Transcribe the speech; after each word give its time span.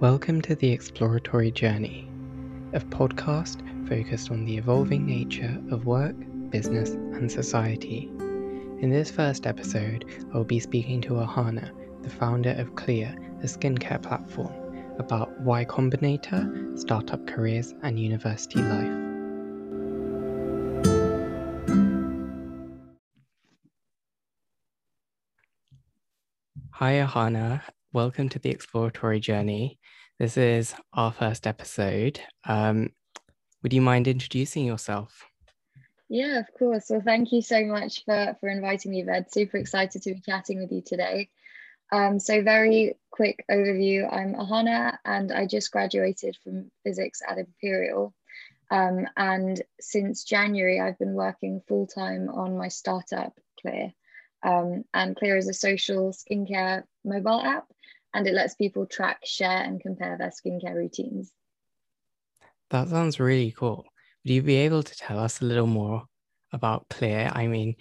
Welcome 0.00 0.42
to 0.42 0.54
the 0.54 0.70
Exploratory 0.70 1.50
Journey, 1.50 2.06
a 2.74 2.80
podcast 2.80 3.62
focused 3.88 4.30
on 4.30 4.44
the 4.44 4.58
evolving 4.58 5.06
nature 5.06 5.58
of 5.70 5.86
work, 5.86 6.14
business, 6.50 6.90
and 6.90 7.32
society. 7.32 8.10
In 8.20 8.90
this 8.90 9.10
first 9.10 9.46
episode, 9.46 10.04
I 10.34 10.36
will 10.36 10.44
be 10.44 10.60
speaking 10.60 11.00
to 11.00 11.14
Ahana, 11.14 11.70
the 12.02 12.10
founder 12.10 12.50
of 12.58 12.76
Clear, 12.76 13.16
a 13.40 13.46
skincare 13.46 14.02
platform, 14.02 14.52
about 14.98 15.40
Y 15.40 15.64
Combinator, 15.64 16.78
startup 16.78 17.26
careers, 17.26 17.72
and 17.82 17.98
university 17.98 18.60
life. 18.60 19.06
Hi, 26.72 26.92
Ahana. 27.00 27.62
Welcome 27.92 28.28
to 28.30 28.38
the 28.38 28.50
Exploratory 28.50 29.20
Journey. 29.20 29.78
This 30.18 30.36
is 30.36 30.74
our 30.92 31.12
first 31.12 31.46
episode. 31.46 32.20
Um, 32.44 32.90
would 33.62 33.72
you 33.72 33.80
mind 33.80 34.08
introducing 34.08 34.66
yourself? 34.66 35.24
Yeah, 36.08 36.40
of 36.40 36.46
course. 36.58 36.86
Well, 36.90 37.00
thank 37.00 37.32
you 37.32 37.40
so 37.42 37.64
much 37.64 38.04
for, 38.04 38.36
for 38.40 38.48
inviting 38.48 38.90
me, 38.90 39.02
Ved. 39.02 39.32
Super 39.32 39.56
excited 39.56 40.02
to 40.02 40.14
be 40.14 40.20
chatting 40.20 40.60
with 40.60 40.72
you 40.72 40.82
today. 40.84 41.30
Um, 41.92 42.18
so, 42.18 42.42
very 42.42 42.96
quick 43.12 43.44
overview 43.50 44.12
I'm 44.12 44.34
Ahana, 44.34 44.98
and 45.04 45.30
I 45.30 45.46
just 45.46 45.70
graduated 45.70 46.36
from 46.42 46.70
physics 46.84 47.22
at 47.26 47.38
Imperial. 47.38 48.12
Um, 48.70 49.06
and 49.16 49.62
since 49.80 50.24
January, 50.24 50.80
I've 50.80 50.98
been 50.98 51.14
working 51.14 51.62
full 51.68 51.86
time 51.86 52.28
on 52.28 52.58
my 52.58 52.68
startup, 52.68 53.38
Clear. 53.60 53.92
Um, 54.42 54.84
and 54.92 55.16
Clear 55.16 55.36
is 55.36 55.48
a 55.48 55.54
social 55.54 56.12
skincare 56.12 56.82
mobile 57.04 57.40
app, 57.40 57.66
and 58.16 58.26
it 58.26 58.32
lets 58.32 58.54
people 58.54 58.86
track, 58.86 59.20
share, 59.24 59.62
and 59.62 59.78
compare 59.78 60.16
their 60.16 60.30
skincare 60.30 60.74
routines. 60.74 61.30
That 62.70 62.88
sounds 62.88 63.20
really 63.20 63.52
cool. 63.52 63.84
Would 64.24 64.32
you 64.32 64.42
be 64.42 64.56
able 64.56 64.82
to 64.82 64.96
tell 64.96 65.18
us 65.18 65.42
a 65.42 65.44
little 65.44 65.66
more 65.66 66.04
about 66.50 66.88
Clear? 66.88 67.30
I 67.30 67.46
mean, 67.46 67.76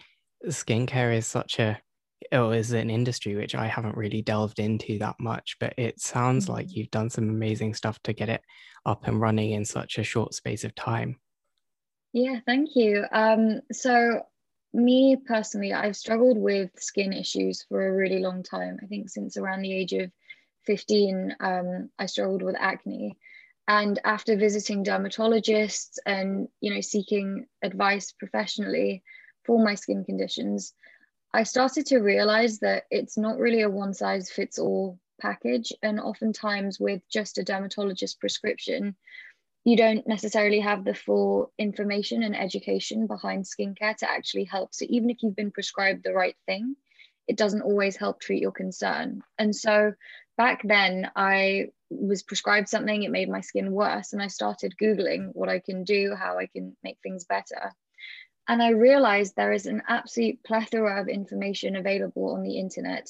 skincare 0.45 1.15
is 1.15 1.25
such 1.25 1.59
a 1.59 1.79
oh, 2.33 2.51
is 2.51 2.73
an 2.73 2.89
industry 2.89 3.35
which 3.35 3.55
I 3.55 3.67
haven't 3.67 3.95
really 3.95 4.21
delved 4.21 4.59
into 4.59 4.99
that 4.99 5.15
much, 5.19 5.55
but 5.59 5.73
it 5.77 6.01
sounds 6.01 6.45
mm-hmm. 6.45 6.53
like 6.53 6.75
you've 6.75 6.91
done 6.91 7.09
some 7.09 7.29
amazing 7.29 7.73
stuff 7.73 7.97
to 8.03 8.13
get 8.13 8.29
it 8.29 8.41
up 8.85 9.07
and 9.07 9.21
running 9.21 9.51
in 9.51 9.63
such 9.63 9.97
a 9.97 10.03
short 10.03 10.33
space 10.33 10.65
of 10.65 10.75
time. 10.75 11.15
Yeah, 12.11 12.39
thank 12.45 12.75
you. 12.75 13.05
Um, 13.11 13.61
so 13.71 14.21
me 14.73 15.15
personally, 15.15 15.73
I've 15.73 15.95
struggled 15.95 16.37
with 16.37 16.69
skin 16.77 17.13
issues 17.13 17.65
for 17.67 17.87
a 17.87 17.93
really 17.93 18.19
long 18.19 18.43
time. 18.43 18.77
I 18.83 18.85
think 18.87 19.09
since 19.09 19.37
around 19.37 19.61
the 19.61 19.73
age 19.73 19.93
of 19.93 20.11
15, 20.65 21.35
um, 21.39 21.89
I 21.97 22.05
struggled 22.05 22.41
with 22.41 22.55
acne. 22.57 23.17
And 23.67 23.99
after 24.03 24.35
visiting 24.35 24.83
dermatologists 24.83 25.97
and 26.05 26.47
you 26.61 26.73
know 26.73 26.81
seeking 26.81 27.47
advice 27.63 28.11
professionally 28.11 29.03
for 29.43 29.63
my 29.63 29.75
skin 29.75 30.03
conditions, 30.03 30.73
I 31.33 31.43
started 31.43 31.87
to 31.87 31.99
realize 31.99 32.59
that 32.59 32.83
it's 32.91 33.17
not 33.17 33.39
really 33.39 33.61
a 33.61 33.69
one 33.69 33.93
size 33.93 34.29
fits 34.29 34.59
all 34.59 34.99
package. 35.19 35.73
And 35.81 35.99
oftentimes, 35.99 36.79
with 36.79 37.01
just 37.11 37.37
a 37.37 37.43
dermatologist 37.43 38.19
prescription, 38.19 38.95
you 39.63 39.75
don't 39.75 40.07
necessarily 40.07 40.59
have 40.59 40.85
the 40.85 40.93
full 40.93 41.51
information 41.57 42.21
and 42.21 42.35
education 42.35 43.07
behind 43.07 43.45
skincare 43.45 43.97
to 43.97 44.09
actually 44.09 44.43
help. 44.43 44.75
So 44.75 44.85
even 44.87 45.09
if 45.09 45.23
you've 45.23 45.35
been 45.35 45.51
prescribed 45.51 46.03
the 46.03 46.13
right 46.13 46.35
thing, 46.45 46.75
it 47.27 47.35
doesn't 47.35 47.63
always 47.63 47.95
help 47.95 48.19
treat 48.19 48.41
your 48.41 48.51
concern. 48.51 49.23
And 49.39 49.55
so 49.55 49.93
back 50.37 50.61
then, 50.63 51.09
I 51.15 51.69
was 51.89 52.23
prescribed 52.23 52.69
something, 52.69 53.03
it 53.03 53.11
made 53.11 53.29
my 53.29 53.41
skin 53.41 53.71
worse. 53.71 54.13
And 54.13 54.21
I 54.21 54.27
started 54.27 54.75
Googling 54.81 55.29
what 55.33 55.49
I 55.49 55.59
can 55.59 55.83
do, 55.83 56.15
how 56.15 56.37
I 56.37 56.47
can 56.47 56.75
make 56.83 56.97
things 57.01 57.25
better. 57.25 57.73
And 58.47 58.61
I 58.61 58.69
realized 58.69 59.35
there 59.35 59.53
is 59.53 59.65
an 59.65 59.81
absolute 59.87 60.43
plethora 60.43 61.01
of 61.01 61.07
information 61.07 61.75
available 61.75 62.33
on 62.33 62.43
the 62.43 62.59
internet, 62.59 63.09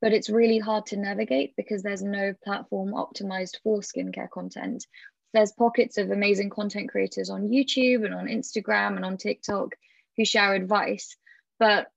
but 0.00 0.12
it's 0.12 0.28
really 0.28 0.58
hard 0.58 0.86
to 0.86 0.96
navigate 0.96 1.54
because 1.56 1.82
there's 1.82 2.02
no 2.02 2.34
platform 2.42 2.92
optimized 2.92 3.60
for 3.62 3.80
skincare 3.80 4.30
content 4.30 4.84
there's 5.32 5.52
pockets 5.52 5.98
of 5.98 6.10
amazing 6.10 6.50
content 6.50 6.90
creators 6.90 7.30
on 7.30 7.48
YouTube 7.48 8.04
and 8.04 8.14
on 8.14 8.26
Instagram 8.26 8.96
and 8.96 9.04
on 9.04 9.16
TikTok 9.16 9.74
who 10.16 10.24
share 10.24 10.54
advice. 10.54 11.16
But 11.58 11.88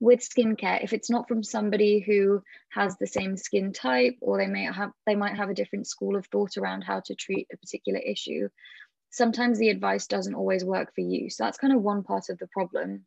with 0.00 0.20
skincare, 0.20 0.82
if 0.82 0.92
it's 0.92 1.10
not 1.10 1.28
from 1.28 1.42
somebody 1.42 2.00
who 2.00 2.42
has 2.70 2.96
the 2.96 3.06
same 3.06 3.36
skin 3.36 3.72
type, 3.72 4.16
or 4.20 4.38
they 4.38 4.46
may 4.46 4.64
have 4.64 4.92
they 5.06 5.14
might 5.14 5.36
have 5.36 5.50
a 5.50 5.54
different 5.54 5.86
school 5.86 6.16
of 6.16 6.26
thought 6.26 6.56
around 6.56 6.82
how 6.82 7.00
to 7.00 7.14
treat 7.14 7.48
a 7.52 7.56
particular 7.56 7.98
issue, 7.98 8.48
sometimes 9.10 9.58
the 9.58 9.70
advice 9.70 10.06
doesn't 10.06 10.34
always 10.34 10.64
work 10.64 10.94
for 10.94 11.00
you. 11.00 11.30
So 11.30 11.44
that's 11.44 11.58
kind 11.58 11.72
of 11.72 11.82
one 11.82 12.02
part 12.02 12.28
of 12.28 12.38
the 12.38 12.46
problem. 12.48 13.04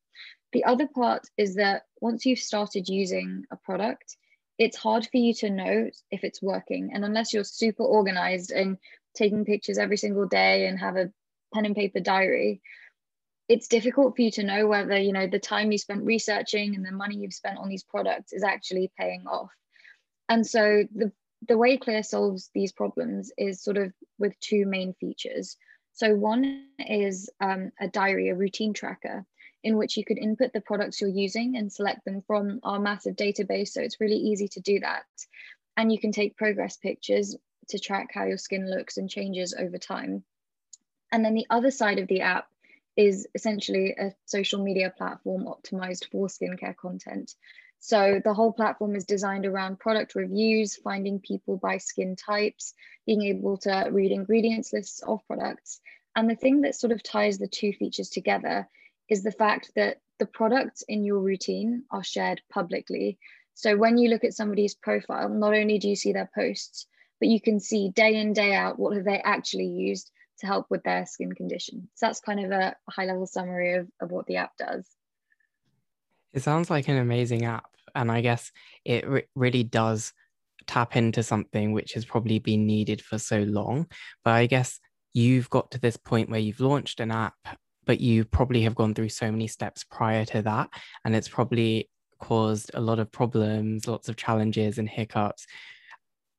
The 0.51 0.65
other 0.65 0.87
part 0.87 1.27
is 1.37 1.55
that 1.55 1.83
once 2.01 2.25
you've 2.25 2.39
started 2.39 2.89
using 2.89 3.45
a 3.51 3.55
product, 3.55 4.17
it's 4.57 4.77
hard 4.77 5.07
for 5.09 5.17
you 5.17 5.33
to 5.35 5.49
know 5.49 5.89
if 6.11 6.23
it's 6.23 6.41
working. 6.41 6.91
And 6.93 7.05
unless 7.05 7.33
you're 7.33 7.43
super 7.43 7.83
organized 7.83 8.51
and 8.51 8.77
taking 9.15 9.45
pictures 9.45 9.77
every 9.77 9.97
single 9.97 10.27
day 10.27 10.67
and 10.67 10.79
have 10.79 10.97
a 10.97 11.11
pen 11.53 11.65
and 11.65 11.75
paper 11.75 11.99
diary 11.99 12.61
it's 13.51 13.67
difficult 13.67 14.15
for 14.15 14.21
you 14.21 14.31
to 14.31 14.43
know 14.43 14.65
whether 14.65 14.97
you 14.97 15.11
know 15.11 15.27
the 15.27 15.37
time 15.37 15.73
you 15.73 15.77
spent 15.77 16.05
researching 16.05 16.73
and 16.73 16.85
the 16.85 16.91
money 16.91 17.17
you've 17.17 17.33
spent 17.33 17.57
on 17.57 17.67
these 17.67 17.83
products 17.83 18.31
is 18.31 18.43
actually 18.43 18.89
paying 18.97 19.27
off. 19.27 19.51
And 20.29 20.47
so 20.47 20.85
the 20.95 21.11
the 21.49 21.57
way 21.57 21.75
clear 21.75 22.01
solves 22.01 22.49
these 22.53 22.71
problems 22.71 23.29
is 23.37 23.61
sort 23.61 23.75
of 23.75 23.91
with 24.17 24.39
two 24.39 24.65
main 24.65 24.93
features. 24.93 25.57
So 25.91 26.15
one 26.15 26.67
is 26.79 27.29
um, 27.41 27.73
a 27.77 27.89
diary 27.89 28.29
a 28.29 28.35
routine 28.35 28.73
tracker 28.73 29.25
in 29.65 29.75
which 29.75 29.97
you 29.97 30.05
could 30.05 30.17
input 30.17 30.53
the 30.53 30.61
products 30.61 31.01
you're 31.01 31.09
using 31.09 31.57
and 31.57 31.73
select 31.73 32.05
them 32.05 32.23
from 32.25 32.61
our 32.63 32.79
massive 32.79 33.17
database. 33.17 33.69
So 33.69 33.81
it's 33.81 33.99
really 33.99 34.15
easy 34.15 34.47
to 34.47 34.61
do 34.61 34.79
that. 34.79 35.03
And 35.75 35.91
you 35.91 35.99
can 35.99 36.13
take 36.13 36.37
progress 36.37 36.77
pictures 36.77 37.35
to 37.67 37.79
track 37.79 38.11
how 38.13 38.23
your 38.23 38.37
skin 38.37 38.69
looks 38.69 38.95
and 38.95 39.09
changes 39.09 39.53
over 39.53 39.77
time. 39.77 40.23
And 41.11 41.25
then 41.25 41.33
the 41.33 41.47
other 41.49 41.71
side 41.71 41.99
of 41.99 42.07
the 42.07 42.21
app 42.21 42.47
is 42.97 43.27
essentially 43.33 43.95
a 43.97 44.11
social 44.25 44.63
media 44.63 44.93
platform 44.97 45.45
optimized 45.45 46.09
for 46.11 46.27
skincare 46.27 46.75
content. 46.75 47.33
So 47.79 48.21
the 48.23 48.33
whole 48.33 48.53
platform 48.53 48.95
is 48.95 49.05
designed 49.05 49.45
around 49.45 49.79
product 49.79 50.13
reviews, 50.13 50.75
finding 50.75 51.19
people 51.19 51.57
by 51.57 51.77
skin 51.77 52.15
types, 52.15 52.75
being 53.07 53.23
able 53.23 53.57
to 53.59 53.87
read 53.91 54.11
ingredients 54.11 54.71
lists 54.71 55.01
of 55.01 55.25
products. 55.25 55.79
And 56.15 56.29
the 56.29 56.35
thing 56.35 56.61
that 56.61 56.75
sort 56.75 56.91
of 56.91 57.01
ties 57.01 57.39
the 57.39 57.47
two 57.47 57.73
features 57.73 58.09
together 58.09 58.67
is 59.09 59.23
the 59.23 59.31
fact 59.31 59.71
that 59.75 59.97
the 60.19 60.25
products 60.27 60.83
in 60.87 61.03
your 61.03 61.19
routine 61.19 61.85
are 61.89 62.03
shared 62.03 62.41
publicly. 62.51 63.17
So 63.55 63.75
when 63.75 63.97
you 63.97 64.09
look 64.09 64.23
at 64.23 64.33
somebody's 64.33 64.75
profile, 64.75 65.29
not 65.29 65.55
only 65.55 65.79
do 65.79 65.89
you 65.89 65.95
see 65.95 66.13
their 66.13 66.29
posts, 66.35 66.85
but 67.19 67.29
you 67.29 67.41
can 67.41 67.59
see 67.59 67.89
day 67.89 68.15
in, 68.15 68.33
day 68.33 68.53
out, 68.53 68.77
what 68.77 68.95
have 68.95 69.05
they 69.05 69.19
actually 69.19 69.67
used 69.67 70.11
to 70.41 70.47
help 70.47 70.67
with 70.69 70.83
their 70.83 71.05
skin 71.05 71.33
condition. 71.33 71.89
So 71.95 72.05
that's 72.05 72.19
kind 72.19 72.39
of 72.39 72.51
a 72.51 72.75
high 72.89 73.05
level 73.05 73.25
summary 73.25 73.75
of, 73.75 73.87
of 74.01 74.11
what 74.11 74.25
the 74.27 74.37
app 74.37 74.51
does. 74.57 74.85
It 76.33 76.43
sounds 76.43 76.69
like 76.69 76.87
an 76.87 76.97
amazing 76.97 77.45
app. 77.45 77.65
And 77.95 78.11
I 78.11 78.21
guess 78.21 78.51
it 78.85 79.07
re- 79.07 79.23
really 79.35 79.63
does 79.63 80.13
tap 80.67 80.95
into 80.95 81.23
something 81.23 81.73
which 81.73 81.93
has 81.93 82.05
probably 82.05 82.39
been 82.39 82.65
needed 82.65 83.01
for 83.01 83.17
so 83.17 83.39
long. 83.41 83.87
But 84.23 84.31
I 84.31 84.45
guess 84.45 84.79
you've 85.13 85.49
got 85.49 85.71
to 85.71 85.79
this 85.79 85.97
point 85.97 86.29
where 86.29 86.39
you've 86.39 86.59
launched 86.59 86.99
an 86.99 87.11
app, 87.11 87.35
but 87.85 87.99
you 87.99 88.23
probably 88.23 88.61
have 88.61 88.75
gone 88.75 88.93
through 88.93 89.09
so 89.09 89.31
many 89.31 89.47
steps 89.47 89.83
prior 89.83 90.23
to 90.25 90.41
that. 90.43 90.69
And 91.03 91.15
it's 91.15 91.29
probably 91.29 91.89
caused 92.19 92.71
a 92.73 92.81
lot 92.81 92.99
of 92.99 93.11
problems, 93.11 93.87
lots 93.87 94.07
of 94.07 94.15
challenges 94.15 94.77
and 94.77 94.87
hiccups 94.87 95.47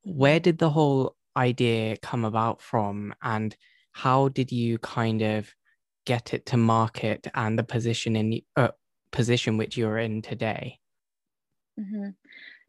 where 0.04 0.40
did 0.40 0.58
the 0.58 0.70
whole 0.70 1.16
idea 1.36 1.96
come 1.98 2.24
about 2.24 2.60
from 2.60 3.14
and 3.22 3.56
how 3.92 4.28
did 4.28 4.52
you 4.52 4.78
kind 4.78 5.22
of 5.22 5.54
get 6.04 6.34
it 6.34 6.46
to 6.46 6.56
market 6.56 7.26
and 7.34 7.58
the 7.58 7.62
position 7.62 8.16
in 8.16 8.30
the 8.30 8.44
uh, 8.56 8.68
position 9.10 9.56
which 9.56 9.76
you're 9.76 9.98
in 9.98 10.22
today 10.22 10.78
mm-hmm. 11.78 12.08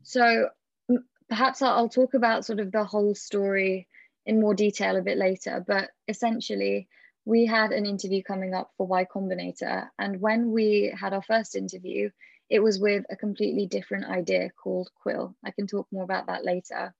so 0.03 0.49
perhaps 1.29 1.61
I'll 1.61 1.89
talk 1.89 2.13
about 2.13 2.45
sort 2.45 2.59
of 2.59 2.71
the 2.71 2.83
whole 2.83 3.15
story 3.15 3.87
in 4.25 4.39
more 4.39 4.53
detail 4.53 4.95
a 4.97 5.01
bit 5.01 5.17
later 5.17 5.63
but 5.65 5.89
essentially 6.07 6.87
we 7.25 7.45
had 7.45 7.71
an 7.71 7.85
interview 7.85 8.21
coming 8.21 8.53
up 8.53 8.71
for 8.77 8.85
y 8.85 9.05
combinator 9.05 9.87
and 9.97 10.19
when 10.19 10.51
we 10.51 10.93
had 10.99 11.13
our 11.13 11.23
first 11.23 11.55
interview 11.55 12.09
it 12.49 12.59
was 12.59 12.79
with 12.79 13.05
a 13.09 13.15
completely 13.15 13.65
different 13.65 14.05
idea 14.05 14.49
called 14.61 14.89
quill 15.01 15.35
i 15.43 15.51
can 15.51 15.65
talk 15.65 15.87
more 15.91 16.03
about 16.03 16.27
that 16.27 16.45
later 16.45 16.93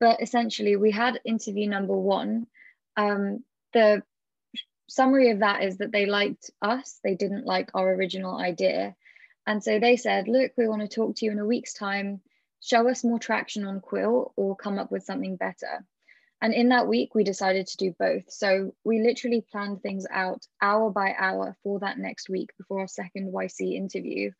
but 0.00 0.22
essentially, 0.22 0.76
we 0.76 0.90
had 0.90 1.20
interview 1.24 1.68
number 1.68 1.96
one. 1.96 2.46
Um, 2.96 3.44
the 3.72 4.02
summary 4.88 5.30
of 5.30 5.40
that 5.40 5.62
is 5.62 5.78
that 5.78 5.92
they 5.92 6.06
liked 6.06 6.50
us, 6.62 6.98
they 7.04 7.14
didn't 7.14 7.46
like 7.46 7.70
our 7.74 7.92
original 7.92 8.36
idea. 8.36 8.94
And 9.46 9.62
so 9.62 9.78
they 9.78 9.96
said, 9.96 10.28
Look, 10.28 10.52
we 10.56 10.68
want 10.68 10.82
to 10.82 10.88
talk 10.88 11.16
to 11.16 11.24
you 11.24 11.32
in 11.32 11.38
a 11.38 11.46
week's 11.46 11.74
time. 11.74 12.20
show 12.60 12.88
us 12.88 13.04
more 13.04 13.18
traction 13.18 13.64
on 13.64 13.80
Quill 13.80 14.32
or 14.36 14.56
come 14.56 14.78
up 14.78 14.90
with 14.90 15.04
something 15.04 15.36
better. 15.36 15.84
And 16.40 16.54
in 16.54 16.68
that 16.68 16.86
week, 16.86 17.14
we 17.14 17.24
decided 17.24 17.66
to 17.66 17.76
do 17.76 17.94
both. 17.98 18.30
So 18.30 18.74
we 18.84 19.00
literally 19.00 19.44
planned 19.50 19.82
things 19.82 20.06
out 20.10 20.46
hour 20.62 20.90
by 20.90 21.14
hour 21.18 21.56
for 21.62 21.80
that 21.80 21.98
next 21.98 22.28
week 22.28 22.50
before 22.56 22.80
our 22.80 22.88
second 22.88 23.32
YC 23.32 23.74
interview. 23.74 24.30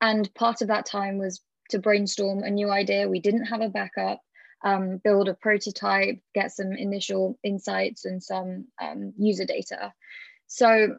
And 0.00 0.32
part 0.34 0.62
of 0.62 0.68
that 0.68 0.86
time 0.86 1.18
was 1.18 1.40
to 1.70 1.78
brainstorm 1.78 2.42
a 2.42 2.50
new 2.50 2.70
idea. 2.70 3.08
We 3.08 3.20
didn't 3.20 3.46
have 3.46 3.62
a 3.62 3.68
backup, 3.68 4.20
um, 4.64 4.96
build 4.96 5.28
a 5.28 5.34
prototype, 5.34 6.20
get 6.34 6.50
some 6.50 6.72
initial 6.72 7.38
insights 7.44 8.06
and 8.06 8.22
some 8.22 8.66
um, 8.82 9.12
user 9.18 9.44
data. 9.44 9.92
So 10.46 10.96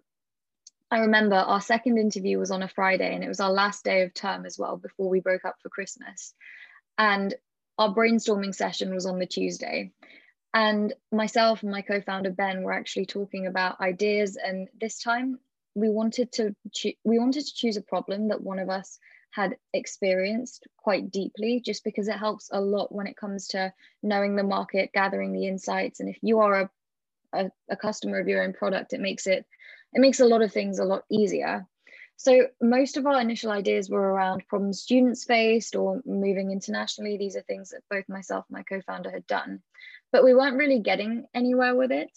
I 0.92 1.00
remember 1.00 1.36
our 1.36 1.62
second 1.62 1.98
interview 1.98 2.38
was 2.38 2.52
on 2.52 2.62
a 2.62 2.68
Friday 2.68 3.14
and 3.14 3.24
it 3.24 3.28
was 3.28 3.40
our 3.40 3.52
last 3.52 3.84
day 3.84 4.04
of 4.04 4.14
term 4.14 4.46
as 4.46 4.58
well 4.58 4.78
before 4.78 5.10
we 5.10 5.20
broke 5.20 5.44
up 5.44 5.56
for 5.62 5.70
Christmas. 5.70 6.36
And 6.98 7.34
our 7.78 7.94
brainstorming 7.94 8.54
session 8.54 8.94
was 8.94 9.08
on 9.08 9.18
the 9.20 9.26
Tuesday. 9.26 9.92
And 10.54 10.94
myself 11.12 11.64
and 11.64 11.72
my 11.72 11.82
co 11.82 12.02
founder 12.02 12.32
Ben 12.32 12.64
were 12.64 12.72
actually 12.72 13.08
talking 13.08 13.48
about 13.48 13.82
ideas. 13.82 14.38
And 14.38 14.70
this 14.80 15.02
time 15.02 15.40
we 15.74 15.90
wanted 15.90 16.32
to 16.34 16.56
we 17.04 17.20
wanted 17.20 17.46
to 17.46 17.54
choose 17.54 17.76
a 17.76 17.82
problem 17.82 18.30
that 18.30 18.42
one 18.42 18.60
of 18.60 18.70
us 18.70 18.98
had 19.36 19.58
experienced 19.74 20.68
quite 20.78 21.12
deeply 21.12 21.62
just 21.64 21.84
because 21.84 22.08
it 22.08 22.18
helps 22.18 22.50
a 22.54 22.62
lot 22.62 22.94
when 22.94 23.08
it 23.08 23.18
comes 23.18 23.48
to 23.48 23.74
knowing 24.02 24.36
the 24.36 24.44
market 24.44 24.92
gathering 24.94 25.34
the 25.34 25.48
insights 25.48 26.00
and 26.00 26.08
if 26.08 26.18
you 26.22 26.40
are 26.40 26.62
a, 26.62 26.70
a, 27.34 27.52
a 27.72 27.76
customer 27.76 28.20
of 28.20 28.28
your 28.28 28.44
own 28.44 28.54
product 28.54 28.94
it 28.94 29.02
makes 29.02 29.28
it 29.28 29.46
it 29.96 30.02
makes 30.02 30.20
a 30.20 30.26
lot 30.26 30.42
of 30.42 30.52
things 30.52 30.78
a 30.78 30.86
lot 30.86 31.04
easier. 31.10 31.66
So 32.18 32.48
most 32.62 32.98
of 32.98 33.06
our 33.08 33.20
initial 33.20 33.52
ideas 33.52 33.90
were 33.90 34.00
around 34.00 34.48
problems 34.48 34.82
students 34.82 35.24
faced 35.24 35.76
or 35.76 36.02
moving 36.06 36.52
internationally. 36.52 37.18
These 37.18 37.36
are 37.36 37.42
things 37.42 37.70
that 37.70 37.82
both 37.90 38.08
myself 38.08 38.46
and 38.50 38.58
my 38.58 38.64
co-founder 38.64 39.10
had 39.10 39.26
done, 39.28 39.62
but 40.12 40.24
we 40.24 40.34
weren't 40.34 40.58
really 40.58 40.80
getting 40.80 41.26
anywhere 41.34 41.76
with 41.76 41.92
it. 41.92 42.12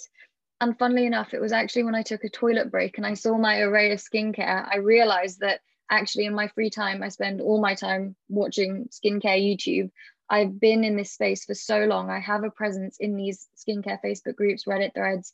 And 0.61 0.77
funnily 0.77 1.07
enough, 1.07 1.35
it 1.35 1.41
was 1.41 1.53
actually 1.53 1.85
when 1.85 1.95
I 1.95 2.03
took 2.03 2.25
a 2.25 2.29
toilet 2.29 2.71
break 2.71 2.99
and 2.99 3.07
I 3.07 3.15
saw 3.15 3.39
my 3.39 3.61
array 3.61 3.93
of 3.93 4.01
skincare, 4.01 4.69
I 4.69 4.79
realized 4.79 5.41
that 5.41 5.61
actually 5.91 6.27
in 6.27 6.35
my 6.35 6.49
free 6.49 6.71
time, 6.71 7.03
I 7.03 7.09
spend 7.09 7.41
all 7.41 7.61
my 7.61 7.75
time 7.75 8.17
watching 8.29 8.89
skincare 8.91 9.41
YouTube. 9.41 9.91
I've 10.31 10.61
been 10.61 10.85
in 10.85 10.97
this 10.97 11.13
space 11.13 11.45
for 11.45 11.55
so 11.55 11.85
long. 11.85 12.11
I 12.11 12.21
have 12.21 12.45
a 12.45 12.51
presence 12.51 12.99
in 13.01 13.17
these 13.17 13.47
skincare 13.57 13.99
Facebook 14.05 14.37
groups, 14.37 14.65
Reddit 14.65 14.95
threads. 14.95 15.33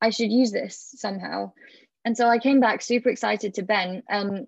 I 0.00 0.10
should 0.10 0.30
use 0.30 0.52
this 0.52 0.94
somehow. 0.96 1.52
And 2.04 2.16
so 2.16 2.28
I 2.28 2.38
came 2.38 2.60
back 2.60 2.82
super 2.82 3.08
excited 3.08 3.54
to 3.54 3.62
Ben. 3.62 4.02
Um, 4.10 4.46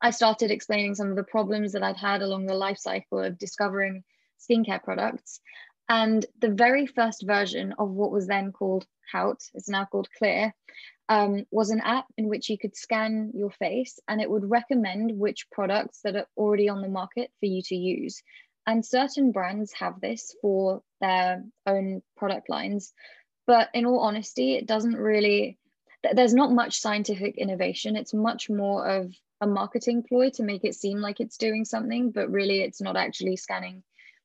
I 0.00 0.10
started 0.10 0.50
explaining 0.50 0.94
some 0.94 1.10
of 1.10 1.16
the 1.16 1.24
problems 1.24 1.72
that 1.72 1.82
I'd 1.82 1.96
had 1.96 2.22
along 2.22 2.46
the 2.46 2.54
life 2.54 2.78
cycle 2.78 3.20
of 3.20 3.38
discovering 3.38 4.04
skincare 4.38 4.82
products. 4.82 5.40
And 5.88 6.24
the 6.40 6.50
very 6.50 6.86
first 6.86 7.24
version 7.26 7.74
of 7.78 7.90
what 7.90 8.12
was 8.12 8.26
then 8.26 8.52
called 8.52 8.86
Hout, 9.12 9.42
it's 9.54 9.68
now 9.68 9.86
called 9.86 10.08
Clear, 10.16 10.54
um, 11.08 11.44
was 11.50 11.70
an 11.70 11.80
app 11.80 12.06
in 12.16 12.28
which 12.28 12.48
you 12.48 12.58
could 12.58 12.76
scan 12.76 13.32
your 13.34 13.50
face 13.50 13.98
and 14.08 14.20
it 14.20 14.30
would 14.30 14.48
recommend 14.48 15.18
which 15.18 15.50
products 15.50 16.00
that 16.04 16.16
are 16.16 16.26
already 16.36 16.68
on 16.68 16.80
the 16.80 16.88
market 16.88 17.30
for 17.40 17.46
you 17.46 17.62
to 17.62 17.76
use. 17.76 18.22
And 18.66 18.84
certain 18.84 19.32
brands 19.32 19.72
have 19.74 20.00
this 20.00 20.34
for 20.40 20.82
their 21.00 21.44
own 21.66 22.02
product 22.16 22.48
lines. 22.48 22.94
But 23.46 23.68
in 23.74 23.84
all 23.84 24.00
honesty, 24.00 24.54
it 24.54 24.66
doesn't 24.66 24.96
really, 24.96 25.58
there's 26.14 26.32
not 26.32 26.50
much 26.50 26.80
scientific 26.80 27.36
innovation. 27.36 27.96
It's 27.96 28.14
much 28.14 28.48
more 28.48 28.86
of 28.86 29.12
a 29.42 29.46
marketing 29.46 30.04
ploy 30.08 30.30
to 30.30 30.42
make 30.42 30.64
it 30.64 30.74
seem 30.74 31.00
like 31.00 31.20
it's 31.20 31.36
doing 31.36 31.66
something, 31.66 32.10
but 32.10 32.30
really 32.30 32.62
it's 32.62 32.80
not 32.80 32.96
actually 32.96 33.36
scanning 33.36 33.82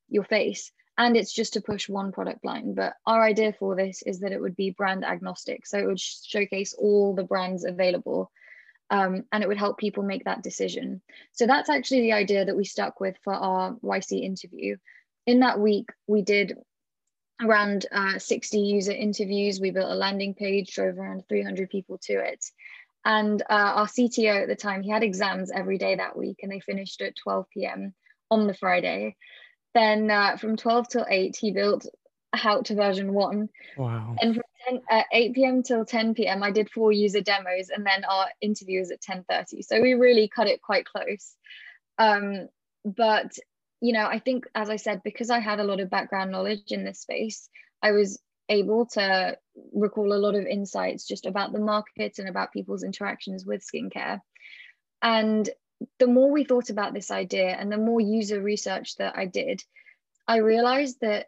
your 0.07 0.23
face. 0.23 0.71
And 1.00 1.16
it's 1.16 1.34
just 1.34 1.54
to 1.54 1.62
push 1.62 1.88
one 1.88 2.12
product 2.12 2.44
line. 2.44 2.74
But 2.75 2.94
our 3.06 3.24
idea 3.24 3.54
for 3.54 3.74
this 3.74 4.04
is 4.06 4.19
that 4.19 4.34
it 4.34 4.42
would 4.42 4.57
be 4.57 4.72
brand 4.72 5.06
agnostic. 5.06 5.66
So 5.66 5.80
it 5.80 5.88
would 5.88 6.00
showcase 6.00 6.74
all 6.78 7.16
the 7.16 7.24
brands 7.24 7.63
available 7.63 8.30
um, 8.90 9.24
and 9.31 9.42
it 9.42 9.48
would 9.48 9.57
help 9.57 9.78
people 9.78 10.04
make 10.04 10.25
that 10.25 10.44
decision. 10.44 11.01
So 11.31 11.48
that's 11.48 11.69
actually 11.69 12.01
the 12.01 12.13
idea 12.13 12.44
that 12.44 12.57
we 12.57 12.66
stuck 12.66 13.00
with 13.00 13.16
for 13.24 13.34
our 13.34 13.75
YC 13.75 14.24
interview. 14.24 14.75
In 15.25 15.40
that 15.40 15.60
week, 15.60 15.88
we 16.06 16.22
did 16.22 16.57
around 17.42 17.86
uh, 17.94 18.19
60 18.19 18.60
user 18.60 18.92
interviews. 18.92 19.62
We 19.62 19.72
built 19.72 19.90
a 19.90 19.96
landing 19.96 20.34
page, 20.34 20.74
drove 20.74 20.98
around 20.98 21.24
300 21.30 21.69
people 21.69 21.98
to 22.04 22.19
it. 22.19 22.44
And 23.06 23.42
uh, 23.44 23.46
our 23.54 23.88
CTO 23.88 24.42
at 24.42 24.50
the 24.50 24.56
time, 24.56 24.84
he 24.84 24.90
had 24.90 25.04
exams 25.04 25.50
every 25.50 25.78
day 25.78 25.96
that 25.96 26.18
week 26.18 26.40
and 26.44 26.51
they 26.51 26.60
finished 26.60 27.01
at 27.01 27.16
12 27.16 27.46
p.m. 27.54 27.94
on 28.30 28.48
the 28.48 28.54
Friday. 28.54 29.16
Then 29.74 30.10
uh, 30.10 30.38
from 30.38 30.57
12 30.57 30.89
till 30.89 31.06
8, 31.07 31.36
he 31.36 31.51
built 31.51 31.86
Hout 32.33 32.68
version 32.68 33.13
one. 33.13 33.50
Wow. 33.77 34.16
And 34.21 34.36
from 34.36 34.44
10, 34.68 34.81
uh, 34.92 35.04
8 35.12 35.33
p.m. 35.36 35.63
till 35.63 35.86
10 35.86 36.13
p.m., 36.13 36.44
I 36.44 36.51
did 36.51 36.69
four 36.69 36.92
user 36.92 37.21
demos 37.21 37.69
and 37.69 37.86
then 37.86 38.04
our 38.06 38.27
interview 38.42 38.80
was 38.80 38.92
at 38.92 39.01
10.30. 39.01 39.63
So 39.66 39.81
we 39.81 39.94
really 39.94 40.27
cut 40.27 40.48
it 40.48 40.62
quite 40.62 40.86
close. 40.86 41.36
Um, 41.98 42.50
but 42.86 43.38
you 43.81 43.94
know, 43.94 44.06
I 44.06 44.19
think, 44.19 44.45
as 44.56 44.69
I 44.69 44.75
said, 44.75 45.01
because 45.04 45.30
I 45.30 45.39
had 45.39 45.60
a 45.60 45.63
lot 45.63 45.80
of 45.80 45.89
background 45.89 46.31
knowledge 46.31 46.72
in 46.72 46.83
this 46.83 47.00
space, 47.00 47.50
I 47.81 47.92
was 47.92 48.19
able 48.50 48.88
to 48.88 49.38
recall 49.74 50.12
a 50.12 50.19
lot 50.19 50.36
of 50.36 50.45
insights 50.45 51.07
just 51.07 51.25
about 51.25 51.54
the 51.54 51.60
market 51.60 52.19
and 52.19 52.27
about 52.27 52.51
people's 52.51 52.83
interactions 52.83 53.45
with 53.45 53.65
skincare. 53.65 54.19
And 55.01 55.50
the 55.97 56.07
more 56.07 56.31
we 56.31 56.43
thought 56.43 56.69
about 56.69 56.93
this 56.93 57.11
idea 57.11 57.49
and 57.49 57.71
the 57.71 57.77
more 57.77 58.01
user 58.01 58.41
research 58.41 58.95
that 58.97 59.17
I 59.17 59.25
did, 59.25 59.63
I 60.27 60.37
realized 60.37 61.01
that 61.01 61.27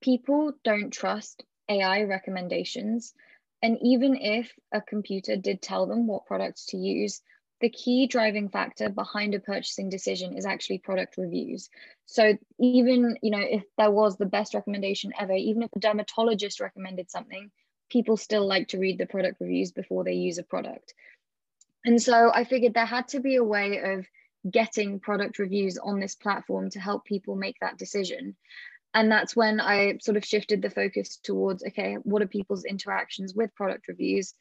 people 0.00 0.52
don't 0.64 0.90
trust 0.92 1.44
AI 1.68 2.02
recommendations. 2.02 3.14
And 3.62 3.78
even 3.82 4.16
if 4.16 4.52
a 4.72 4.80
computer 4.80 5.36
did 5.36 5.62
tell 5.62 5.86
them 5.86 6.06
what 6.06 6.26
products 6.26 6.66
to 6.66 6.76
use, 6.76 7.20
the 7.60 7.70
key 7.70 8.08
driving 8.08 8.48
factor 8.48 8.88
behind 8.88 9.34
a 9.34 9.40
purchasing 9.40 9.88
decision 9.88 10.36
is 10.36 10.44
actually 10.44 10.78
product 10.78 11.16
reviews. 11.16 11.70
So 12.06 12.36
even, 12.58 13.16
you 13.22 13.30
know, 13.30 13.38
if 13.38 13.62
there 13.78 13.90
was 13.90 14.16
the 14.16 14.26
best 14.26 14.52
recommendation 14.52 15.12
ever, 15.18 15.34
even 15.34 15.62
if 15.62 15.70
a 15.76 15.78
dermatologist 15.78 16.58
recommended 16.58 17.08
something, 17.08 17.52
people 17.88 18.16
still 18.16 18.46
like 18.46 18.68
to 18.68 18.78
read 18.78 18.98
the 18.98 19.06
product 19.06 19.40
reviews 19.40 19.70
before 19.70 20.02
they 20.02 20.14
use 20.14 20.38
a 20.38 20.42
product. 20.42 20.92
And 21.84 22.00
so 22.00 22.30
I 22.32 22.44
figured 22.44 22.74
there 22.74 22.86
had 22.86 23.08
to 23.08 23.20
be 23.20 23.36
a 23.36 23.44
way 23.44 23.80
of 23.80 24.06
getting 24.50 25.00
product 25.00 25.38
reviews 25.38 25.78
on 25.78 26.00
this 26.00 26.14
platform 26.14 26.70
to 26.70 26.80
help 26.80 27.04
people 27.04 27.36
make 27.36 27.56
that 27.60 27.78
decision. 27.78 28.36
And 28.94 29.10
that's 29.10 29.34
when 29.34 29.60
I 29.60 29.98
sort 29.98 30.16
of 30.16 30.24
shifted 30.24 30.60
the 30.62 30.70
focus 30.70 31.18
towards 31.22 31.64
okay, 31.64 31.94
what 31.94 32.22
are 32.22 32.26
people's 32.26 32.64
interactions 32.64 33.34
with 33.34 33.54
product 33.54 33.88
reviews? 33.88 34.34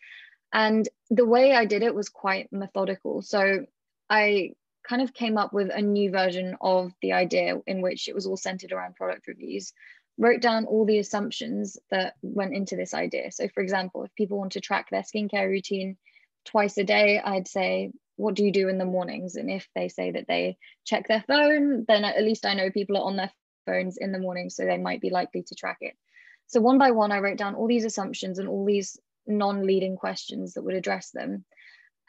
And 0.53 0.87
the 1.09 1.25
way 1.25 1.53
I 1.55 1.65
did 1.65 1.83
it 1.83 1.95
was 1.95 2.09
quite 2.09 2.51
methodical. 2.51 3.21
So 3.21 3.65
I 4.09 4.51
kind 4.87 5.01
of 5.01 5.13
came 5.13 5.37
up 5.37 5.53
with 5.53 5.69
a 5.73 5.81
new 5.81 6.11
version 6.11 6.57
of 6.59 6.91
the 7.01 7.13
idea 7.13 7.61
in 7.65 7.81
which 7.81 8.09
it 8.09 8.15
was 8.15 8.25
all 8.25 8.37
centered 8.37 8.71
around 8.71 8.95
product 8.95 9.27
reviews, 9.27 9.73
wrote 10.17 10.41
down 10.41 10.65
all 10.65 10.85
the 10.85 10.99
assumptions 10.99 11.77
that 11.89 12.15
went 12.21 12.53
into 12.53 12.75
this 12.75 12.93
idea. 12.93 13.31
So, 13.31 13.47
for 13.47 13.61
example, 13.61 14.03
if 14.03 14.13
people 14.15 14.37
want 14.37 14.53
to 14.53 14.59
track 14.59 14.89
their 14.89 15.03
skincare 15.03 15.47
routine 15.47 15.97
twice 16.45 16.77
a 16.77 16.83
day, 16.83 17.19
I'd 17.19 17.47
say, 17.47 17.91
What 18.15 18.35
do 18.35 18.43
you 18.43 18.51
do 18.51 18.69
in 18.69 18.77
the 18.77 18.85
mornings? 18.85 19.35
And 19.35 19.49
if 19.49 19.67
they 19.75 19.87
say 19.87 20.11
that 20.11 20.27
they 20.27 20.57
check 20.85 21.07
their 21.07 21.23
phone, 21.27 21.85
then 21.87 22.03
at 22.03 22.23
least 22.23 22.45
I 22.45 22.53
know 22.53 22.71
people 22.71 22.97
are 22.97 23.05
on 23.05 23.17
their 23.17 23.31
phones 23.65 23.97
in 23.97 24.11
the 24.11 24.19
morning, 24.19 24.49
so 24.49 24.65
they 24.65 24.77
might 24.77 25.01
be 25.01 25.09
likely 25.09 25.43
to 25.43 25.55
track 25.55 25.77
it. 25.81 25.95
So, 26.47 26.59
one 26.59 26.77
by 26.77 26.91
one, 26.91 27.11
I 27.11 27.19
wrote 27.19 27.37
down 27.37 27.55
all 27.55 27.67
these 27.67 27.85
assumptions 27.85 28.39
and 28.39 28.49
all 28.49 28.65
these 28.65 28.99
non-leading 29.27 29.95
questions 29.95 30.53
that 30.53 30.63
would 30.63 30.75
address 30.75 31.11
them. 31.11 31.45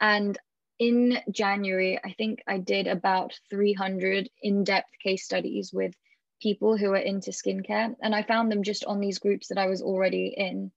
And 0.01 0.37
in 0.79 1.19
January, 1.31 1.99
I 2.03 2.13
think 2.13 2.43
I 2.47 2.57
did 2.57 2.87
about 2.87 3.39
300 3.49 4.29
in-depth 4.41 4.89
case 5.01 5.23
studies 5.23 5.71
with 5.71 5.93
people 6.41 6.75
who 6.75 6.91
are 6.91 6.97
into 6.97 7.31
skincare. 7.31 7.95
And 8.01 8.13
I 8.13 8.23
found 8.23 8.51
them 8.51 8.63
just 8.63 8.83
on 8.85 8.99
these 8.99 9.19
groups 9.19 9.47
that 9.47 9.57
I 9.57 9.67
was 9.67 9.81
already 9.81 10.33
in. 10.35 10.71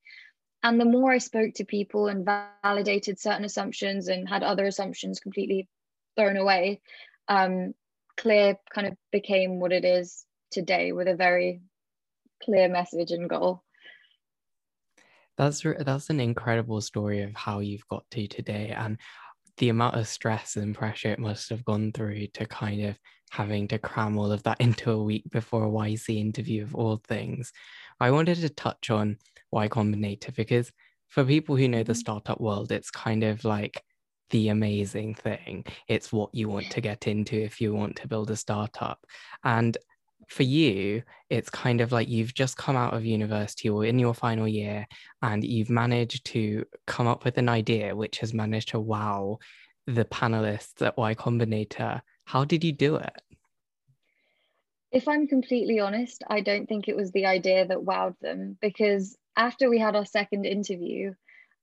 And 0.67 0.81
the 0.81 0.85
more 0.85 1.13
I 1.13 1.19
spoke 1.19 1.55
to 1.55 1.65
people 1.65 2.09
and 2.09 2.29
validated 2.65 3.21
certain 3.21 3.45
assumptions 3.45 4.09
and 4.09 4.29
had 4.29 4.43
other 4.43 4.67
assumptions 4.67 5.21
completely 5.21 5.69
thrown 6.17 6.37
away, 6.37 6.81
um, 7.29 7.73
Clear 8.17 8.57
kind 8.75 8.89
of 8.89 8.95
became 9.13 9.61
what 9.61 9.71
it 9.71 9.85
is 9.85 10.25
today 10.51 10.91
with 10.91 11.07
a 11.07 11.15
very 11.15 11.61
clear 12.43 12.69
message 12.69 13.13
and 13.13 13.31
goal. 13.31 13.63
That's 15.39 15.63
that's 15.63 16.11
an 16.11 16.19
incredible 16.19 16.81
story 16.81 17.23
of 17.23 17.37
how 17.37 17.61
you've 17.61 17.87
got 17.87 18.05
to 18.11 18.27
today 18.27 18.75
and 18.77 18.99
the 19.59 19.69
amount 19.69 19.95
of 19.95 20.09
stress 20.09 20.57
and 20.57 20.75
pressure 20.75 21.13
it 21.13 21.21
must 21.21 21.49
have 21.51 21.65
gone 21.65 21.93
through 21.93 22.27
to 22.35 22.45
kind 22.47 22.87
of 22.87 22.99
having 23.31 23.69
to 23.69 23.79
cram 23.79 24.19
all 24.19 24.33
of 24.33 24.43
that 24.43 24.61
into 24.61 24.91
a 24.91 25.05
week 25.05 25.31
before 25.31 25.65
a 25.65 25.71
YC 25.71 26.19
interview 26.19 26.65
of 26.65 26.75
all 26.75 26.97
things. 27.07 27.53
I 28.01 28.11
wanted 28.11 28.39
to 28.39 28.49
touch 28.49 28.91
on 28.91 29.19
Y 29.57 29.69
Combinator 29.69 30.35
because 30.35 30.71
for 31.09 31.25
people 31.25 31.57
who 31.57 31.67
know 31.67 31.83
the 31.83 31.93
mm-hmm. 31.93 31.99
startup 31.99 32.41
world, 32.41 32.71
it's 32.71 32.91
kind 32.91 33.25
of 33.25 33.45
like 33.45 33.83
the 34.31 34.51
amazing 34.51 35.15
thing. 35.15 35.65
It's 35.89 36.13
what 36.13 36.35
you 36.35 36.49
want 36.49 36.71
to 36.71 36.81
get 36.83 37.07
into 37.07 37.37
if 37.43 37.61
you 37.61 37.73
want 37.73 37.97
to 37.97 38.09
build 38.09 38.31
a 38.31 38.37
startup. 38.37 38.99
And 39.45 39.79
for 40.29 40.43
you, 40.43 41.03
it's 41.31 41.49
kind 41.49 41.81
of 41.81 41.91
like 41.91 42.09
you've 42.09 42.35
just 42.35 42.59
come 42.59 42.77
out 42.77 42.93
of 42.93 43.07
university 43.07 43.71
or 43.71 43.87
in 43.87 43.99
your 43.99 44.13
final 44.13 44.47
year 44.47 44.87
and 45.23 45.43
you've 45.43 45.71
managed 45.71 46.27
to 46.27 46.67
come 46.87 47.07
up 47.07 47.25
with 47.25 47.39
an 47.39 47.49
idea 47.49 47.97
which 47.97 48.19
has 48.19 48.35
managed 48.35 48.69
to 48.71 48.81
wow 48.81 49.39
the 49.87 50.05
panelists 50.05 50.85
at 50.85 50.99
Y 50.99 51.15
Combinator. 51.15 52.03
How 52.25 52.45
did 52.45 52.63
you 52.63 52.73
do 52.73 52.97
it? 52.97 53.23
If 54.93 55.09
I'm 55.09 55.29
completely 55.29 55.81
honest, 55.81 56.25
I 56.29 56.41
don't 56.41 56.67
think 56.69 56.89
it 56.89 56.97
was 56.97 57.13
the 57.13 57.27
idea 57.27 57.67
that 57.67 57.79
wowed 57.79 58.19
them 58.21 58.59
because 58.61 59.17
after 59.37 59.69
we 59.69 59.79
had 59.79 59.97
our 59.97 60.07
second 60.07 60.47
interview, 60.47 61.15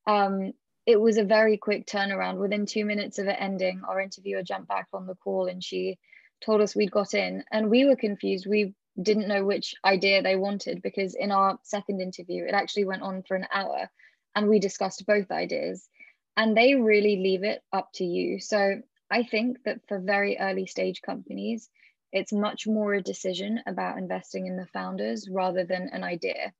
um, 0.07 0.53
it 0.85 0.99
was 0.99 1.17
a 1.17 1.23
very 1.23 1.57
quick 1.57 1.85
turnaround. 1.87 2.37
Within 2.37 2.65
two 2.65 2.85
minutes 2.85 3.19
of 3.19 3.27
it 3.27 3.37
ending, 3.39 3.81
our 3.87 3.99
interviewer 4.01 4.43
jumped 4.43 4.67
back 4.67 4.87
on 4.93 5.07
the 5.07 5.15
call 5.15 5.47
and 5.47 5.63
she 5.63 5.97
told 6.43 6.61
us 6.61 6.75
we'd 6.75 6.91
got 6.91 7.13
in. 7.13 7.43
And 7.51 7.69
we 7.69 7.85
were 7.85 7.95
confused. 7.95 8.45
We 8.45 8.75
didn't 9.01 9.27
know 9.27 9.45
which 9.45 9.75
idea 9.83 10.21
they 10.21 10.35
wanted 10.35 10.81
because 10.81 11.15
in 11.15 11.31
our 11.31 11.57
second 11.63 12.01
interview, 12.01 12.45
it 12.45 12.53
actually 12.53 12.85
went 12.85 13.01
on 13.01 13.23
for 13.23 13.35
an 13.35 13.47
hour 13.51 13.89
and 14.35 14.49
we 14.49 14.59
discussed 14.59 15.05
both 15.07 15.31
ideas. 15.31 15.87
And 16.35 16.57
they 16.57 16.75
really 16.75 17.17
leave 17.17 17.43
it 17.43 17.61
up 17.71 17.89
to 17.95 18.03
you. 18.03 18.39
So 18.39 18.81
I 19.09 19.23
think 19.23 19.63
that 19.65 19.87
for 19.87 19.99
very 19.99 20.37
early 20.37 20.65
stage 20.65 21.01
companies, 21.01 21.69
it's 22.11 22.33
much 22.33 22.67
more 22.67 22.93
a 22.93 23.01
decision 23.01 23.61
about 23.65 23.97
investing 23.97 24.47
in 24.47 24.57
the 24.57 24.67
founders 24.67 25.29
rather 25.29 25.63
than 25.63 25.89
an 25.93 26.03
idea. 26.03 26.53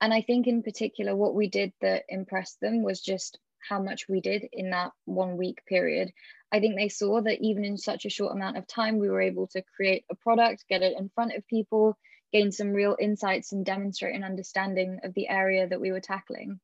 And 0.00 0.14
I 0.14 0.22
think 0.22 0.46
in 0.46 0.62
particular, 0.62 1.14
what 1.14 1.34
we 1.34 1.48
did 1.48 1.72
that 1.80 2.04
impressed 2.08 2.60
them 2.60 2.82
was 2.82 3.00
just 3.00 3.38
how 3.68 3.82
much 3.82 4.08
we 4.08 4.20
did 4.20 4.48
in 4.52 4.70
that 4.70 4.92
one 5.04 5.36
week 5.36 5.64
period. 5.66 6.12
I 6.52 6.60
think 6.60 6.76
they 6.76 6.88
saw 6.88 7.20
that 7.20 7.40
even 7.40 7.64
in 7.64 7.76
such 7.76 8.04
a 8.04 8.10
short 8.10 8.34
amount 8.34 8.56
of 8.56 8.66
time, 8.66 8.98
we 8.98 9.10
were 9.10 9.20
able 9.20 9.46
to 9.48 9.62
create 9.76 10.04
a 10.10 10.14
product, 10.14 10.64
get 10.68 10.82
it 10.82 10.98
in 10.98 11.10
front 11.14 11.34
of 11.34 11.46
people, 11.46 11.98
gain 12.32 12.50
some 12.50 12.72
real 12.72 12.96
insights, 12.98 13.52
and 13.52 13.64
demonstrate 13.64 14.14
an 14.14 14.24
understanding 14.24 15.00
of 15.04 15.14
the 15.14 15.28
area 15.28 15.68
that 15.68 15.80
we 15.80 15.92
were 15.92 16.00
tackling. 16.00 16.60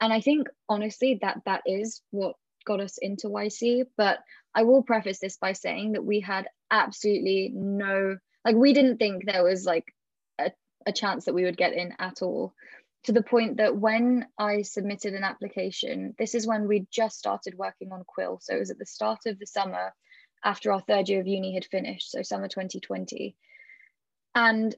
And 0.00 0.12
I 0.12 0.20
think 0.20 0.48
honestly 0.68 1.18
that 1.22 1.42
that 1.44 1.62
is 1.66 2.00
what 2.10 2.36
got 2.64 2.80
us 2.80 2.98
into 2.98 3.28
YC. 3.28 3.84
But 3.96 4.20
I 4.54 4.62
will 4.62 4.82
preface 4.82 5.18
this 5.18 5.36
by 5.36 5.52
saying 5.52 5.92
that 5.92 6.04
we 6.04 6.20
had 6.20 6.48
absolutely 6.70 7.50
no, 7.52 8.16
like, 8.44 8.56
we 8.56 8.72
didn't 8.72 8.98
think 8.98 9.24
there 9.24 9.44
was 9.44 9.64
like 9.64 9.92
a, 10.90 10.92
chance 10.92 11.24
that 11.24 11.34
we 11.34 11.44
would 11.44 11.56
get 11.56 11.72
in 11.72 11.94
at 11.98 12.22
all 12.22 12.54
to 13.04 13.12
the 13.12 13.22
point 13.22 13.56
that 13.56 13.76
when 13.76 14.26
I 14.38 14.62
submitted 14.62 15.14
an 15.14 15.24
application, 15.24 16.14
this 16.18 16.34
is 16.34 16.46
when 16.46 16.68
we 16.68 16.86
just 16.90 17.18
started 17.18 17.56
working 17.56 17.92
on 17.92 18.04
Quill. 18.04 18.38
So 18.42 18.54
it 18.54 18.58
was 18.58 18.70
at 18.70 18.78
the 18.78 18.86
start 18.86 19.20
of 19.26 19.38
the 19.38 19.46
summer 19.46 19.92
after 20.44 20.72
our 20.72 20.80
third 20.80 21.08
year 21.08 21.20
of 21.20 21.26
uni 21.26 21.54
had 21.54 21.64
finished, 21.64 22.10
so 22.10 22.22
summer 22.22 22.48
2020. 22.48 23.34
And 24.34 24.74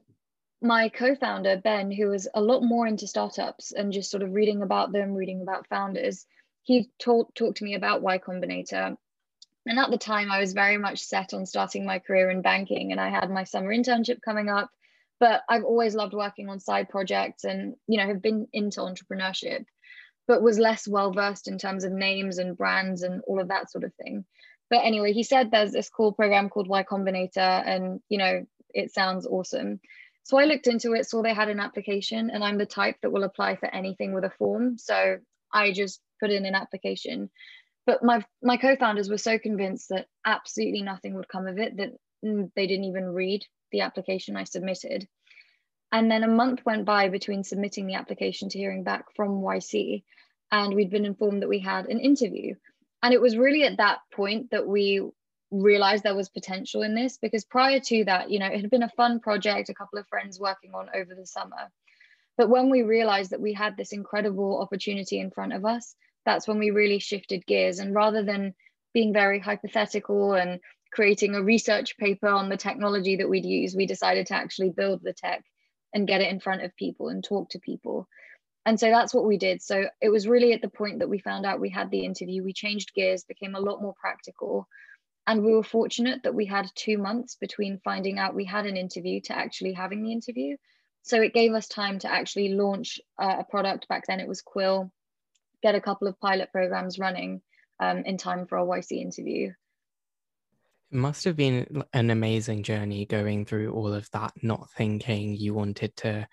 my 0.61 0.89
co-founder, 0.89 1.57
Ben, 1.57 1.91
who 1.91 2.07
was 2.07 2.27
a 2.33 2.41
lot 2.41 2.63
more 2.63 2.87
into 2.87 3.07
startups 3.07 3.73
and 3.73 3.91
just 3.91 4.09
sort 4.09 4.23
of 4.23 4.33
reading 4.33 4.61
about 4.61 4.93
them, 4.93 5.13
reading 5.13 5.41
about 5.41 5.67
founders, 5.67 6.25
he 6.63 6.89
talked 6.99 7.35
talked 7.35 7.57
to 7.57 7.65
me 7.65 7.75
about 7.75 8.01
Y 8.01 8.17
Combinator. 8.17 8.95
And 9.65 9.79
at 9.79 9.91
the 9.91 9.97
time, 9.97 10.31
I 10.31 10.39
was 10.39 10.53
very 10.53 10.77
much 10.77 10.99
set 10.99 11.33
on 11.33 11.45
starting 11.45 11.85
my 11.85 11.99
career 11.99 12.29
in 12.29 12.41
banking, 12.41 12.91
and 12.91 12.99
I 12.99 13.09
had 13.09 13.29
my 13.29 13.43
summer 13.43 13.73
internship 13.73 14.21
coming 14.21 14.49
up 14.49 14.69
but 15.19 15.41
I've 15.49 15.63
always 15.63 15.95
loved 15.95 16.13
working 16.13 16.49
on 16.49 16.59
side 16.59 16.89
projects 16.89 17.43
and 17.43 17.75
you 17.87 17.97
know 17.97 18.07
have 18.07 18.21
been 18.21 18.47
into 18.53 18.81
entrepreneurship 18.81 19.65
but 20.27 20.41
was 20.41 20.57
less 20.57 20.87
well 20.87 21.11
versed 21.11 21.47
in 21.47 21.57
terms 21.57 21.83
of 21.83 21.91
names 21.91 22.37
and 22.37 22.57
brands 22.57 23.03
and 23.03 23.21
all 23.27 23.41
of 23.41 23.49
that 23.49 23.69
sort 23.69 23.83
of 23.83 23.93
thing. 23.95 24.23
But 24.69 24.85
anyway 24.85 25.13
he 25.13 25.23
said 25.23 25.51
there's 25.51 25.71
this 25.71 25.89
cool 25.89 26.13
program 26.13 26.49
called 26.49 26.67
Y 26.67 26.83
Combinator 26.83 27.37
and 27.37 27.99
you 28.09 28.17
know 28.17 28.45
it 28.73 28.93
sounds 28.93 29.27
awesome. 29.27 29.79
So 30.23 30.37
I 30.37 30.45
looked 30.45 30.67
into 30.67 30.93
it 30.93 31.07
saw 31.09 31.21
they 31.21 31.33
had 31.33 31.49
an 31.49 31.59
application 31.59 32.29
and 32.29 32.43
I'm 32.43 32.57
the 32.57 32.65
type 32.65 32.95
that 33.01 33.11
will 33.11 33.23
apply 33.23 33.57
for 33.57 33.73
anything 33.73 34.13
with 34.13 34.23
a 34.23 34.29
form. 34.29 34.77
So 34.77 35.17
I 35.53 35.73
just 35.73 35.99
put 36.19 36.31
in 36.31 36.45
an 36.45 36.55
application. 36.55 37.29
But 37.85 38.03
my 38.03 38.23
my 38.41 38.57
co-founders 38.57 39.09
were 39.09 39.17
so 39.17 39.37
convinced 39.37 39.89
that 39.89 40.07
absolutely 40.25 40.81
nothing 40.81 41.15
would 41.15 41.27
come 41.27 41.47
of 41.47 41.57
it 41.59 41.77
that 41.77 41.91
mm, 42.25 42.49
they 42.55 42.65
didn't 42.65 42.85
even 42.85 43.05
read 43.05 43.45
the 43.73 43.81
application 43.81 44.37
I 44.37 44.45
submitted. 44.45 45.05
And 45.91 46.09
then 46.09 46.23
a 46.23 46.27
month 46.27 46.61
went 46.65 46.85
by 46.85 47.09
between 47.09 47.43
submitting 47.43 47.85
the 47.85 47.95
application 47.95 48.47
to 48.49 48.57
hearing 48.57 48.83
back 48.83 49.05
from 49.15 49.41
YC, 49.41 50.03
and 50.51 50.73
we'd 50.73 50.89
been 50.89 51.05
informed 51.05 51.41
that 51.41 51.49
we 51.49 51.59
had 51.59 51.87
an 51.87 51.99
interview. 51.99 52.55
And 53.03 53.13
it 53.13 53.19
was 53.19 53.35
really 53.35 53.63
at 53.63 53.77
that 53.77 53.99
point 54.13 54.51
that 54.51 54.65
we 54.65 55.01
realized 55.51 56.03
there 56.03 56.15
was 56.15 56.29
potential 56.29 56.81
in 56.81 56.95
this 56.95 57.17
because 57.17 57.45
prior 57.45 57.79
to 57.79 58.05
that, 58.05 58.31
you 58.31 58.39
know, 58.39 58.47
it 58.47 58.61
had 58.61 58.71
been 58.71 58.83
a 58.83 58.89
fun 58.89 59.19
project, 59.19 59.69
a 59.69 59.73
couple 59.73 59.99
of 59.99 60.07
friends 60.07 60.39
working 60.39 60.71
on 60.73 60.89
over 60.95 61.13
the 61.13 61.27
summer. 61.27 61.69
But 62.37 62.49
when 62.49 62.69
we 62.69 62.81
realized 62.81 63.31
that 63.31 63.41
we 63.41 63.53
had 63.53 63.77
this 63.77 63.91
incredible 63.91 64.59
opportunity 64.61 65.19
in 65.19 65.29
front 65.31 65.53
of 65.53 65.65
us, 65.65 65.95
that's 66.25 66.47
when 66.47 66.57
we 66.57 66.71
really 66.71 66.99
shifted 66.99 67.45
gears. 67.45 67.79
And 67.79 67.93
rather 67.93 68.23
than 68.23 68.55
being 68.93 69.13
very 69.13 69.39
hypothetical 69.39 70.33
and 70.33 70.59
creating 70.93 71.33
a 71.33 71.43
research 71.43 71.97
paper 71.97 72.27
on 72.27 72.49
the 72.49 72.57
technology 72.57 73.15
that 73.15 73.29
we'd 73.29 73.45
use, 73.45 73.75
we 73.75 73.87
decided 73.87 74.27
to 74.27 74.35
actually 74.35 74.69
build 74.69 75.01
the 75.03 75.13
tech 75.13 75.43
and 75.93 76.07
get 76.07 76.21
it 76.21 76.31
in 76.31 76.39
front 76.39 76.61
of 76.61 76.75
people 76.75 77.09
and 77.09 77.23
talk 77.23 77.49
to 77.49 77.59
people. 77.59 78.07
And 78.65 78.79
so 78.79 78.89
that's 78.89 79.13
what 79.13 79.25
we 79.25 79.37
did. 79.37 79.61
So 79.61 79.85
it 80.01 80.09
was 80.09 80.27
really 80.27 80.53
at 80.53 80.61
the 80.61 80.69
point 80.69 80.99
that 80.99 81.09
we 81.09 81.17
found 81.17 81.45
out 81.45 81.59
we 81.59 81.69
had 81.69 81.89
the 81.89 82.05
interview, 82.05 82.43
we 82.43 82.53
changed 82.53 82.93
gears, 82.93 83.23
became 83.23 83.55
a 83.55 83.59
lot 83.59 83.81
more 83.81 83.95
practical. 83.99 84.67
And 85.25 85.43
we 85.43 85.53
were 85.53 85.63
fortunate 85.63 86.23
that 86.23 86.35
we 86.35 86.45
had 86.45 86.69
two 86.75 86.97
months 86.97 87.35
between 87.35 87.81
finding 87.83 88.19
out 88.19 88.35
we 88.35 88.45
had 88.45 88.65
an 88.65 88.77
interview 88.77 89.19
to 89.21 89.37
actually 89.37 89.73
having 89.73 90.03
the 90.03 90.11
interview. 90.11 90.57
So 91.01 91.21
it 91.21 91.33
gave 91.33 91.53
us 91.53 91.67
time 91.67 91.99
to 91.99 92.11
actually 92.11 92.49
launch 92.49 92.99
uh, 93.19 93.37
a 93.39 93.43
product. 93.43 93.87
Back 93.87 94.05
then 94.07 94.19
it 94.19 94.27
was 94.27 94.41
Quill, 94.41 94.91
get 95.61 95.75
a 95.75 95.81
couple 95.81 96.07
of 96.07 96.19
pilot 96.19 96.51
programs 96.51 96.99
running 96.99 97.41
um, 97.79 97.99
in 98.05 98.17
time 98.17 98.45
for 98.45 98.59
our 98.59 98.65
YC 98.65 99.01
interview. 99.01 99.51
Must 100.93 101.23
have 101.23 101.35
been 101.35 101.83
an 101.93 102.11
amazing 102.11 102.61
journey 102.61 103.05
going 103.05 103.45
through 103.45 103.73
all 103.73 103.91
of 103.91 104.09
that, 104.11 104.31
not 104.43 104.69
thinking 104.77 105.35
you 105.35 105.55
wanted 105.55 105.95
to, 105.97 106.27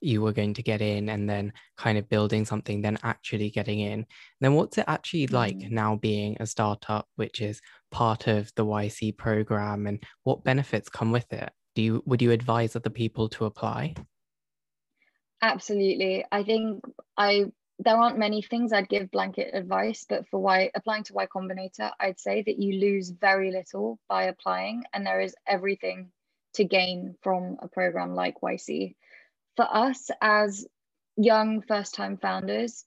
you 0.00 0.22
were 0.22 0.32
going 0.32 0.54
to 0.54 0.62
get 0.62 0.80
in 0.80 1.10
and 1.10 1.28
then 1.28 1.52
kind 1.76 1.98
of 1.98 2.08
building 2.08 2.46
something, 2.46 2.80
then 2.80 2.98
actually 3.02 3.50
getting 3.50 3.80
in. 3.80 4.06
Then 4.40 4.54
what's 4.54 4.78
it 4.78 4.86
actually 4.88 5.26
like 5.26 5.58
mm. 5.58 5.70
now 5.70 5.96
being 5.96 6.38
a 6.40 6.46
startup, 6.46 7.06
which 7.16 7.42
is 7.42 7.60
part 7.90 8.26
of 8.26 8.50
the 8.54 8.64
YC 8.64 9.18
program 9.18 9.86
and 9.86 10.02
what 10.22 10.44
benefits 10.44 10.88
come 10.88 11.12
with 11.12 11.30
it? 11.32 11.50
Do 11.74 11.82
you, 11.82 12.02
would 12.06 12.22
you 12.22 12.30
advise 12.30 12.74
other 12.74 12.90
people 12.90 13.28
to 13.30 13.44
apply? 13.44 13.96
Absolutely. 15.42 16.24
I 16.32 16.42
think 16.42 16.82
I 17.18 17.52
there 17.78 17.96
aren't 17.96 18.18
many 18.18 18.40
things 18.42 18.72
I'd 18.72 18.88
give 18.88 19.10
blanket 19.10 19.50
advice, 19.54 20.06
but 20.08 20.26
for 20.28 20.40
why 20.40 20.70
applying 20.74 21.04
to 21.04 21.14
Y 21.14 21.26
Combinator, 21.26 21.90
I'd 22.00 22.18
say 22.18 22.42
that 22.42 22.58
you 22.58 22.80
lose 22.80 23.10
very 23.10 23.52
little 23.52 23.98
by 24.08 24.24
applying, 24.24 24.84
and 24.92 25.06
there 25.06 25.20
is 25.20 25.34
everything 25.46 26.10
to 26.54 26.64
gain 26.64 27.16
from 27.22 27.58
a 27.60 27.68
program 27.68 28.14
like 28.14 28.40
YC. 28.40 28.94
For 29.56 29.66
us 29.70 30.10
as 30.20 30.66
young 31.16 31.62
first 31.62 31.94
time 31.94 32.16
founders, 32.16 32.84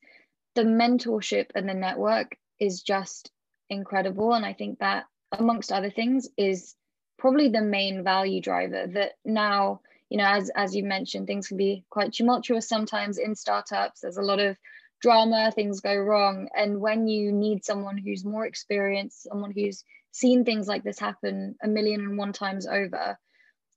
the 0.56 0.64
mentorship 0.64 1.52
and 1.54 1.70
the 1.70 1.74
network 1.74 2.36
is 2.60 2.82
just 2.82 3.32
incredible. 3.70 4.34
And 4.34 4.46
I 4.46 4.54
think 4.54 4.80
that, 4.80 5.06
amongst 5.32 5.72
other 5.72 5.92
things, 5.92 6.28
is 6.36 6.76
probably 7.20 7.50
the 7.50 7.62
main 7.62 8.04
value 8.04 8.42
driver 8.42 8.88
that 8.88 9.12
now 9.24 9.82
you 10.10 10.18
know 10.18 10.26
as 10.26 10.50
as 10.56 10.76
you 10.76 10.84
mentioned 10.84 11.28
things 11.28 11.50
can 11.50 11.58
be 11.58 11.84
quite 11.90 12.14
tumultuous 12.14 12.68
sometimes 12.68 13.18
in 13.18 13.36
startups 13.36 14.00
there's 14.00 14.18
a 14.18 14.22
lot 14.22 14.40
of 14.40 14.58
drama, 15.02 15.52
things 15.52 15.82
go 15.82 15.96
wrong. 15.96 16.50
And 16.56 16.80
when 16.80 17.08
you 17.08 17.32
need 17.32 17.66
someone 17.66 17.98
who's 17.98 18.26
more 18.26 18.46
experienced, 18.46 19.24
someone 19.24 19.52
who's 19.52 19.84
seen 20.12 20.44
things 20.44 20.68
like 20.68 20.84
this 20.84 21.00
happen 21.00 21.56
a 21.62 21.68
million 21.68 22.02
and 22.02 22.18
one 22.18 22.34
times 22.34 22.68
over, 22.68 23.18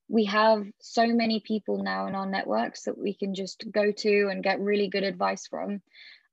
we 0.08 0.24
have 0.26 0.66
so 0.80 1.06
many 1.06 1.40
people 1.40 1.82
now 1.82 2.06
in 2.06 2.14
our 2.14 2.26
networks 2.26 2.84
that 2.84 2.98
we 2.98 3.14
can 3.14 3.34
just 3.34 3.64
go 3.70 3.92
to 3.92 4.28
and 4.28 4.42
get 4.42 4.60
really 4.60 4.88
good 4.88 5.04
advice 5.04 5.46
from. 5.46 5.80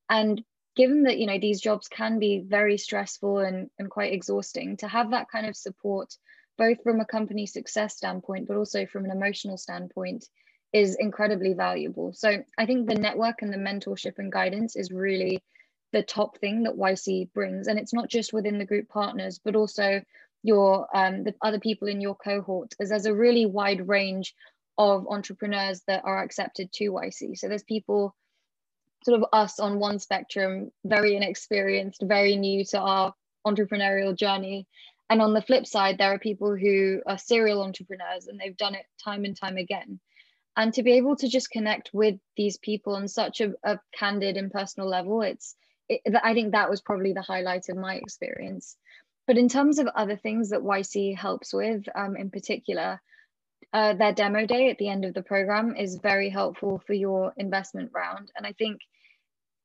And 0.09 0.43
given 0.75 1.03
that 1.03 1.17
you 1.17 1.27
know 1.27 1.39
these 1.39 1.61
jobs 1.61 1.87
can 1.87 2.19
be 2.19 2.43
very 2.45 2.77
stressful 2.77 3.39
and, 3.39 3.69
and 3.77 3.89
quite 3.89 4.13
exhausting, 4.13 4.77
to 4.77 4.87
have 4.87 5.11
that 5.11 5.29
kind 5.29 5.45
of 5.45 5.55
support, 5.55 6.13
both 6.57 6.81
from 6.83 6.99
a 6.99 7.05
company 7.05 7.45
success 7.45 7.95
standpoint, 7.95 8.47
but 8.47 8.57
also 8.57 8.85
from 8.85 9.05
an 9.05 9.11
emotional 9.11 9.57
standpoint, 9.57 10.25
is 10.73 10.95
incredibly 10.95 11.53
valuable. 11.53 12.13
So 12.13 12.43
I 12.57 12.65
think 12.65 12.87
the 12.87 12.95
network 12.95 13.41
and 13.41 13.51
the 13.51 13.57
mentorship 13.57 14.19
and 14.19 14.31
guidance 14.31 14.75
is 14.75 14.91
really 14.91 15.41
the 15.91 16.03
top 16.03 16.37
thing 16.37 16.63
that 16.63 16.77
YC 16.77 17.33
brings. 17.33 17.67
And 17.67 17.79
it's 17.79 17.93
not 17.93 18.09
just 18.09 18.33
within 18.33 18.59
the 18.59 18.65
group 18.65 18.89
partners, 18.89 19.39
but 19.43 19.55
also 19.55 20.01
your 20.43 20.87
um, 20.93 21.23
the 21.23 21.33
other 21.41 21.59
people 21.59 21.87
in 21.87 21.99
your 21.99 22.15
cohort, 22.15 22.73
as 22.79 22.89
there's 22.89 23.05
a 23.05 23.15
really 23.15 23.45
wide 23.45 23.87
range 23.87 24.33
of 24.77 25.07
entrepreneurs 25.09 25.81
that 25.87 26.03
are 26.05 26.23
accepted 26.23 26.71
to 26.73 26.91
YC. 26.91 27.37
So 27.37 27.49
there's 27.49 27.63
people 27.63 28.15
sort 29.03 29.21
of 29.21 29.27
us 29.33 29.59
on 29.59 29.79
one 29.79 29.99
spectrum, 29.99 30.71
very 30.85 31.15
inexperienced, 31.15 32.03
very 32.03 32.35
new 32.35 32.63
to 32.65 32.79
our 32.79 33.13
entrepreneurial 33.45 34.15
journey 34.15 34.67
and 35.09 35.21
on 35.21 35.33
the 35.33 35.41
flip 35.41 35.65
side 35.65 35.97
there 35.97 36.13
are 36.13 36.19
people 36.19 36.55
who 36.55 37.01
are 37.07 37.17
serial 37.17 37.63
entrepreneurs 37.63 38.27
and 38.27 38.39
they've 38.39 38.57
done 38.57 38.75
it 38.75 38.85
time 39.03 39.25
and 39.25 39.35
time 39.35 39.57
again 39.57 39.99
and 40.55 40.73
to 40.73 40.83
be 40.83 40.93
able 40.93 41.15
to 41.15 41.27
just 41.27 41.51
connect 41.51 41.91
with 41.93 42.15
these 42.35 42.57
people 42.57 42.95
on 42.95 43.07
such 43.07 43.41
a, 43.41 43.53
a 43.63 43.79
candid 43.97 44.37
and 44.37 44.51
personal 44.51 44.89
level 44.89 45.21
it's 45.21 45.55
it, 45.87 46.01
i 46.23 46.33
think 46.33 46.51
that 46.51 46.69
was 46.69 46.81
probably 46.81 47.13
the 47.13 47.21
highlight 47.21 47.69
of 47.69 47.77
my 47.77 47.95
experience. 47.95 48.77
But 49.27 49.37
in 49.37 49.47
terms 49.47 49.77
of 49.77 49.87
other 49.87 50.15
things 50.15 50.49
that 50.49 50.61
yc 50.61 51.17
helps 51.17 51.53
with 51.53 51.85
um, 51.95 52.15
in 52.15 52.29
particular 52.29 53.01
uh, 53.71 53.93
their 53.93 54.13
demo 54.13 54.45
day 54.45 54.69
at 54.71 54.79
the 54.79 54.89
end 54.89 55.05
of 55.05 55.13
the 55.13 55.21
program 55.21 55.75
is 55.75 55.99
very 56.01 56.29
helpful 56.29 56.81
for 56.87 56.93
your 56.93 57.33
investment 57.37 57.91
round. 57.93 58.31
And 58.35 58.45
i 58.45 58.53
think 58.53 58.81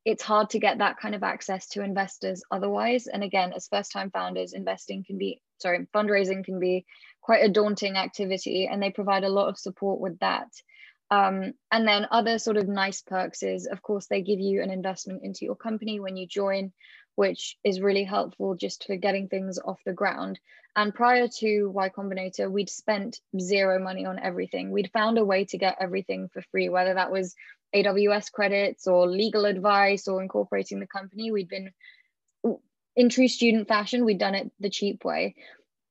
it's 0.05 0.23
hard 0.23 0.51
to 0.51 0.59
get 0.59 0.79
that 0.79 0.99
kind 0.99 1.15
of 1.15 1.23
access 1.23 1.67
to 1.69 1.83
investors 1.83 2.43
otherwise. 2.51 3.07
And 3.07 3.25
again 3.25 3.53
as 3.55 3.69
first 3.69 3.93
time 3.93 4.11
founders 4.11 4.53
investing 4.53 5.05
can 5.05 5.19
be 5.19 5.41
sorry 5.59 5.87
fundraising 5.95 6.45
can 6.45 6.59
be 6.59 6.85
quite 7.23 7.43
a 7.43 7.49
daunting 7.49 7.97
activity 7.97 8.69
and 8.71 8.83
they 8.83 8.91
provide 8.91 9.25
a 9.25 9.29
lot 9.29 9.49
of 9.49 9.59
support 9.59 9.99
with 10.01 10.19
that 10.19 10.49
um, 11.15 11.53
and 11.71 11.87
then 11.87 12.09
other 12.11 12.39
sort 12.39 12.57
of 12.57 12.67
nice 12.67 13.03
perks 13.03 13.43
is, 13.45 13.67
of 13.67 13.83
course, 13.83 14.07
they 14.07 14.23
give 14.23 14.41
you 14.41 14.63
an 14.63 14.71
investment 14.71 15.23
into 15.23 15.45
your 15.45 15.55
company 15.55 16.01
when 16.01 16.17
you 16.17 16.27
join, 16.27 16.73
which 17.15 17.57
is 17.63 17.81
really 17.81 18.03
helpful 18.03 18.57
just 18.57 18.85
for 18.85 18.97
getting 18.97 19.29
things 19.29 19.61
off 19.65 19.79
the 19.87 19.93
ground. 19.93 20.41
And 20.75 20.93
prior 20.93 21.29
to 21.39 21.71
Y 21.71 21.89
Combinator, 21.91 22.51
we'd 22.51 22.69
spent 22.69 23.21
zero 23.39 23.79
money 23.79 24.07
on 24.07 24.19
everything. 24.19 24.73
We'd 24.73 24.91
found 24.93 25.19
a 25.19 25.25
way 25.25 25.45
to 25.47 25.59
get 25.59 25.77
everything 25.81 26.31
for 26.33 26.43
free, 26.51 26.69
whether 26.69 26.95
that 26.95 27.13
was 27.13 27.37
AWS 27.77 28.33
credits 28.33 28.89
or 28.89 29.07
legal 29.07 29.45
advice 29.45 30.09
or 30.09 30.21
incorporating 30.21 30.81
the 30.81 30.89
company. 30.89 31.31
We'd 31.31 31.49
been 31.49 31.71
in 32.97 33.09
true 33.09 33.29
student 33.29 33.69
fashion, 33.69 34.05
we'd 34.05 34.19
done 34.19 34.35
it 34.35 34.51
the 34.59 34.71
cheap 34.71 35.05
way. 35.05 35.37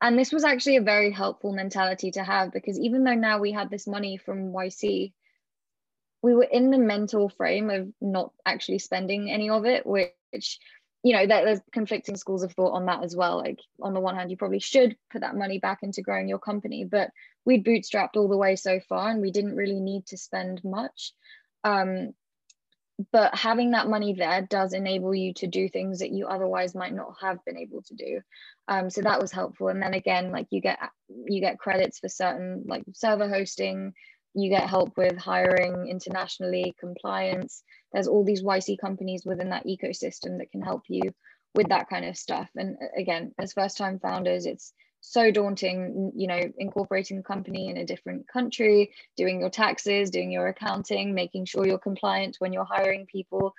And 0.02 0.20
this 0.20 0.34
was 0.34 0.44
actually 0.44 0.78
a 0.78 0.82
very 0.82 1.12
helpful 1.12 1.54
mentality 1.54 2.12
to 2.12 2.24
have 2.24 2.52
because 2.52 2.78
even 2.80 3.04
though 3.04 3.14
now 3.14 3.40
we 3.40 3.52
had 3.52 3.70
this 3.70 3.88
money 3.88 4.18
from 4.18 4.52
YC, 4.52 5.14
we 6.22 6.34
were 6.34 6.48
in 6.50 6.72
the 6.72 6.78
mental 6.78 7.30
frame 7.30 7.70
of 7.70 7.92
not 8.02 8.32
actually 8.46 8.80
spending 8.80 9.32
any 9.32 9.50
of 9.50 9.66
it, 9.66 9.86
which, 9.86 10.60
you 11.04 11.14
know, 11.14 11.28
there's 11.28 11.60
conflicting 11.72 12.16
schools 12.16 12.44
of 12.44 12.54
thought 12.54 12.72
on 12.72 12.86
that 12.86 13.04
as 13.04 13.16
well. 13.16 13.38
Like, 13.38 13.60
on 13.82 13.94
the 13.94 14.00
one 14.00 14.16
hand, 14.16 14.32
you 14.32 14.38
probably 14.38 14.60
should 14.60 14.96
put 15.12 15.22
that 15.22 15.36
money 15.36 15.60
back 15.60 15.80
into 15.84 16.02
growing 16.02 16.28
your 16.28 16.40
company, 16.40 16.86
but 16.86 17.12
we'd 17.46 17.66
bootstrapped 17.66 18.16
all 18.16 18.30
the 18.30 18.38
way 18.38 18.56
so 18.56 18.80
far 18.80 19.10
and 19.10 19.22
we 19.22 19.32
didn't 19.32 19.56
really 19.56 19.80
need 19.80 20.06
to 20.08 20.18
spend 20.18 20.64
much. 20.64 21.12
Um, 21.64 22.14
but 23.12 23.36
having 23.36 23.72
that 23.72 23.90
money 23.90 24.14
there 24.14 24.46
does 24.50 24.74
enable 24.74 25.16
you 25.16 25.34
to 25.34 25.48
do 25.48 25.68
things 25.68 26.00
that 26.00 26.12
you 26.12 26.28
otherwise 26.28 26.76
might 26.76 26.94
not 26.94 27.16
have 27.22 27.44
been 27.46 27.58
able 27.58 27.82
to 27.84 27.96
do. 27.96 28.22
Um, 28.68 28.90
so 28.90 29.02
that 29.02 29.20
was 29.20 29.32
helpful. 29.32 29.70
And 29.70 29.82
then 29.82 29.94
again 29.94 30.32
like 30.32 30.48
you 30.52 30.62
get 30.62 30.80
you 31.26 31.42
get 31.42 31.60
credits 31.60 32.00
for 32.00 32.10
certain 32.10 32.64
like 32.68 32.84
server 32.94 33.30
hosting 33.30 33.94
you 34.36 34.50
get 34.50 34.68
help 34.68 34.98
with 34.98 35.16
hiring 35.18 35.88
internationally 35.88 36.74
compliance. 36.80 37.64
There's 37.92 38.08
all 38.08 38.24
these 38.24 38.44
yc 38.44 38.78
companies 38.80 39.24
within 39.26 39.50
that 39.50 39.66
ecosystem 39.66 40.40
that 40.40 40.52
can 40.52 40.62
help 40.62 40.84
you 40.88 41.02
with 41.56 41.70
that 41.70 41.90
kind 41.90 42.06
of 42.06 42.18
stuff. 42.18 42.50
And 42.56 42.78
again 42.96 43.34
as 43.40 43.54
first 43.54 43.78
time 43.78 44.00
founders 44.00 44.46
it's 44.46 44.72
so 45.06 45.32
daunting 45.32 46.14
you 46.16 46.28
know 46.28 46.40
incorporating 46.58 47.18
a 47.18 47.24
company 47.24 47.70
in 47.70 47.76
a 47.76 47.86
different 47.86 48.26
country 48.28 48.94
doing 49.18 49.42
your 49.42 49.50
taxes 49.50 50.10
doing 50.10 50.32
your 50.32 50.48
accounting 50.48 51.14
making 51.14 51.44
sure 51.44 51.68
you're 51.68 51.78
compliant 51.78 52.38
when 52.40 52.54
you're 52.54 52.64
hiring 52.64 53.06
people. 53.06 53.54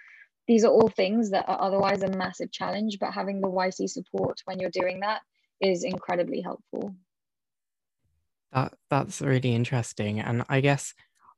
These 0.46 0.64
are 0.64 0.72
all 0.72 0.88
things 0.88 1.30
that 1.30 1.48
are 1.48 1.60
otherwise 1.60 2.02
a 2.02 2.08
massive 2.08 2.50
challenge 2.50 2.98
but 2.98 3.12
having 3.12 3.40
the 3.40 3.48
yc 3.48 3.88
support 3.90 4.40
when 4.46 4.58
you're 4.58 4.70
doing 4.70 5.00
that 5.00 5.20
is 5.60 5.84
incredibly 5.84 6.40
helpful. 6.40 6.94
That 8.52 8.72
that's 8.88 9.20
really 9.20 9.54
interesting 9.54 10.20
and 10.20 10.44
i 10.48 10.60
guess 10.60 10.94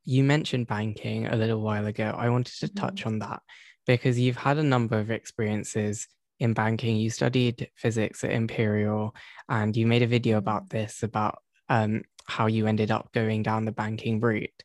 you 0.07 0.23
mentioned 0.23 0.69
banking 0.69 1.27
a 1.27 1.35
little 1.35 1.61
while 1.61 1.87
ago. 1.87 2.15
I 2.17 2.31
wanted 2.31 2.55
to 2.61 2.73
touch 2.73 3.01
mm-hmm. 3.01 3.09
on 3.09 3.19
that 3.19 3.43
because 3.87 4.19
you've 4.19 4.37
had 4.37 4.57
a 4.57 4.63
number 4.63 4.99
of 4.99 5.11
experiences 5.11 6.07
in 6.39 6.55
banking. 6.55 6.97
You 6.97 7.11
studied 7.11 7.71
physics 7.75 8.25
at 8.25 8.33
Imperial, 8.33 9.15
and 9.49 9.77
you 9.77 9.87
made 9.87 10.03
a 10.03 10.07
video 10.07 10.39
about 10.39 10.67
mm. 10.67 10.71
this 10.71 11.03
about 11.03 11.43
um, 11.69 12.03
how 12.27 12.47
you 12.47 12.67
ended 12.67 12.91
up 12.91 13.11
going 13.13 13.43
down 13.43 13.65
the 13.65 13.73
banking 13.73 14.21
route. 14.21 14.63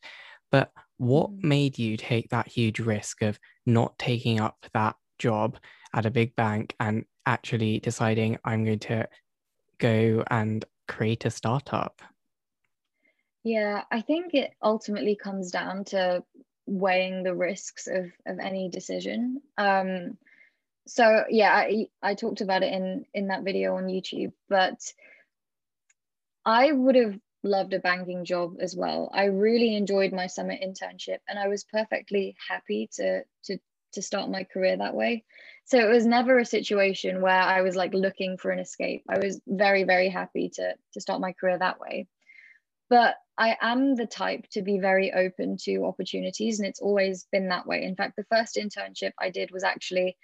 But 0.50 0.72
what 0.98 1.30
mm. 1.30 1.44
made 1.44 1.78
you 1.78 1.96
take 1.96 2.30
that 2.30 2.48
huge 2.48 2.80
risk 2.80 3.22
of 3.22 3.38
not 3.66 3.98
taking 3.98 4.40
up 4.40 4.56
that 4.74 4.96
job 5.18 5.58
at 5.94 6.06
a 6.06 6.10
big 6.10 6.34
bank 6.36 6.74
and 6.80 7.04
actually 7.26 7.78
deciding 7.80 8.38
I'm 8.44 8.64
going 8.64 8.78
to 8.80 9.08
go 9.78 10.24
and 10.30 10.64
create 10.88 11.24
a 11.24 11.30
startup? 11.30 12.02
Yeah, 13.44 13.82
I 13.90 14.02
think 14.02 14.34
it 14.34 14.52
ultimately 14.62 15.16
comes 15.16 15.50
down 15.50 15.84
to 15.86 16.22
weighing 16.66 17.22
the 17.22 17.34
risks 17.34 17.88
of, 17.88 18.12
of 18.24 18.38
any 18.38 18.68
decision. 18.68 19.40
Um, 19.58 20.16
so 20.86 21.24
yeah 21.30 21.52
I, 21.52 21.86
I 22.02 22.14
talked 22.14 22.40
about 22.40 22.62
it 22.62 22.72
in 22.72 23.04
in 23.14 23.28
that 23.28 23.44
video 23.44 23.76
on 23.76 23.84
youtube 23.86 24.32
but 24.48 24.80
i 26.44 26.72
would 26.72 26.96
have 26.96 27.18
loved 27.42 27.72
a 27.72 27.78
banking 27.78 28.24
job 28.24 28.56
as 28.60 28.76
well. 28.76 29.10
I 29.12 29.24
really 29.24 29.74
enjoyed 29.74 30.12
my 30.12 30.26
summer 30.26 30.54
internship 30.54 31.18
and 31.28 31.38
i 31.38 31.48
was 31.48 31.64
perfectly 31.64 32.36
happy 32.48 32.88
to 32.94 33.22
to 33.44 33.58
to 33.92 34.02
start 34.02 34.30
my 34.30 34.44
career 34.44 34.76
that 34.78 34.94
way. 34.94 35.24
So 35.66 35.78
it 35.78 35.92
was 35.92 36.06
never 36.06 36.38
a 36.38 36.46
situation 36.46 37.20
where 37.20 37.32
i 37.40 37.62
was 37.62 37.76
like 37.76 37.94
looking 37.94 38.36
for 38.38 38.50
an 38.50 38.58
escape. 38.58 39.02
I 39.08 39.18
was 39.18 39.40
very 39.46 39.84
very 39.84 40.08
happy 40.08 40.50
to 40.54 40.74
to 40.94 41.00
start 41.00 41.20
my 41.20 41.32
career 41.32 41.58
that 41.58 41.80
way. 41.80 42.06
But 42.88 43.16
i 43.38 43.56
am 43.60 43.96
the 43.96 44.06
type 44.06 44.46
to 44.52 44.62
be 44.62 44.78
very 44.78 45.12
open 45.12 45.56
to 45.64 45.84
opportunities 45.84 46.60
and 46.60 46.68
it's 46.68 46.80
always 46.80 47.26
been 47.32 47.48
that 47.48 47.66
way. 47.66 47.82
In 47.82 47.96
fact 47.96 48.16
the 48.16 48.24
first 48.30 48.56
internship 48.56 49.12
i 49.18 49.30
did 49.30 49.50
was 49.50 49.64
actually 49.64 50.16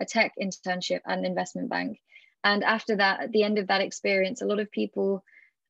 a 0.00 0.04
tech 0.04 0.32
internship 0.40 1.00
at 1.06 1.18
an 1.18 1.24
investment 1.24 1.68
bank. 1.68 2.00
And 2.42 2.62
after 2.62 2.96
that, 2.96 3.20
at 3.20 3.32
the 3.32 3.42
end 3.42 3.58
of 3.58 3.68
that 3.68 3.80
experience, 3.80 4.42
a 4.42 4.46
lot 4.46 4.60
of 4.60 4.70
people, 4.70 5.24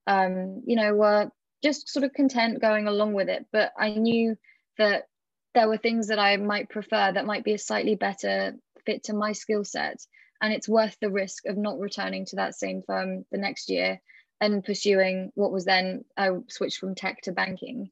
um, 0.06 0.62
you 0.66 0.76
know, 0.76 0.94
were 0.94 1.30
just 1.62 1.88
sort 1.88 2.04
of 2.04 2.12
content 2.12 2.60
going 2.60 2.88
along 2.88 3.14
with 3.14 3.28
it. 3.28 3.46
But 3.52 3.72
I 3.78 3.90
knew 3.90 4.36
that 4.76 5.08
there 5.54 5.68
were 5.68 5.76
things 5.76 6.08
that 6.08 6.18
I 6.18 6.36
might 6.36 6.68
prefer 6.68 7.12
that 7.12 7.26
might 7.26 7.44
be 7.44 7.54
a 7.54 7.58
slightly 7.58 7.94
better 7.94 8.54
fit 8.84 9.04
to 9.04 9.14
my 9.14 9.32
skill 9.32 9.64
set. 9.64 10.04
And 10.40 10.52
it's 10.52 10.68
worth 10.68 10.96
the 11.00 11.10
risk 11.10 11.46
of 11.46 11.56
not 11.56 11.78
returning 11.78 12.26
to 12.26 12.36
that 12.36 12.56
same 12.56 12.82
firm 12.82 13.24
the 13.30 13.38
next 13.38 13.70
year 13.70 14.00
and 14.40 14.64
pursuing 14.64 15.30
what 15.36 15.52
was 15.52 15.64
then 15.64 16.04
I 16.16 16.30
switched 16.48 16.78
from 16.78 16.96
tech 16.96 17.22
to 17.22 17.32
banking. 17.32 17.90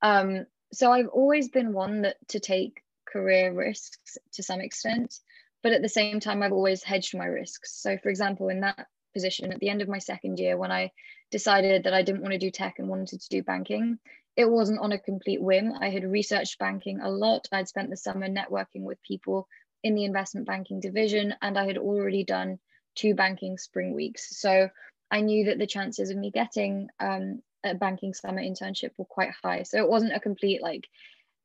Um, 0.00 0.46
so 0.72 0.90
I've 0.90 1.08
always 1.08 1.50
been 1.50 1.72
one 1.72 2.02
that 2.02 2.16
to 2.28 2.40
take 2.40 2.82
career 3.06 3.52
risks 3.52 4.18
to 4.32 4.42
some 4.42 4.60
extent 4.60 5.20
but 5.64 5.72
at 5.72 5.82
the 5.82 5.88
same 5.88 6.20
time 6.20 6.42
i've 6.42 6.52
always 6.52 6.84
hedged 6.84 7.16
my 7.16 7.26
risks. 7.26 7.82
So 7.82 7.98
for 7.98 8.10
example 8.10 8.48
in 8.48 8.60
that 8.60 8.86
position 9.12 9.52
at 9.52 9.58
the 9.58 9.68
end 9.68 9.82
of 9.82 9.88
my 9.88 9.98
second 9.98 10.38
year 10.38 10.56
when 10.56 10.70
i 10.70 10.90
decided 11.30 11.84
that 11.84 11.94
i 11.94 12.02
didn't 12.02 12.22
want 12.22 12.32
to 12.32 12.38
do 12.38 12.50
tech 12.50 12.78
and 12.78 12.88
wanted 12.88 13.20
to 13.20 13.28
do 13.28 13.42
banking 13.42 13.98
it 14.36 14.50
wasn't 14.50 14.80
on 14.80 14.92
a 14.92 14.98
complete 14.98 15.40
whim. 15.40 15.72
I 15.80 15.90
had 15.90 16.04
researched 16.04 16.58
banking 16.58 17.00
a 17.00 17.08
lot. 17.08 17.46
I'd 17.52 17.68
spent 17.68 17.90
the 17.90 17.96
summer 17.96 18.28
networking 18.28 18.82
with 18.82 19.02
people 19.02 19.46
in 19.82 19.94
the 19.94 20.04
investment 20.04 20.46
banking 20.46 20.80
division 20.80 21.34
and 21.42 21.58
i 21.58 21.66
had 21.66 21.76
already 21.76 22.24
done 22.24 22.58
two 22.94 23.14
banking 23.14 23.58
spring 23.58 23.94
weeks. 23.94 24.36
So 24.38 24.70
i 25.10 25.20
knew 25.20 25.46
that 25.46 25.58
the 25.58 25.66
chances 25.66 26.10
of 26.10 26.16
me 26.16 26.30
getting 26.30 26.88
um, 26.98 27.42
a 27.64 27.74
banking 27.74 28.14
summer 28.14 28.42
internship 28.42 28.90
were 28.96 29.04
quite 29.04 29.32
high. 29.42 29.62
So 29.62 29.78
it 29.78 29.88
wasn't 29.88 30.16
a 30.16 30.20
complete 30.20 30.62
like 30.62 30.88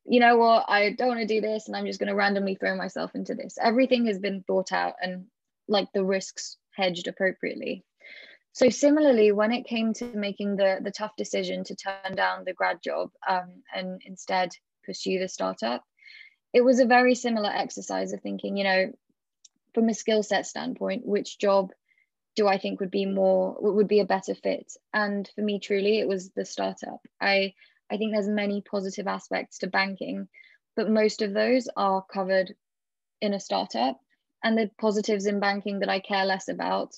you 0.04 0.20
know 0.20 0.36
what, 0.36 0.64
I 0.68 0.90
don't 0.92 1.08
want 1.08 1.20
to 1.20 1.26
do 1.26 1.40
this 1.40 1.66
and 1.66 1.76
I'm 1.76 1.86
just 1.86 1.98
going 1.98 2.08
to 2.08 2.14
randomly 2.14 2.54
throw 2.54 2.76
myself 2.76 3.14
into 3.14 3.34
this. 3.34 3.58
Everything 3.60 4.06
has 4.06 4.18
been 4.18 4.42
thought 4.42 4.72
out 4.72 4.94
and 5.02 5.26
like 5.68 5.88
the 5.92 6.04
risks 6.04 6.56
hedged 6.76 7.06
appropriately. 7.06 7.84
So 8.52 8.68
similarly, 8.68 9.30
when 9.30 9.52
it 9.52 9.66
came 9.66 9.92
to 9.94 10.06
making 10.06 10.56
the 10.56 10.80
the 10.82 10.90
tough 10.90 11.12
decision 11.16 11.62
to 11.64 11.76
turn 11.76 12.16
down 12.16 12.44
the 12.44 12.52
grad 12.52 12.82
job 12.82 13.10
um, 13.28 13.62
and 13.74 14.02
instead 14.04 14.50
pursue 14.84 15.20
the 15.20 15.28
startup, 15.28 15.84
it 16.52 16.62
was 16.62 16.80
a 16.80 16.86
very 16.86 17.14
similar 17.14 17.50
exercise 17.50 18.12
of 18.12 18.20
thinking, 18.20 18.56
you 18.56 18.64
know, 18.64 18.92
from 19.72 19.88
a 19.88 19.94
skill 19.94 20.22
set 20.24 20.46
standpoint, 20.46 21.06
which 21.06 21.38
job 21.38 21.70
do 22.34 22.48
I 22.48 22.58
think 22.58 22.80
would 22.80 22.90
be 22.90 23.06
more 23.06 23.56
would 23.60 23.88
be 23.88 24.00
a 24.00 24.04
better 24.04 24.34
fit? 24.34 24.72
And 24.92 25.30
for 25.34 25.42
me, 25.42 25.60
truly, 25.60 26.00
it 26.00 26.08
was 26.08 26.30
the 26.30 26.44
startup. 26.44 27.00
I 27.20 27.54
I 27.90 27.96
think 27.96 28.12
there's 28.12 28.28
many 28.28 28.62
positive 28.62 29.06
aspects 29.06 29.58
to 29.58 29.66
banking, 29.66 30.28
but 30.76 30.90
most 30.90 31.22
of 31.22 31.32
those 31.32 31.68
are 31.76 32.04
covered 32.12 32.54
in 33.20 33.34
a 33.34 33.40
startup. 33.40 34.00
And 34.42 34.56
the 34.56 34.70
positives 34.80 35.26
in 35.26 35.40
banking 35.40 35.80
that 35.80 35.88
I 35.88 36.00
care 36.00 36.24
less 36.24 36.48
about 36.48 36.94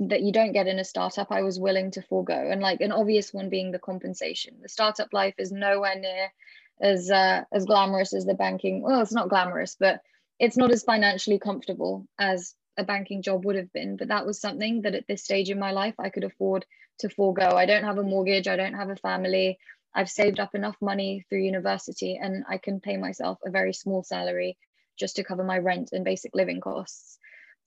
that 0.00 0.22
you 0.22 0.32
don't 0.32 0.52
get 0.52 0.68
in 0.68 0.78
a 0.78 0.84
startup, 0.84 1.32
I 1.32 1.42
was 1.42 1.58
willing 1.58 1.90
to 1.92 2.02
forego. 2.02 2.48
And 2.50 2.60
like 2.60 2.80
an 2.80 2.92
obvious 2.92 3.34
one 3.34 3.48
being 3.48 3.72
the 3.72 3.80
compensation. 3.80 4.58
The 4.62 4.68
startup 4.68 5.12
life 5.12 5.34
is 5.38 5.50
nowhere 5.50 5.98
near 5.98 6.32
as 6.80 7.10
uh, 7.10 7.42
as 7.52 7.64
glamorous 7.64 8.14
as 8.14 8.24
the 8.24 8.34
banking. 8.34 8.82
Well, 8.82 9.00
it's 9.00 9.12
not 9.12 9.28
glamorous, 9.28 9.76
but 9.78 10.00
it's 10.38 10.56
not 10.56 10.70
as 10.70 10.84
financially 10.84 11.40
comfortable 11.40 12.06
as 12.18 12.54
a 12.76 12.84
banking 12.84 13.22
job 13.22 13.44
would 13.44 13.56
have 13.56 13.72
been, 13.72 13.96
but 13.96 14.08
that 14.08 14.24
was 14.24 14.40
something 14.40 14.82
that 14.82 14.94
at 14.94 15.06
this 15.08 15.24
stage 15.24 15.50
in 15.50 15.58
my 15.58 15.72
life 15.72 15.94
I 15.98 16.10
could 16.10 16.22
afford 16.22 16.64
to 17.00 17.08
forego. 17.08 17.56
I 17.56 17.66
don't 17.66 17.82
have 17.82 17.98
a 17.98 18.04
mortgage, 18.04 18.46
I 18.46 18.56
don't 18.56 18.74
have 18.74 18.90
a 18.90 18.96
family. 18.96 19.58
I've 19.94 20.10
saved 20.10 20.40
up 20.40 20.54
enough 20.54 20.76
money 20.80 21.24
through 21.28 21.42
university 21.42 22.18
and 22.20 22.44
I 22.48 22.58
can 22.58 22.80
pay 22.80 22.96
myself 22.96 23.38
a 23.44 23.50
very 23.50 23.72
small 23.72 24.02
salary 24.02 24.56
just 24.98 25.16
to 25.16 25.24
cover 25.24 25.44
my 25.44 25.58
rent 25.58 25.90
and 25.92 26.04
basic 26.04 26.34
living 26.34 26.60
costs. 26.60 27.18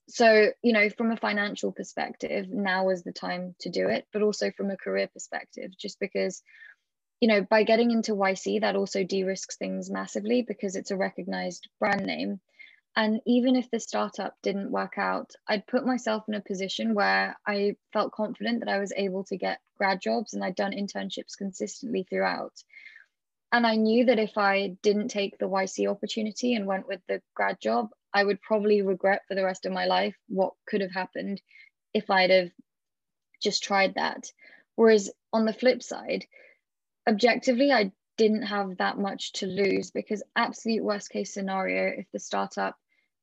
So, 0.10 0.52
you 0.62 0.74
know, 0.74 0.90
from 0.90 1.12
a 1.12 1.18
financial 1.18 1.72
perspective, 1.72 2.48
now 2.50 2.90
is 2.90 3.04
the 3.04 3.14
time 3.14 3.56
to 3.62 3.70
do 3.70 3.88
it, 3.88 4.06
but 4.12 4.22
also 4.22 4.52
from 4.52 4.70
a 4.70 4.78
career 4.78 5.08
perspective, 5.08 5.72
just 5.78 6.00
because, 6.00 6.42
you 7.22 7.30
know, 7.30 7.42
by 7.50 7.64
getting 7.64 7.92
into 7.92 8.16
YC, 8.16 8.62
that 8.62 8.76
also 8.76 9.04
de 9.04 9.24
risks 9.24 9.58
things 9.58 9.90
massively 9.90 10.42
because 10.42 10.76
it's 10.76 10.92
a 10.92 10.98
recognized 10.98 11.70
brand 11.80 12.06
name. 12.06 12.42
And 12.96 13.22
even 13.26 13.56
if 13.56 13.72
the 13.72 13.80
startup 13.80 14.36
didn't 14.44 14.72
work 14.72 14.98
out, 14.98 15.32
I'd 15.48 15.66
put 15.66 15.86
myself 15.86 16.26
in 16.28 16.34
a 16.34 16.42
position 16.42 16.94
where 16.94 17.38
I 17.48 17.76
felt 17.94 18.12
confident 18.12 18.60
that 18.60 18.70
I 18.72 18.80
was 18.80 18.92
able 18.96 19.24
to 19.26 19.38
get 19.38 19.62
grad 19.78 20.02
jobs 20.02 20.34
and 20.34 20.44
I'd 20.44 20.56
done 20.56 20.74
internships 20.74 21.38
consistently 21.38 22.04
throughout. 22.04 22.54
And 23.54 23.66
I 23.66 23.76
knew 23.76 24.06
that 24.06 24.20
if 24.20 24.38
I 24.38 24.78
didn't 24.82 25.08
take 25.08 25.38
the 25.38 25.50
YC 25.50 25.90
opportunity 25.90 26.54
and 26.54 26.66
went 26.66 26.88
with 26.88 27.02
the 27.08 27.22
grad 27.34 27.60
job, 27.62 27.90
I 28.14 28.24
would 28.24 28.42
probably 28.42 28.82
regret 28.82 29.22
for 29.28 29.36
the 29.36 29.44
rest 29.44 29.66
of 29.66 29.72
my 29.72 29.86
life 29.86 30.16
what 30.28 30.54
could 30.68 30.82
have 30.82 30.92
happened 30.92 31.42
if 31.94 32.10
I'd 32.10 32.30
have 32.30 32.52
just 33.42 33.64
tried 33.64 33.96
that. 33.96 34.32
Whereas 34.76 35.12
on 35.32 35.46
the 35.46 35.54
flip 35.54 35.82
side, 35.82 36.26
objectively, 37.08 37.72
I 37.72 37.92
didn't 38.22 38.44
have 38.44 38.78
that 38.78 39.00
much 39.00 39.32
to 39.32 39.48
lose 39.48 39.90
because 39.90 40.22
absolute 40.36 40.84
worst 40.84 41.10
case 41.10 41.34
scenario, 41.34 41.92
if 41.98 42.06
the 42.12 42.20
startup 42.20 42.76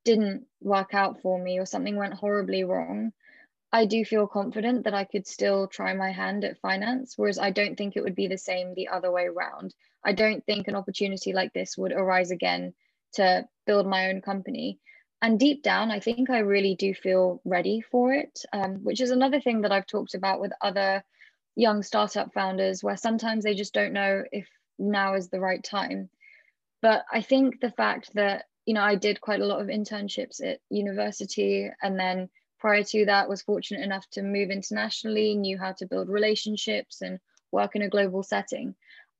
didn't 0.05 0.45
work 0.61 0.93
out 0.93 1.23
for 1.23 1.39
me 1.39 1.61
or 1.61 1.67
something 1.67 1.95
went 1.95 2.15
horribly 2.15 2.65
wrong, 2.65 3.13
I 3.71 3.87
do 3.87 4.05
feel 4.05 4.27
confident 4.27 4.83
that 4.85 4.95
I 4.95 5.05
could 5.05 5.25
still 5.29 5.69
try 5.69 5.95
my 5.95 6.11
hand 6.11 6.43
at 6.45 6.59
finance, 6.59 7.17
whereas 7.17 7.39
I 7.39 7.53
don't 7.53 7.77
think 7.77 7.95
it 7.95 8.03
would 8.03 8.17
be 8.17 8.27
the 8.27 8.39
same 8.39 8.75
the 8.75 8.89
other 8.89 9.13
way 9.13 9.27
around. 9.27 9.73
I 10.05 10.15
don't 10.15 10.45
think 10.45 10.67
an 10.67 10.75
opportunity 10.75 11.33
like 11.33 11.53
this 11.53 11.79
would 11.79 11.93
arise 11.93 12.33
again 12.33 12.75
to 13.13 13.47
build 13.69 13.87
my 13.87 14.09
own 14.09 14.21
company. 14.21 14.81
And 15.23 15.39
deep 15.39 15.63
down, 15.63 15.93
I 15.93 16.01
think 16.01 16.29
I 16.29 16.41
really 16.41 16.75
do 16.75 16.93
feel 16.93 17.41
ready 17.45 17.83
for 17.83 18.13
it, 18.13 18.45
um, 18.53 18.83
which 18.83 19.01
is 19.01 19.13
another 19.13 19.41
thing 19.41 19.61
that 19.61 19.71
I've 19.71 19.87
talked 19.87 20.15
about 20.15 20.41
with 20.41 20.53
other 20.61 21.05
young 21.55 21.85
startup 21.85 22.35
founders, 22.35 22.83
where 22.83 22.97
sometimes 22.97 23.45
they 23.45 23.55
just 23.55 23.75
don't 23.75 23.93
know 23.93 24.25
if 24.33 24.49
now 24.79 25.15
is 25.15 25.29
the 25.29 25.41
right 25.41 25.63
time. 25.63 26.11
But 26.83 27.05
I 27.13 27.23
think 27.23 27.61
the 27.61 27.71
fact 27.71 28.15
that, 28.15 28.47
you 28.67 28.75
know, 28.75 28.83
I 28.83 28.95
did 28.95 29.21
quite 29.21 29.41
a 29.41 29.47
lot 29.47 29.61
of 29.61 29.69
internships 29.69 30.43
at 30.45 30.61
university 30.71 31.71
and 31.83 31.99
then 31.99 32.29
prior 32.59 32.83
to 32.83 33.07
that 33.07 33.29
was 33.29 33.43
fortunate 33.43 33.83
enough 33.83 34.09
to 34.11 34.23
move 34.23 34.51
internationally 34.51 35.35
knew 35.35 35.59
how 35.59 35.73
to 35.73 35.87
build 35.87 36.09
relationships 36.09 37.03
and 37.03 37.19
work 37.53 37.77
in 37.77 37.83
a 37.83 37.89
global 37.89 38.23
setting 38.23 38.75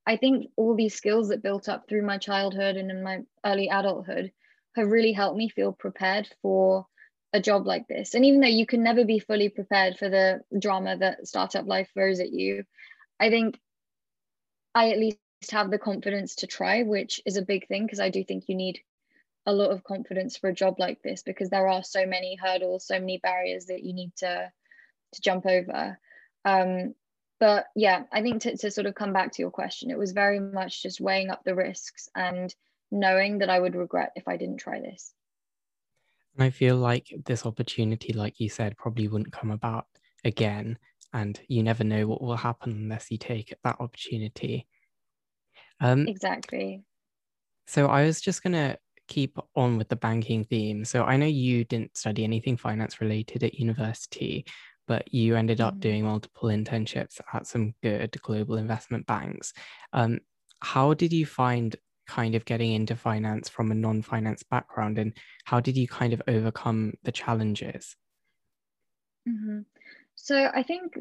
i 0.07 0.17
think 0.17 0.51
all 0.57 0.75
these 0.75 0.95
skills 0.95 1.29
that 1.29 1.43
built 1.43 1.69
up 1.69 1.89
through 1.89 2.05
my 2.05 2.19
childhood 2.19 2.77
and 2.77 2.91
in 2.91 3.03
my 3.03 3.21
early 3.45 3.69
adulthood 3.69 4.33
have 4.77 4.89
really 4.89 5.13
helped 5.13 5.37
me 5.37 5.49
feel 5.49 5.73
prepared 5.73 6.29
for 6.43 6.87
a 7.33 7.41
job 7.41 7.67
like 7.67 7.87
this 7.89 8.15
and 8.15 8.25
even 8.25 8.41
though 8.41 8.47
you 8.47 8.67
can 8.67 8.83
never 8.83 9.05
be 9.05 9.19
fully 9.19 9.49
prepared 9.49 9.99
for 9.99 10.09
the 10.09 10.41
drama 10.59 10.97
that 10.97 11.27
startup 11.27 11.67
life 11.67 11.91
throws 11.95 12.21
at 12.21 12.33
you 12.33 12.65
i 13.21 13.29
think 13.29 13.59
i 14.75 14.91
at 14.91 14.99
least 14.99 15.19
have 15.51 15.71
the 15.71 15.79
confidence 15.79 16.37
to 16.37 16.47
try 16.47 16.83
which 16.83 17.21
is 17.25 17.37
a 17.37 17.43
big 17.43 17.67
thing 17.69 17.85
because 17.85 18.01
i 18.01 18.11
do 18.11 18.25
think 18.25 18.45
you 18.49 18.55
need 18.55 18.81
a 19.49 19.53
lot 19.53 19.71
of 19.71 19.83
confidence 19.83 20.37
for 20.37 20.51
a 20.51 20.55
job 20.55 20.79
like 20.79 21.03
this 21.03 21.23
because 21.23 21.49
there 21.49 21.69
are 21.69 21.83
so 21.83 22.05
many 22.05 22.37
hurdles, 22.37 22.87
so 22.87 23.01
many 23.01 23.17
barriers 23.17 23.65
that 23.67 23.83
you 23.83 23.95
need 23.95 24.13
to 24.17 24.53
to 25.13 25.21
jump 25.23 25.47
over. 25.47 25.99
Um, 26.45 26.95
but 27.41 27.65
yeah, 27.75 28.03
I 28.13 28.21
think 28.21 28.43
to, 28.43 28.59
to 28.59 28.71
sort 28.71 28.87
of 28.87 28.95
come 28.95 29.15
back 29.15 29.33
to 29.33 29.43
your 29.43 29.51
question, 29.51 29.91
it 29.91 29.97
was 29.97 30.13
very 30.13 30.39
much 30.39 30.83
just 30.83 31.01
weighing 31.01 31.31
up 31.31 31.45
the 31.45 31.55
risks 31.55 32.11
and 32.15 32.55
knowing 32.91 33.39
that 33.39 33.49
I 33.49 33.59
would 33.59 33.75
regret 33.75 34.13
if 34.17 34.29
I 34.29 34.37
didn't 34.37 34.59
try 34.59 34.81
this. 34.81 35.15
And 36.35 36.45
I 36.45 36.51
feel 36.51 36.77
like 36.77 37.07
this 37.25 37.47
opportunity, 37.47 38.13
like 38.13 38.39
you 38.39 38.51
said, 38.51 38.77
probably 38.77 39.09
wouldn't 39.09 39.33
come 39.33 39.51
about 39.51 39.87
again. 40.25 40.77
And 41.15 41.41
you 41.49 41.63
never 41.63 41.85
know 41.85 42.07
what 42.07 42.21
will 42.21 42.37
happen 42.37 42.73
unless 42.73 43.11
you 43.11 43.17
take 43.17 43.55
that 43.65 43.81
opportunity. 43.81 44.67
Um, 45.81 46.07
exactly. 46.09 46.83
So 47.67 47.87
I 47.87 48.05
was 48.05 48.21
just 48.21 48.43
going 48.43 48.55
to 48.55 48.79
keep 49.09 49.39
on 49.57 49.79
with 49.79 49.89
the 49.89 49.97
banking 49.97 50.45
theme. 50.45 50.85
So 50.85 51.05
I 51.05 51.17
know 51.17 51.27
you 51.27 51.65
didn't 51.65 51.97
study 51.97 52.25
anything 52.25 52.57
finance 52.57 53.01
related 53.01 53.43
at 53.43 53.55
university, 53.55 54.45
but 54.87 55.13
you 55.13 55.37
ended 55.37 55.61
up 55.61 55.75
mm-hmm. 55.75 55.81
doing 55.81 56.05
multiple 56.05 56.49
internships 56.49 57.21
at 57.33 57.47
some 57.47 57.75
good 57.83 58.17
global 58.23 58.57
investment 58.57 59.07
banks. 59.07 59.53
Um, 59.93 60.21
how 60.61 60.95
did 60.95 61.13
you 61.13 61.27
find 61.27 61.77
kind 62.07 62.35
of 62.35 62.45
getting 62.47 62.73
into 62.73 62.97
finance 62.97 63.49
from 63.49 63.71
a 63.71 63.75
non 63.75 64.03
finance 64.03 64.43
background, 64.43 64.99
and 64.99 65.13
how 65.45 65.61
did 65.61 65.77
you 65.77 65.87
kind 65.87 66.13
of 66.13 66.23
overcome 66.27 66.95
the 67.05 67.13
challenges? 67.13 67.95
Mm-hmm. 69.29 69.61
So 70.15 70.51
I 70.53 70.63
think 70.63 70.99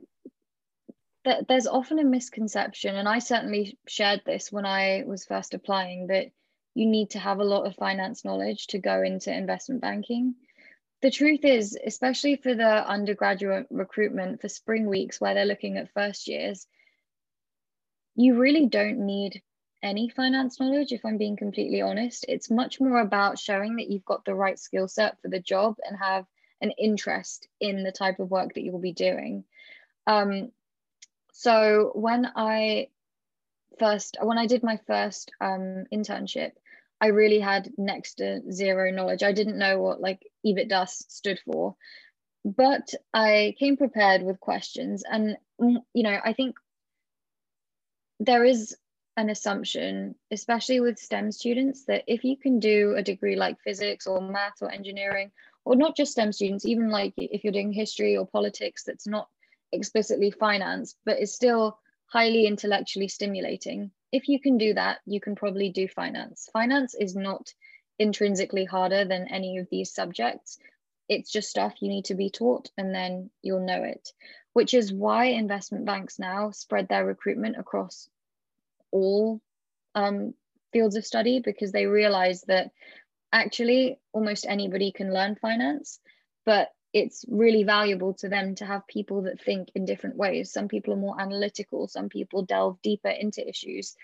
there's 1.48 1.68
often 1.68 2.00
a 2.00 2.04
misconception, 2.04 2.96
and 2.96 3.08
I 3.08 3.20
certainly 3.20 3.78
shared 3.88 4.22
this 4.26 4.52
when 4.52 4.66
I 4.66 5.04
was 5.06 5.26
first 5.26 5.54
applying, 5.54 6.08
that 6.08 6.28
you 6.74 6.86
need 6.86 7.12
to 7.12 7.20
have 7.20 7.40
a 7.40 7.44
lot 7.44 7.66
of 7.66 7.76
finance 7.76 8.24
knowledge 8.24 8.68
to 8.68 8.80
go 8.80 9.02
into 9.02 9.36
investment 9.36 9.82
banking. 9.82 10.36
The 11.02 11.12
truth 11.12 11.44
is, 11.44 11.78
especially 11.86 12.38
for 12.38 12.56
the 12.56 12.88
undergraduate 12.88 13.68
recruitment 13.70 14.42
for 14.42 14.50
spring 14.50 14.88
weeks 14.88 15.22
where 15.22 15.34
they're 15.34 15.46
looking 15.46 15.78
at 15.78 15.94
first 15.94 16.28
years, 16.28 16.68
you 18.16 18.38
really 18.38 18.66
don't 18.66 19.06
need 19.06 19.42
any 19.84 20.10
finance 20.10 20.60
knowledge, 20.60 20.92
if 20.92 21.06
I'm 21.06 21.18
being 21.18 21.38
completely 21.38 21.82
honest. 21.82 22.26
It's 22.28 22.50
much 22.50 22.80
more 22.80 23.00
about 23.00 23.38
showing 23.38 23.76
that 23.76 23.90
you've 23.90 24.06
got 24.06 24.26
the 24.26 24.34
right 24.34 24.58
skill 24.58 24.88
set 24.88 25.22
for 25.22 25.30
the 25.30 25.40
job 25.40 25.78
and 25.88 25.98
have 25.98 26.26
an 26.62 26.72
interest 26.72 27.48
in 27.60 27.84
the 27.84 27.92
type 27.92 28.20
of 28.20 28.32
work 28.32 28.56
that 28.56 28.64
you 28.64 28.72
will 28.72 28.80
be 28.80 28.94
doing. 28.94 29.44
Um, 30.08 30.52
so 31.38 31.92
when 31.94 32.28
I 32.36 32.88
first, 33.78 34.18
when 34.20 34.40
I 34.40 34.48
did 34.48 34.64
my 34.64 34.80
first 34.88 35.32
um, 35.40 35.84
internship, 35.94 36.54
I 37.00 37.10
really 37.10 37.40
had 37.40 37.70
next 37.78 38.16
to 38.16 38.42
zero 38.52 38.90
knowledge. 38.90 39.22
I 39.22 39.34
didn't 39.34 39.60
know 39.60 39.78
what 39.78 40.02
like 40.02 40.26
EBITDA 40.44 40.90
stood 40.90 41.40
for, 41.46 41.76
but 42.44 42.92
I 43.14 43.54
came 43.60 43.78
prepared 43.78 44.24
with 44.24 44.40
questions. 44.40 45.04
And, 45.08 45.38
mm, 45.62 45.78
you 45.94 46.02
know, 46.02 46.20
I 46.26 46.34
think 46.34 46.56
there 48.20 48.44
is 48.44 48.76
an 49.16 49.30
assumption, 49.30 50.16
especially 50.32 50.80
with 50.80 50.98
STEM 50.98 51.32
students, 51.32 51.86
that 51.86 52.04
if 52.08 52.24
you 52.24 52.36
can 52.36 52.60
do 52.60 52.96
a 52.98 53.04
degree 53.04 53.36
like 53.36 53.62
physics 53.64 54.08
or 54.08 54.22
math 54.22 54.64
or 54.64 54.72
engineering, 54.72 55.30
or 55.66 55.76
not 55.76 55.96
just 55.96 56.14
STEM 56.14 56.32
students, 56.32 56.66
even 56.66 56.90
like 56.90 57.14
if 57.18 57.44
you're 57.44 57.54
doing 57.54 57.72
history 57.72 58.18
or 58.18 58.26
politics 58.26 58.84
that's 58.84 59.06
not 59.06 59.30
explicitly 59.72 60.32
finance, 60.32 60.96
but 61.06 61.20
is 61.20 61.34
still 61.34 61.80
highly 62.08 62.46
intellectually 62.48 63.08
stimulating, 63.08 63.92
if 64.12 64.30
you 64.30 64.40
can 64.40 64.58
do 64.58 64.74
that, 64.74 65.00
you 65.06 65.20
can 65.20 65.36
probably 65.36 65.70
do 65.70 65.88
finance. 65.88 66.50
Finance 66.54 66.96
is 66.96 67.16
not 67.16 67.54
intrinsically 68.00 68.66
harder 68.66 69.06
than 69.06 69.28
any 69.28 69.58
of 69.58 69.68
these 69.70 69.94
subjects. 69.94 70.58
It's 71.10 71.32
just 71.32 71.50
stuff 71.50 71.82
you 71.82 71.90
need 71.90 72.06
to 72.06 72.16
be 72.16 72.30
taught 72.30 72.70
and 72.78 72.94
then 72.94 73.30
you'll 73.42 73.66
know 73.66 73.84
it, 73.84 74.12
which 74.54 74.74
is 74.74 74.94
why 74.94 75.26
investment 75.26 75.86
banks 75.86 76.20
now 76.20 76.52
spread 76.52 76.88
their 76.88 77.06
recruitment 77.06 77.58
across 77.58 78.10
all 78.92 79.42
um, 79.96 80.34
fields 80.72 80.96
of 80.96 81.06
study 81.06 81.40
because 81.40 81.72
they 81.72 81.86
realize 81.86 82.42
that 82.44 82.72
actually 83.32 84.00
almost 84.14 84.46
anybody 84.48 84.92
can 84.92 85.14
learn 85.14 85.36
finance, 85.36 86.00
but 86.46 86.70
it's 86.98 87.26
really 87.28 87.64
valuable 87.64 88.14
to 88.16 88.30
them 88.30 88.56
to 88.56 88.66
have 88.66 88.88
people 88.88 89.24
that 89.24 89.42
think 89.42 89.70
in 89.76 89.86
different 89.86 90.18
ways. 90.18 90.52
Some 90.52 90.68
people 90.68 90.94
are 90.94 90.98
more 90.98 91.20
analytical, 91.20 91.88
some 91.88 92.10
people 92.10 92.44
delve 92.44 92.82
deeper 92.82 93.10
into 93.10 93.48
issues. 93.48 93.96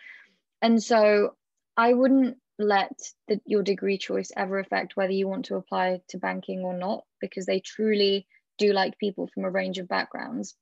And 0.62 0.82
so 0.82 1.36
I 1.76 1.94
wouldn't 1.94 2.38
let 2.60 2.92
the, 3.28 3.42
your 3.46 3.64
degree 3.64 3.98
choice 3.98 4.32
ever 4.36 4.60
affect 4.60 4.96
whether 4.96 5.12
you 5.12 5.28
want 5.28 5.46
to 5.46 5.56
apply 5.56 6.02
to 6.10 6.18
banking 6.18 6.62
or 6.62 6.78
not, 6.78 7.04
because 7.20 7.46
they 7.46 7.60
truly 7.60 8.28
do 8.58 8.72
like 8.74 9.00
people 9.00 9.28
from 9.34 9.46
a 9.46 9.50
range 9.50 9.80
of 9.80 9.88
backgrounds. 9.88 10.56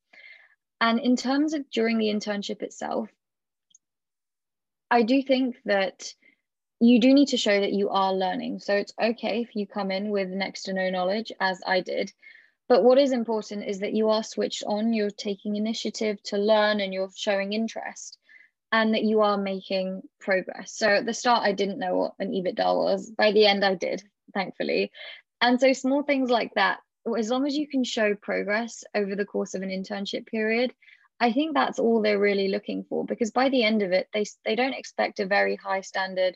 And 0.79 0.99
in 0.99 1.15
terms 1.15 1.53
of 1.53 1.69
during 1.69 1.97
the 1.97 2.07
internship 2.07 2.61
itself, 2.63 3.09
I 4.89 5.03
do 5.03 5.21
think 5.21 5.57
that 5.65 6.13
you 6.81 6.99
do 6.99 7.13
need 7.13 7.29
to 7.29 7.37
show 7.37 7.59
that 7.59 7.73
you 7.73 7.89
are 7.89 8.13
learning. 8.13 8.59
So 8.59 8.75
it's 8.75 8.93
okay 9.01 9.41
if 9.41 9.55
you 9.55 9.67
come 9.67 9.91
in 9.91 10.09
with 10.09 10.29
next 10.29 10.63
to 10.63 10.73
no 10.73 10.89
knowledge, 10.89 11.31
as 11.39 11.61
I 11.65 11.81
did. 11.81 12.11
But 12.67 12.83
what 12.83 12.97
is 12.97 13.11
important 13.11 13.67
is 13.67 13.79
that 13.79 13.93
you 13.93 14.09
are 14.09 14.23
switched 14.23 14.63
on, 14.65 14.93
you're 14.93 15.11
taking 15.11 15.55
initiative 15.55 16.21
to 16.23 16.37
learn 16.37 16.79
and 16.79 16.93
you're 16.93 17.11
showing 17.15 17.53
interest, 17.53 18.17
and 18.71 18.93
that 18.93 19.03
you 19.03 19.21
are 19.21 19.37
making 19.37 20.01
progress. 20.19 20.73
So 20.73 20.87
at 20.87 21.05
the 21.05 21.13
start, 21.13 21.43
I 21.43 21.51
didn't 21.51 21.79
know 21.79 21.97
what 21.97 22.13
an 22.19 22.31
EBITDA 22.31 22.75
was. 22.75 23.11
By 23.11 23.31
the 23.31 23.45
end, 23.45 23.63
I 23.63 23.75
did, 23.75 24.01
thankfully. 24.33 24.91
And 25.39 25.59
so 25.59 25.73
small 25.73 26.03
things 26.03 26.29
like 26.29 26.53
that 26.55 26.79
as 27.17 27.29
long 27.29 27.45
as 27.45 27.55
you 27.55 27.67
can 27.67 27.83
show 27.83 28.15
progress 28.15 28.83
over 28.93 29.15
the 29.15 29.25
course 29.25 29.53
of 29.53 29.61
an 29.61 29.69
internship 29.69 30.27
period, 30.27 30.73
I 31.19 31.31
think 31.33 31.53
that's 31.53 31.79
all 31.79 32.01
they're 32.01 32.19
really 32.19 32.47
looking 32.47 32.83
for 32.83 33.05
because 33.05 33.31
by 33.31 33.49
the 33.49 33.63
end 33.63 33.81
of 33.81 33.91
it, 33.91 34.07
they, 34.13 34.25
they 34.45 34.55
don't 34.55 34.73
expect 34.73 35.19
a 35.19 35.25
very 35.25 35.55
high 35.55 35.81
standard 35.81 36.35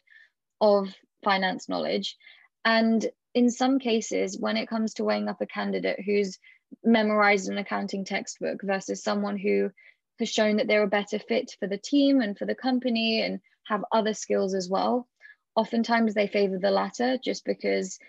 of 0.62 0.88
finance 1.24 1.68
knowledge. 1.70 2.16
And 2.64 3.06
in 3.34 3.50
some 3.50 3.80
cases, 3.80 4.38
when 4.40 4.58
it 4.58 4.68
comes 4.68 4.96
to 4.96 5.04
weighing 5.04 5.28
up 5.28 5.42
a 5.42 5.46
candidate 5.46 6.00
who's 6.06 6.40
memorized 6.84 7.50
an 7.50 7.58
accounting 7.58 8.06
textbook 8.06 8.62
versus 8.64 9.04
someone 9.04 9.38
who 9.38 9.72
has 10.20 10.30
shown 10.30 10.58
that 10.58 10.68
they're 10.68 10.84
a 10.84 10.88
better 10.88 11.20
fit 11.20 11.56
for 11.60 11.68
the 11.68 11.78
team 11.78 12.22
and 12.22 12.38
for 12.38 12.46
the 12.46 12.56
company 12.56 13.22
and 13.22 13.40
have 13.68 13.84
other 13.92 14.14
skills 14.14 14.54
as 14.54 14.70
well, 14.70 15.08
oftentimes 15.56 16.14
they 16.14 16.28
favor 16.28 16.58
the 16.58 16.72
latter 16.72 17.18
just 17.24 17.44
because 17.46 18.00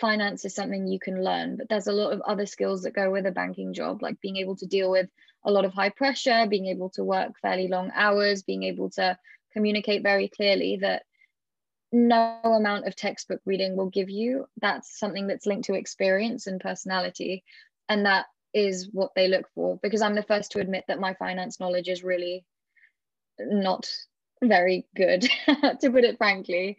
finance 0.00 0.44
is 0.44 0.54
something 0.54 0.86
you 0.86 0.98
can 0.98 1.22
learn, 1.22 1.56
but 1.56 1.68
there's 1.68 1.86
a 1.86 1.92
lot 1.92 2.12
of 2.12 2.22
other 2.22 2.46
skills 2.46 2.82
that 2.82 2.94
go 2.94 3.10
with 3.10 3.26
a 3.26 3.32
banking 3.32 3.74
job, 3.74 4.02
like 4.02 4.20
being 4.20 4.38
able 4.38 4.56
to 4.56 4.66
deal 4.66 4.90
with 4.90 5.08
a 5.44 5.50
lot 5.50 5.64
of 5.64 5.74
high 5.74 5.90
pressure, 5.90 6.46
being 6.48 6.66
able 6.66 6.90
to 6.90 7.04
work 7.04 7.32
fairly 7.42 7.68
long 7.68 7.90
hours, 7.94 8.42
being 8.42 8.62
able 8.62 8.88
to 8.90 9.18
communicate 9.52 10.02
very 10.02 10.28
clearly 10.28 10.78
that 10.80 11.02
no 11.92 12.40
amount 12.44 12.86
of 12.86 12.96
textbook 12.96 13.40
reading 13.44 13.76
will 13.76 13.90
give 13.90 14.08
you. 14.08 14.46
That's 14.60 14.98
something 14.98 15.26
that's 15.26 15.46
linked 15.46 15.66
to 15.66 15.74
experience 15.74 16.46
and 16.46 16.60
personality. 16.60 17.44
And 17.88 18.06
that 18.06 18.26
is 18.54 18.88
what 18.90 19.10
they 19.14 19.28
look 19.28 19.48
for 19.54 19.78
because 19.82 20.02
I'm 20.02 20.14
the 20.14 20.22
first 20.22 20.52
to 20.52 20.60
admit 20.60 20.84
that 20.88 21.00
my 21.00 21.14
finance 21.14 21.60
knowledge 21.60 21.88
is 21.88 22.02
really 22.02 22.44
not 23.38 23.90
very 24.42 24.86
good, 24.96 25.22
to 25.46 25.90
put 25.90 26.04
it 26.04 26.18
frankly. 26.18 26.78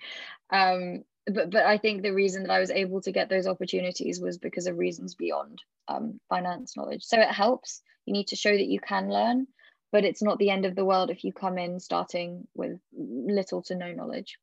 Um, 0.49 1.03
but 1.27 1.51
but 1.51 1.65
I 1.65 1.77
think 1.77 2.01
the 2.01 2.13
reason 2.13 2.43
that 2.43 2.51
I 2.51 2.59
was 2.59 2.69
able 2.69 3.01
to 3.01 3.11
get 3.11 3.29
those 3.29 3.47
opportunities 3.47 4.19
was 4.19 4.37
because 4.37 4.67
of 4.67 4.77
reasons 4.77 5.15
beyond 5.15 5.61
um, 5.87 6.19
finance 6.29 6.75
knowledge. 6.75 7.03
So 7.03 7.19
it 7.19 7.29
helps. 7.29 7.81
You 8.05 8.13
need 8.13 8.27
to 8.27 8.35
show 8.35 8.51
that 8.51 8.67
you 8.67 8.79
can 8.79 9.09
learn, 9.09 9.47
but 9.91 10.03
it's 10.03 10.21
not 10.21 10.37
the 10.37 10.49
end 10.49 10.65
of 10.65 10.75
the 10.75 10.83
world 10.83 11.09
if 11.09 11.23
you 11.23 11.31
come 11.31 11.57
in 11.57 11.79
starting 11.79 12.47
with 12.53 12.77
little 12.91 13.61
to 13.63 13.75
no 13.75 13.93
knowledge. 13.93 14.37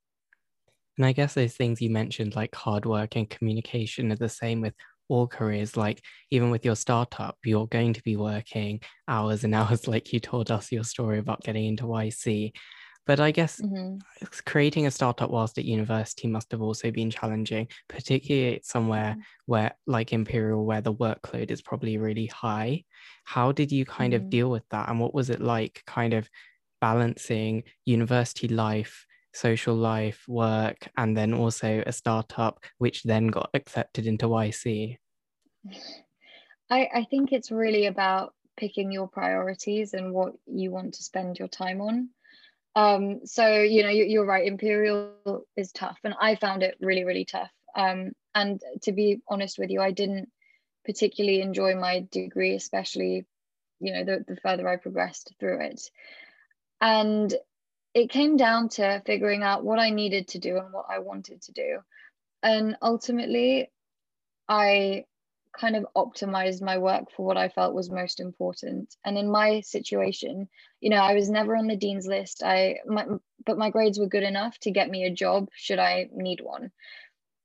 And 1.01 1.07
I 1.07 1.13
guess 1.13 1.33
those 1.33 1.55
things 1.55 1.81
you 1.81 1.89
mentioned, 1.89 2.37
like 2.37 2.55
hard 2.55 2.85
work 2.85 3.17
and 3.17 3.27
communication, 3.27 4.13
are 4.13 4.17
the 4.17 4.29
same 4.29 4.61
with 4.61 4.75
all 5.09 5.27
careers. 5.27 5.75
Like 5.75 6.03
even 6.31 6.51
with 6.51 6.63
your 6.63 6.77
startup, 6.77 7.39
you're 7.43 7.67
going 7.69 7.95
to 7.95 8.03
be 8.03 8.17
working 8.17 8.81
hours 9.09 9.43
and 9.43 9.55
hours, 9.61 9.89
like 9.89 10.13
you 10.13 10.21
told 10.21 10.51
us 10.51 10.71
your 10.71 10.85
story 10.85 11.19
about 11.19 11.43
getting 11.43 11.65
into 11.65 11.85
YC. 11.85 12.53
But 13.07 13.19
I 13.19 13.31
guess 13.31 13.63
mm-hmm. 13.63 13.97
creating 14.45 14.87
a 14.87 14.91
startup 14.91 15.31
whilst 15.31 15.57
at 15.57 15.65
university 15.65 16.29
must 16.29 16.51
have 16.51 16.61
also 16.61 16.91
been 16.91 17.11
challenging, 17.11 17.69
particularly 17.89 18.61
somewhere 18.63 19.13
mm-hmm. 19.13 19.21
where, 19.47 19.73
like 19.87 20.13
Imperial, 20.13 20.67
where 20.67 20.83
the 20.83 20.93
workload 20.93 21.51
is 21.51 21.63
probably 21.63 21.97
really 21.97 22.27
high. 22.27 22.85
How 23.25 23.53
did 23.53 23.73
you 23.73 23.87
kind 23.87 24.13
mm-hmm. 24.13 24.25
of 24.27 24.31
deal 24.31 24.51
with 24.51 24.69
that? 24.69 24.91
And 24.91 25.01
what 25.01 25.15
was 25.15 25.31
it 25.31 25.41
like, 25.41 25.83
kind 25.87 26.13
of 26.13 26.29
balancing 26.83 27.63
university 27.87 28.49
life, 28.49 29.07
social 29.33 29.75
life, 29.75 30.25
work, 30.29 30.89
and 30.97 31.17
then 31.17 31.33
also 31.35 31.83
a 31.87 31.93
startup, 31.93 32.61
which 32.79 33.03
then 33.03 33.29
got 33.29 33.51
accepted 33.55 34.07
into 34.07 34.27
YC? 34.27 34.97
I, 36.71 36.89
I 36.95 37.07
think 37.11 37.33
it's 37.33 37.51
really 37.51 37.87
about 37.87 38.35
picking 38.57 38.93
your 38.93 39.09
priorities 39.09 39.95
and 39.95 40.13
what 40.13 40.35
you 40.47 40.71
want 40.71 40.95
to 40.95 41.03
spend 41.03 41.39
your 41.39 41.49
time 41.49 41.81
on. 41.81 42.11
Um 42.77 43.21
so 43.25 43.63
you 43.63 43.83
know 43.83 43.89
you, 43.89 44.21
are 44.21 44.25
right 44.27 44.47
imperial 44.47 45.45
is 45.57 45.73
tough 45.73 45.99
and 46.05 46.15
i 46.21 46.37
found 46.37 46.63
it 46.63 46.77
really 46.81 47.05
really 47.05 47.25
tough. 47.25 47.51
Um 47.75 48.13
and 48.33 48.61
to 48.83 48.93
be 48.93 49.21
honest 49.27 49.59
with 49.59 49.71
you 49.71 49.81
i 49.81 49.91
didn't 49.91 50.31
particularly 50.85 51.41
enjoy 51.41 51.75
my 51.75 52.07
degree 52.13 52.55
especially 52.55 53.27
you 53.81 53.93
know 53.93 54.05
the, 54.05 54.25
the 54.29 54.37
further 54.41 54.69
i 54.69 54.77
progressed 54.77 55.33
through 55.41 55.65
it. 55.65 55.83
And 56.81 57.35
it 57.95 58.11
came 58.11 58.37
down 58.37 58.69
to 58.69 59.03
figuring 59.07 59.43
out 59.43 59.65
what 59.65 59.79
i 59.79 59.91
needed 59.91 60.29
to 60.29 60.39
do 60.39 60.57
and 60.57 60.73
what 60.73 60.87
i 60.91 60.99
wanted 60.99 61.41
to 61.43 61.53
do 61.53 61.79
and 62.43 62.77
ultimately 62.83 63.71
i 64.49 65.05
kind 65.53 65.77
of 65.77 65.87
optimized 65.97 66.63
my 66.63 66.79
work 66.79 67.11
for 67.11 67.27
what 67.27 67.37
I 67.37 67.49
felt 67.49 67.75
was 67.75 67.91
most 67.91 68.21
important. 68.21 68.95
And 69.05 69.19
in 69.19 69.31
my 69.31 69.61
situation, 69.61 70.49
you 70.81 70.91
know, 70.91 71.03
I 71.03 71.15
was 71.15 71.29
never 71.29 71.57
on 71.57 71.67
the 71.67 71.77
dean's 71.77 72.07
list. 72.07 72.43
I 72.45 72.79
my, 72.87 73.07
but 73.45 73.59
my 73.59 73.71
grades 73.71 73.99
were 73.99 74.07
good 74.07 74.23
enough 74.23 74.59
to 74.61 74.71
get 74.71 74.91
me 74.91 75.05
a 75.05 75.13
job 75.13 75.49
should 75.55 75.79
I 75.79 76.09
need 76.13 76.41
one. 76.41 76.71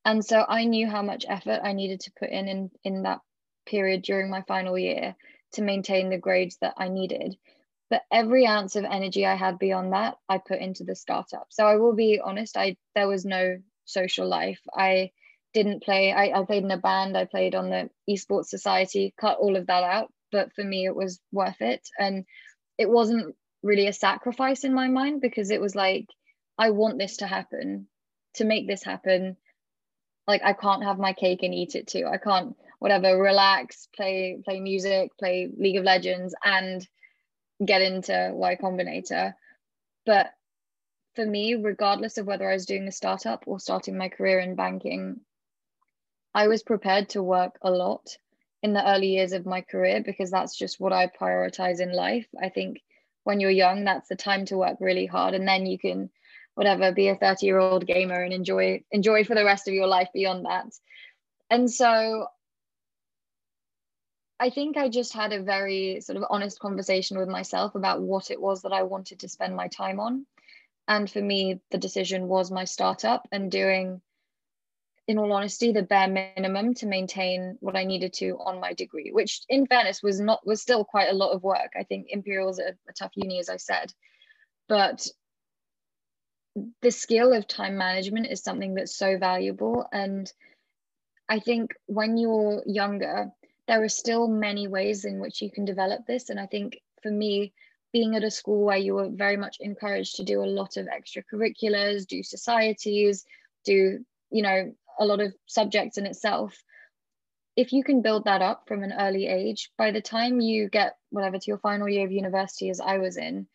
And 0.04 0.24
so 0.24 0.46
I 0.48 0.66
knew 0.66 0.88
how 0.88 1.02
much 1.02 1.26
effort 1.28 1.62
I 1.64 1.74
needed 1.74 2.02
to 2.02 2.12
put 2.20 2.30
in 2.30 2.48
in, 2.48 2.72
in 2.84 3.04
that 3.04 3.22
period 3.66 4.04
during 4.04 4.30
my 4.30 4.44
final 4.44 4.78
year 4.78 5.16
to 5.54 5.64
maintain 5.64 6.10
the 6.10 6.18
grades 6.18 6.58
that 6.62 6.76
I 6.78 6.90
needed. 6.90 7.36
But 7.90 8.02
every 8.12 8.48
ounce 8.48 8.76
of 8.76 8.84
energy 8.84 9.26
I 9.26 9.36
had 9.36 9.60
beyond 9.60 9.94
that, 9.94 10.16
I 10.28 10.40
put 10.40 10.60
into 10.60 10.84
the 10.84 10.96
startup. 10.96 11.48
So 11.50 11.66
I 11.66 11.76
will 11.76 11.94
be 11.94 12.20
honest, 12.24 12.58
I 12.58 12.78
there 12.96 13.08
was 13.08 13.26
no 13.26 13.58
social 13.86 14.28
life. 14.28 14.60
I 14.76 15.12
didn't 15.54 15.84
play. 15.84 16.12
I, 16.12 16.40
I 16.40 16.46
played 16.46 16.64
in 16.64 16.72
a 16.72 16.78
band. 16.78 17.18
I 17.18 17.26
played 17.26 17.56
on 17.56 17.70
the 17.70 17.90
esports 18.10 18.48
society. 18.48 19.14
Cut 19.20 19.38
all 19.38 19.56
of 19.56 19.68
that 19.68 19.84
out, 19.84 20.12
but 20.32 20.52
for 20.54 20.64
me, 20.64 20.86
it 20.86 20.96
was 20.96 21.20
worth 21.32 21.62
it, 21.62 21.88
and 21.98 22.26
it 22.78 22.90
wasn't 22.90 23.36
really 23.64 23.88
a 23.88 23.94
sacrifice 23.94 24.64
in 24.64 24.74
my 24.74 24.88
mind 24.88 25.22
because 25.22 25.50
it 25.50 25.62
was 25.62 25.76
like 25.76 26.08
I 26.58 26.72
want 26.72 27.00
this 27.00 27.18
to 27.18 27.28
happen. 27.28 27.88
To 28.36 28.44
make 28.44 28.68
this 28.68 28.84
happen, 28.84 29.38
like 30.28 30.42
I 30.44 30.52
can't 30.52 30.84
have 30.84 31.00
my 31.00 31.14
cake 31.14 31.44
and 31.44 31.54
eat 31.54 31.76
it 31.76 31.88
too. 31.88 32.06
I 32.12 32.18
can't 32.18 32.56
whatever 32.80 33.18
relax, 33.18 33.88
play 33.96 34.40
play 34.44 34.60
music, 34.60 35.12
play 35.18 35.50
League 35.58 35.78
of 35.78 35.86
Legends, 35.86 36.36
and 36.44 36.86
get 37.64 37.82
into 37.82 38.32
Y 38.34 38.56
Combinator. 38.62 39.34
But 40.06 40.34
for 41.16 41.26
me, 41.26 41.56
regardless 41.56 42.18
of 42.18 42.26
whether 42.26 42.50
I 42.50 42.54
was 42.54 42.66
doing 42.66 42.88
a 42.88 42.92
startup 42.92 43.44
or 43.48 43.60
starting 43.60 43.98
my 43.98 44.10
career 44.10 44.40
in 44.40 44.56
banking, 44.56 45.22
I 46.34 46.48
was 46.48 46.64
prepared 46.64 47.10
to 47.10 47.24
work 47.24 47.58
a 47.62 47.72
lot 47.72 48.18
in 48.62 48.74
the 48.74 48.86
early 48.86 49.10
years 49.10 49.32
of 49.32 49.46
my 49.46 49.62
career 49.62 50.04
because 50.04 50.32
that's 50.32 50.58
just 50.58 50.80
what 50.80 50.92
I 50.92 51.08
prioritize 51.08 51.80
in 51.80 51.94
life. 51.94 52.28
I 52.42 52.50
think 52.50 52.82
when 53.24 53.40
you're 53.40 53.52
young, 53.52 53.86
that's 53.86 54.10
the 54.10 54.16
time 54.16 54.46
to 54.46 54.58
work 54.58 54.78
really 54.80 55.06
hard, 55.06 55.34
and 55.34 55.48
then 55.48 55.66
you 55.66 55.80
can, 55.80 56.10
whatever, 56.56 56.92
be 56.92 57.08
a 57.08 57.16
30 57.16 57.46
year 57.46 57.60
old 57.60 57.88
gamer 57.88 58.22
and 58.22 58.34
enjoy 58.34 58.84
enjoy 58.92 59.24
for 59.24 59.36
the 59.36 59.46
rest 59.46 59.68
of 59.68 59.74
your 59.74 59.88
life 59.88 60.10
beyond 60.14 60.46
that. 60.46 60.68
And 61.50 61.72
so 61.72 62.28
I 64.40 64.50
think 64.50 64.76
I 64.76 64.90
just 64.90 65.14
had 65.14 65.32
a 65.32 65.42
very 65.42 66.02
sort 66.02 66.18
of 66.18 66.26
honest 66.30 66.60
conversation 66.60 67.18
with 67.18 67.30
myself 67.30 67.76
about 67.76 68.02
what 68.02 68.32
it 68.32 68.42
was 68.42 68.64
that 68.64 68.74
I 68.74 68.84
wanted 68.84 69.20
to 69.20 69.30
spend 69.30 69.56
my 69.56 69.68
time 69.68 70.00
on. 70.00 70.26
And 70.88 71.10
for 71.10 71.22
me, 71.22 71.62
the 71.72 71.78
decision 71.78 72.28
was 72.28 72.52
my 72.52 72.66
startup 72.66 73.28
and 73.32 73.50
doing 73.50 74.02
in 75.08 75.20
all 75.20 75.32
honesty, 75.34 75.72
the 75.72 75.84
bare 75.84 76.08
minimum 76.08 76.74
to 76.76 76.88
maintain 76.88 77.58
what 77.60 77.76
I 77.76 77.84
needed 77.84 78.14
to 78.14 78.38
on 78.40 78.60
my 78.60 78.74
degree, 78.74 79.12
which 79.12 79.44
in 79.48 79.68
fairness 79.68 80.02
was 80.02 80.20
not 80.20 80.46
was 80.46 80.62
still 80.62 80.84
quite 80.84 81.10
a 81.10 81.16
lot 81.16 81.32
of 81.32 81.44
work. 81.44 81.74
I 81.78 81.84
think 81.84 82.08
Imperial's 82.10 82.60
a, 82.60 82.76
a 82.90 82.94
tough 82.98 83.12
uni, 83.16 83.40
as 83.40 83.50
I 83.50 83.58
said, 83.58 83.94
but 84.68 85.08
the 86.82 86.92
skill 86.92 87.34
of 87.34 87.48
time 87.48 87.78
management 87.78 88.28
is 88.28 88.42
something 88.42 88.76
that's 88.76 88.96
so 88.96 89.18
valuable. 89.18 89.88
And 89.92 90.32
I 91.30 91.40
think 91.40 91.76
when 91.86 92.18
you're 92.18 92.64
younger, 92.66 93.32
there 93.68 93.84
are 93.84 93.90
still 93.90 94.28
many 94.28 94.68
ways 94.68 95.06
in 95.06 95.20
which 95.20 95.42
you 95.42 95.52
can 95.52 95.66
develop 95.66 96.06
this. 96.06 96.30
And 96.30 96.40
I 96.40 96.46
think 96.46 96.80
for 97.02 97.12
me, 97.12 97.54
being 97.92 98.16
at 98.16 98.24
a 98.24 98.32
school 98.32 98.66
where 98.66 98.78
you 98.78 98.96
were 98.96 99.10
very 99.10 99.38
much 99.38 99.58
encouraged 99.60 100.18
to 100.18 100.24
do 100.24 100.44
a 100.44 100.46
lot 100.46 100.78
of 100.78 100.88
extracurriculars, 100.88 102.06
do 102.06 102.22
societies, 102.22 103.26
do 103.66 104.00
you 104.30 104.42
know 104.42 104.74
a 105.00 105.06
lot 105.06 105.20
of 105.20 105.34
subjects 105.46 105.98
in 105.98 106.06
itself 106.06 106.64
if 107.56 107.72
you 107.72 107.84
can 107.84 108.02
build 108.02 108.26
that 108.26 108.42
up 108.42 108.64
from 108.68 108.84
an 108.84 108.94
early 108.94 109.28
age 109.28 109.72
by 109.78 109.92
the 109.92 110.02
time 110.02 110.40
you 110.40 110.70
get 110.70 110.96
whatever 111.10 111.38
to 111.38 111.48
your 111.48 111.58
final 111.58 111.90
year 111.90 112.06
of 112.06 112.12
university 112.12 112.70
as 112.70 112.80
i 112.80 112.98
was 112.98 113.18
in 113.18 113.48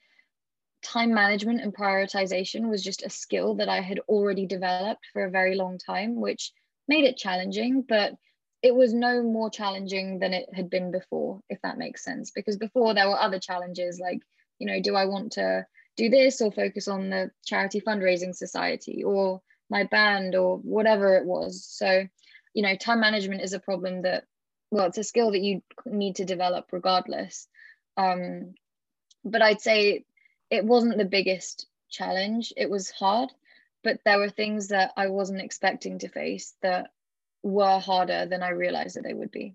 time 0.82 1.12
management 1.12 1.60
and 1.60 1.74
prioritization 1.74 2.68
was 2.68 2.82
just 2.82 3.04
a 3.04 3.10
skill 3.10 3.54
that 3.54 3.68
i 3.68 3.80
had 3.80 4.00
already 4.08 4.46
developed 4.46 5.06
for 5.12 5.24
a 5.24 5.30
very 5.30 5.54
long 5.54 5.78
time 5.78 6.20
which 6.20 6.52
made 6.88 7.04
it 7.04 7.16
challenging 7.16 7.84
but 7.86 8.12
it 8.62 8.74
was 8.74 8.92
no 8.92 9.22
more 9.22 9.50
challenging 9.50 10.18
than 10.18 10.34
it 10.34 10.48
had 10.54 10.68
been 10.68 10.90
before 10.90 11.40
if 11.48 11.60
that 11.62 11.78
makes 11.78 12.04
sense. 12.04 12.30
Because 12.30 12.56
before 12.56 12.94
there 12.94 13.08
were 13.08 13.18
other 13.18 13.38
challenges 13.38 13.98
like 14.00 14.20
you 14.58 14.66
know 14.66 14.80
do 14.80 14.94
i 14.94 15.06
want 15.06 15.32
to 15.32 15.66
do 15.96 16.08
this 16.08 16.40
or 16.40 16.52
focus 16.52 16.88
on 16.88 17.10
the 17.10 17.30
charity 17.44 17.80
fundraising 17.80 18.34
society 18.34 19.02
or 19.04 19.40
my 19.68 19.84
band 19.84 20.34
or 20.34 20.58
whatever 20.58 21.16
it 21.16 21.24
was? 21.24 21.64
So 21.64 22.04
you 22.54 22.62
know 22.62 22.76
time 22.76 23.00
management 23.00 23.42
is 23.42 23.52
a 23.52 23.60
problem 23.60 24.02
that 24.02 24.24
well 24.70 24.86
it's 24.86 24.98
a 24.98 25.04
skill 25.04 25.32
that 25.32 25.40
you 25.42 25.62
need 25.86 26.16
to 26.16 26.24
develop 26.24 26.66
regardless. 26.72 27.48
Um, 27.96 28.54
but 29.24 29.42
i'd 29.42 29.60
say 29.60 30.04
it 30.50 30.64
wasn't 30.64 30.98
the 30.98 31.04
biggest 31.04 31.66
challenge. 31.90 32.52
It 32.56 32.70
was 32.70 32.90
hard 32.90 33.30
but 33.82 34.00
there 34.04 34.18
were 34.18 34.28
things 34.28 34.68
that 34.68 34.92
i 34.96 35.08
wasn't 35.08 35.40
expecting 35.40 35.98
to 35.98 36.08
face 36.08 36.54
that 36.62 36.90
were 37.42 37.78
harder 37.78 38.26
than 38.26 38.42
i 38.42 38.50
realized 38.50 38.96
that 38.96 39.04
they 39.04 39.14
would 39.14 39.30
be 39.30 39.54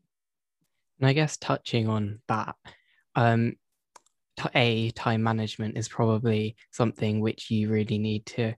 And 0.99 1.09
I 1.09 1.13
guess 1.13 1.37
touching 1.37 1.89
on 1.89 2.21
that, 2.27 2.55
um, 3.15 3.55
a 4.53 4.91
time 4.91 5.23
management 5.23 5.77
is 5.77 5.87
probably 5.87 6.55
something 6.71 7.21
which 7.21 7.49
you 7.51 7.69
really 7.69 7.97
need 7.97 8.25
to 8.27 8.53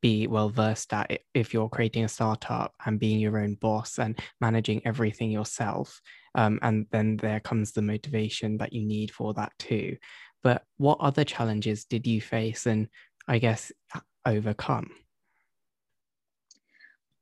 be 0.00 0.26
well 0.26 0.48
versed 0.48 0.92
at 0.92 1.20
if 1.34 1.52
you're 1.52 1.68
creating 1.68 2.04
a 2.04 2.08
startup 2.08 2.72
and 2.86 3.00
being 3.00 3.18
your 3.18 3.38
own 3.38 3.54
boss 3.54 3.98
and 3.98 4.18
managing 4.40 4.80
everything 4.84 5.30
yourself. 5.30 6.00
Um, 6.34 6.58
and 6.62 6.86
then 6.90 7.16
there 7.16 7.40
comes 7.40 7.72
the 7.72 7.82
motivation 7.82 8.58
that 8.58 8.72
you 8.72 8.84
need 8.84 9.10
for 9.10 9.34
that 9.34 9.52
too. 9.58 9.96
But 10.42 10.62
what 10.76 10.98
other 11.00 11.24
challenges 11.24 11.84
did 11.84 12.06
you 12.06 12.20
face 12.20 12.66
and 12.66 12.88
I 13.28 13.38
guess 13.38 13.72
overcome? 14.26 14.90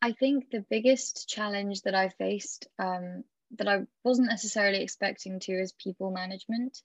I 0.03 0.13
think 0.13 0.51
the 0.51 0.65
biggest 0.71 1.29
challenge 1.29 1.83
that 1.83 1.95
I 1.95 2.09
faced 2.09 2.69
um, 2.79 3.25
that 3.59 3.69
I 3.69 3.81
wasn't 4.03 4.29
necessarily 4.29 4.83
expecting 4.83 5.41
to 5.41 5.53
is 5.53 5.73
people 5.73 6.11
management. 6.11 6.81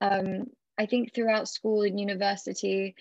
Um, 0.00 0.46
I 0.78 0.86
think 0.86 1.14
throughout 1.14 1.48
school 1.48 1.82
and 1.82 1.98
university, 1.98 2.94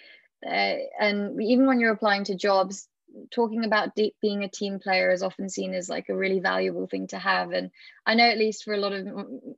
uh, 0.45 0.75
and 0.99 1.41
even 1.41 1.67
when 1.67 1.79
you're 1.79 1.93
applying 1.93 2.23
to 2.25 2.35
jobs, 2.35 2.87
talking 3.29 3.63
about 3.63 3.95
being 4.21 4.43
a 4.43 4.49
team 4.49 4.79
player 4.79 5.11
is 5.11 5.21
often 5.21 5.49
seen 5.49 5.73
as 5.75 5.87
like 5.87 6.09
a 6.09 6.15
really 6.15 6.39
valuable 6.39 6.87
thing 6.87 7.07
to 7.07 7.19
have. 7.19 7.51
And 7.51 7.69
I 8.05 8.15
know 8.15 8.23
at 8.23 8.39
least 8.39 8.63
for 8.63 8.73
a 8.73 8.77
lot 8.77 8.93
of 8.93 9.07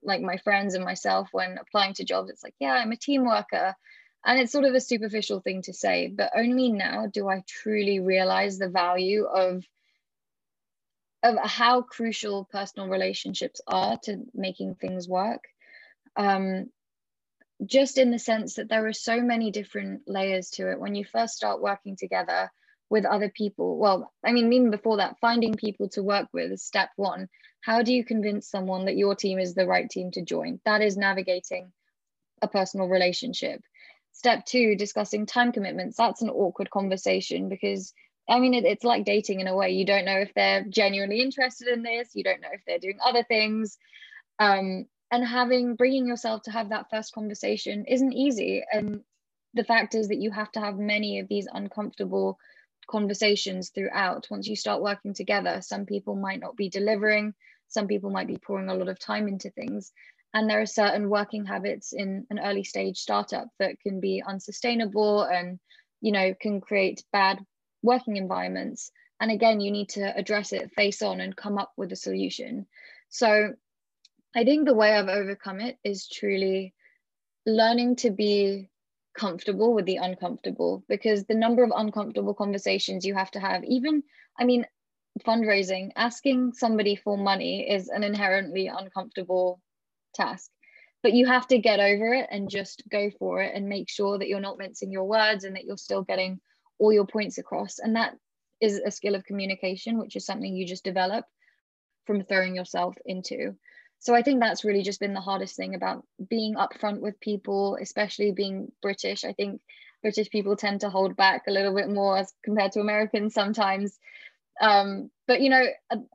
like 0.03 0.21
my 0.21 0.37
friends 0.37 0.73
and 0.73 0.83
myself, 0.83 1.29
when 1.31 1.57
applying 1.57 1.93
to 1.95 2.03
jobs, 2.03 2.29
it's 2.29 2.43
like, 2.43 2.55
yeah, 2.59 2.73
I'm 2.73 2.91
a 2.91 2.97
team 2.97 3.25
worker. 3.25 3.75
And 4.25 4.39
it's 4.39 4.51
sort 4.51 4.65
of 4.65 4.73
a 4.73 4.81
superficial 4.81 5.39
thing 5.39 5.61
to 5.63 5.73
say, 5.73 6.07
but 6.07 6.31
only 6.35 6.71
now 6.71 7.05
do 7.05 7.29
I 7.29 7.43
truly 7.47 7.99
realize 7.99 8.57
the 8.57 8.69
value 8.69 9.23
of 9.25 9.63
of 11.25 11.37
how 11.43 11.81
crucial 11.81 12.47
personal 12.51 12.87
relationships 12.87 13.59
are 13.67 13.97
to 14.03 14.23
making 14.33 14.75
things 14.75 15.07
work. 15.07 15.43
Um, 16.15 16.69
just 17.65 17.97
in 17.97 18.11
the 18.11 18.19
sense 18.19 18.55
that 18.55 18.69
there 18.69 18.85
are 18.85 18.93
so 18.93 19.21
many 19.21 19.49
different 19.49 20.01
layers 20.07 20.49
to 20.51 20.71
it 20.71 20.79
when 20.79 20.93
you 20.93 21.05
first 21.05 21.35
start 21.35 21.61
working 21.61 21.95
together 21.95 22.51
with 22.89 23.05
other 23.05 23.29
people. 23.29 23.77
Well, 23.77 24.13
I 24.23 24.31
mean, 24.33 24.51
even 24.53 24.69
before 24.69 24.97
that, 24.97 25.19
finding 25.19 25.55
people 25.55 25.89
to 25.89 26.03
work 26.03 26.27
with 26.33 26.51
is 26.51 26.63
step 26.63 26.89
one. 26.95 27.27
How 27.61 27.81
do 27.81 27.91
you 27.93 28.05
convince 28.05 28.49
someone 28.49 28.85
that 28.85 28.97
your 28.97 29.15
team 29.15 29.39
is 29.39 29.55
the 29.55 29.65
right 29.65 29.89
team 29.89 30.11
to 30.11 30.21
join? 30.21 30.59
That 30.65 30.81
is 30.81 30.97
navigating 30.97 31.71
a 32.41 32.47
personal 32.47 32.87
relationship. 32.87 33.61
Step 34.11 34.45
two, 34.45 34.75
discussing 34.75 35.25
time 35.25 35.51
commitments. 35.51 35.97
That's 35.97 36.21
an 36.21 36.29
awkward 36.29 36.69
conversation 36.69 37.49
because 37.49 37.93
I 38.29 38.39
mean, 38.39 38.53
it, 38.53 38.65
it's 38.65 38.83
like 38.83 39.05
dating 39.05 39.39
in 39.39 39.47
a 39.47 39.55
way. 39.55 39.71
You 39.71 39.85
don't 39.85 40.05
know 40.05 40.17
if 40.17 40.33
they're 40.33 40.63
genuinely 40.63 41.21
interested 41.21 41.67
in 41.67 41.83
this. 41.83 42.09
You 42.15 42.23
don't 42.23 42.41
know 42.41 42.49
if 42.53 42.61
they're 42.65 42.79
doing 42.79 42.99
other 43.03 43.23
things. 43.23 43.77
Um, 44.39 44.85
and 45.11 45.25
having 45.25 45.75
bringing 45.75 46.07
yourself 46.07 46.43
to 46.43 46.51
have 46.51 46.69
that 46.69 46.89
first 46.89 47.13
conversation 47.13 47.85
isn't 47.87 48.13
easy. 48.13 48.63
And 48.71 49.01
the 49.53 49.63
fact 49.63 49.95
is 49.95 50.09
that 50.09 50.21
you 50.21 50.31
have 50.31 50.51
to 50.53 50.59
have 50.59 50.77
many 50.77 51.19
of 51.19 51.27
these 51.27 51.47
uncomfortable 51.51 52.37
conversations 52.89 53.69
throughout. 53.69 54.27
Once 54.29 54.47
you 54.47 54.55
start 54.55 54.81
working 54.81 55.13
together, 55.13 55.61
some 55.61 55.85
people 55.85 56.15
might 56.15 56.39
not 56.39 56.57
be 56.57 56.69
delivering. 56.69 57.33
Some 57.67 57.87
people 57.87 58.09
might 58.09 58.27
be 58.27 58.37
pouring 58.37 58.69
a 58.69 58.75
lot 58.75 58.89
of 58.89 58.99
time 58.99 59.27
into 59.27 59.49
things. 59.51 59.91
And 60.33 60.49
there 60.49 60.61
are 60.61 60.65
certain 60.65 61.09
working 61.09 61.45
habits 61.45 61.93
in 61.93 62.25
an 62.29 62.39
early 62.39 62.63
stage 62.63 62.97
startup 62.97 63.47
that 63.59 63.79
can 63.79 63.99
be 64.01 64.21
unsustainable 64.27 65.23
and 65.23 65.59
you 66.01 66.11
know 66.11 66.33
can 66.39 66.59
create 66.59 67.03
bad 67.13 67.39
working 67.85 68.17
environments. 68.17 68.91
And 69.19 69.31
again, 69.31 69.61
you 69.61 69.71
need 69.71 69.89
to 69.89 70.17
address 70.17 70.51
it 70.51 70.73
face 70.75 71.01
on 71.01 71.21
and 71.21 71.35
come 71.35 71.57
up 71.57 71.71
with 71.77 71.91
a 71.91 71.95
solution. 71.95 72.65
So 73.09 73.53
I 74.35 74.43
think 74.43 74.65
the 74.65 74.73
way 74.73 74.91
I've 74.93 75.07
overcome 75.07 75.61
it 75.61 75.77
is 75.83 76.09
truly 76.09 76.73
learning 77.45 77.97
to 77.97 78.11
be 78.11 78.69
comfortable 79.17 79.73
with 79.73 79.85
the 79.85 79.95
uncomfortable 79.97 80.83
because 80.89 81.23
the 81.23 81.35
number 81.35 81.63
of 81.63 81.71
uncomfortable 81.73 82.33
conversations 82.33 83.05
you 83.05 83.13
have 83.13 83.31
to 83.31 83.39
have, 83.39 83.63
even, 83.63 84.03
I 84.37 84.43
mean, 84.43 84.65
fundraising, 85.25 85.91
asking 85.95 86.53
somebody 86.53 86.97
for 86.97 87.17
money 87.17 87.69
is 87.69 87.87
an 87.87 88.03
inherently 88.03 88.67
uncomfortable 88.67 89.61
task. 90.13 90.49
But 91.01 91.13
you 91.13 91.27
have 91.27 91.47
to 91.47 91.59
get 91.59 91.79
over 91.79 92.13
it 92.13 92.27
and 92.31 92.49
just 92.49 92.83
go 92.89 93.11
for 93.19 93.41
it 93.41 93.53
and 93.55 93.69
make 93.69 93.89
sure 93.89 94.17
that 94.17 94.27
you're 94.27 94.39
not 94.39 94.57
mincing 94.57 94.91
your 94.91 95.05
words 95.05 95.43
and 95.43 95.55
that 95.55 95.63
you're 95.63 95.77
still 95.77 96.01
getting 96.01 96.41
all 96.79 96.93
your 96.93 97.05
points 97.05 97.37
across. 97.37 97.79
And 97.79 97.95
that 97.95 98.15
is 98.61 98.79
a 98.79 98.91
skill 98.91 99.15
of 99.15 99.25
communication, 99.25 99.97
which 99.97 100.15
is 100.15 100.25
something 100.25 100.55
you 100.55 100.65
just 100.65 100.83
develop 100.83 101.25
from 102.05 102.23
throwing 102.23 102.55
yourself 102.55 102.95
into. 103.05 103.55
So 103.99 104.13
I 104.13 104.21
think 104.21 104.39
that's 104.39 104.63
really 104.63 104.83
just 104.83 104.99
been 104.99 105.13
the 105.13 105.21
hardest 105.21 105.55
thing 105.55 105.73
about 105.73 106.05
being 106.29 106.55
upfront 106.55 106.99
with 106.99 107.19
people, 107.19 107.77
especially 107.81 108.31
being 108.31 108.71
British. 108.81 109.25
I 109.25 109.33
think 109.33 109.61
British 110.01 110.29
people 110.29 110.55
tend 110.55 110.81
to 110.81 110.89
hold 110.89 111.15
back 111.15 111.43
a 111.47 111.51
little 111.51 111.73
bit 111.73 111.89
more 111.89 112.17
as 112.17 112.31
compared 112.43 112.73
to 112.73 112.81
Americans 112.81 113.33
sometimes. 113.33 113.97
Um, 114.61 115.09
but 115.27 115.41
you 115.41 115.49
know, 115.49 115.65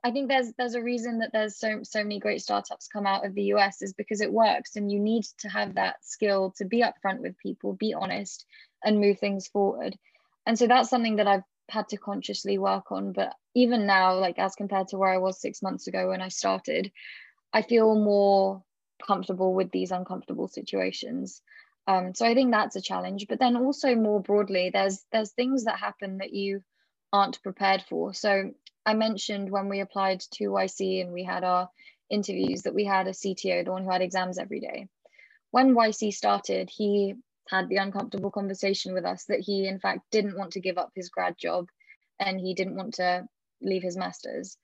I 0.05 0.13
think 0.13 0.29
there's 0.29 0.53
there's 0.57 0.75
a 0.75 0.83
reason 0.83 1.19
that 1.19 1.31
there's 1.33 1.59
so 1.59 1.81
so 1.83 2.03
many 2.03 2.21
great 2.21 2.41
startups 2.41 2.89
come 2.89 3.07
out 3.07 3.27
of 3.27 3.35
the 3.35 3.53
US 3.55 3.83
is 3.83 3.93
because 3.93 4.21
it 4.21 4.33
works, 4.33 4.77
and 4.77 4.91
you 4.91 5.01
need 5.01 5.25
to 5.41 5.49
have 5.49 5.75
that 5.75 5.97
skill 6.03 6.55
to 6.57 6.65
be 6.65 6.83
upfront 6.83 7.19
with 7.21 7.37
people, 7.39 7.75
be 7.75 7.93
honest, 7.93 8.47
and 8.85 9.01
move 9.01 9.19
things 9.19 9.49
forward 9.49 9.99
and 10.47 10.59
so 10.59 10.67
that's 10.67 10.91
something 10.91 11.17
that 11.17 11.27
i've 11.27 11.43
had 11.71 11.89
to 11.89 11.97
consciously 11.97 12.59
work 12.59 12.93
on. 12.93 13.13
But 13.13 13.33
even 13.55 13.87
now 13.87 14.19
like 14.19 14.39
as 14.39 14.55
compared 14.55 14.89
to 14.89 14.99
where 14.99 15.13
i 15.13 15.19
was 15.19 15.41
six 15.41 15.63
months 15.63 15.87
ago 15.87 16.09
when 16.09 16.21
i 16.21 16.29
started 16.29 16.93
i 17.53 17.63
feel 17.63 17.95
more 17.95 18.63
comfortable 19.07 19.55
with 19.55 19.71
these 19.71 19.91
uncomfortable 19.93 20.49
situations. 20.49 21.41
Um, 21.87 22.15
so 22.15 22.27
i 22.27 22.35
think 22.35 22.51
that's 22.51 22.77
a 22.77 22.83
challenge. 22.83 23.27
But 23.29 23.39
then 23.39 23.57
also 23.57 23.95
more 23.95 24.21
broadly 24.21 24.71
there's 24.71 25.05
there's 25.13 25.33
things 25.33 25.65
that 25.65 25.79
happen 25.79 26.19
that 26.19 26.33
you 26.33 26.63
aren't 27.13 27.43
prepared 27.43 27.83
for. 27.89 28.15
So 28.15 28.53
i 28.85 28.95
mentioned 28.95 29.51
when 29.51 29.69
we 29.69 29.81
applied 29.81 30.21
to 30.33 30.45
yc 30.45 31.01
and 31.03 31.13
we 31.13 31.25
had 31.25 31.45
our 31.45 31.69
interviews 32.09 32.63
that 32.63 32.75
we 32.75 32.85
had 32.85 33.07
a 33.07 33.13
cto 33.13 33.65
the 33.65 33.71
one 33.71 33.85
who 33.85 33.91
had 33.91 34.03
exams 34.03 34.39
every 34.39 34.61
day. 34.61 34.89
When 35.51 35.75
yc 35.75 36.13
started 36.13 36.71
he 36.71 37.15
had 37.51 37.69
the 37.69 37.77
uncomfortable 37.77 38.31
conversation 38.31 38.95
with 38.95 39.05
us 39.05 39.25
that 39.25 39.41
he, 39.41 39.67
in 39.67 39.81
fact, 39.81 40.01
didn't 40.11 40.37
want 40.37 40.53
to 40.53 40.61
give 40.61 40.79
up 40.79 40.93
his 40.95 41.09
grad 41.09 41.37
job 41.39 41.69
and 42.19 42.41
he 42.41 42.55
didn't 42.55 42.77
want 42.77 42.95
to 42.95 43.27
leave 43.61 43.83
his 43.83 43.97
master's, 43.97 44.57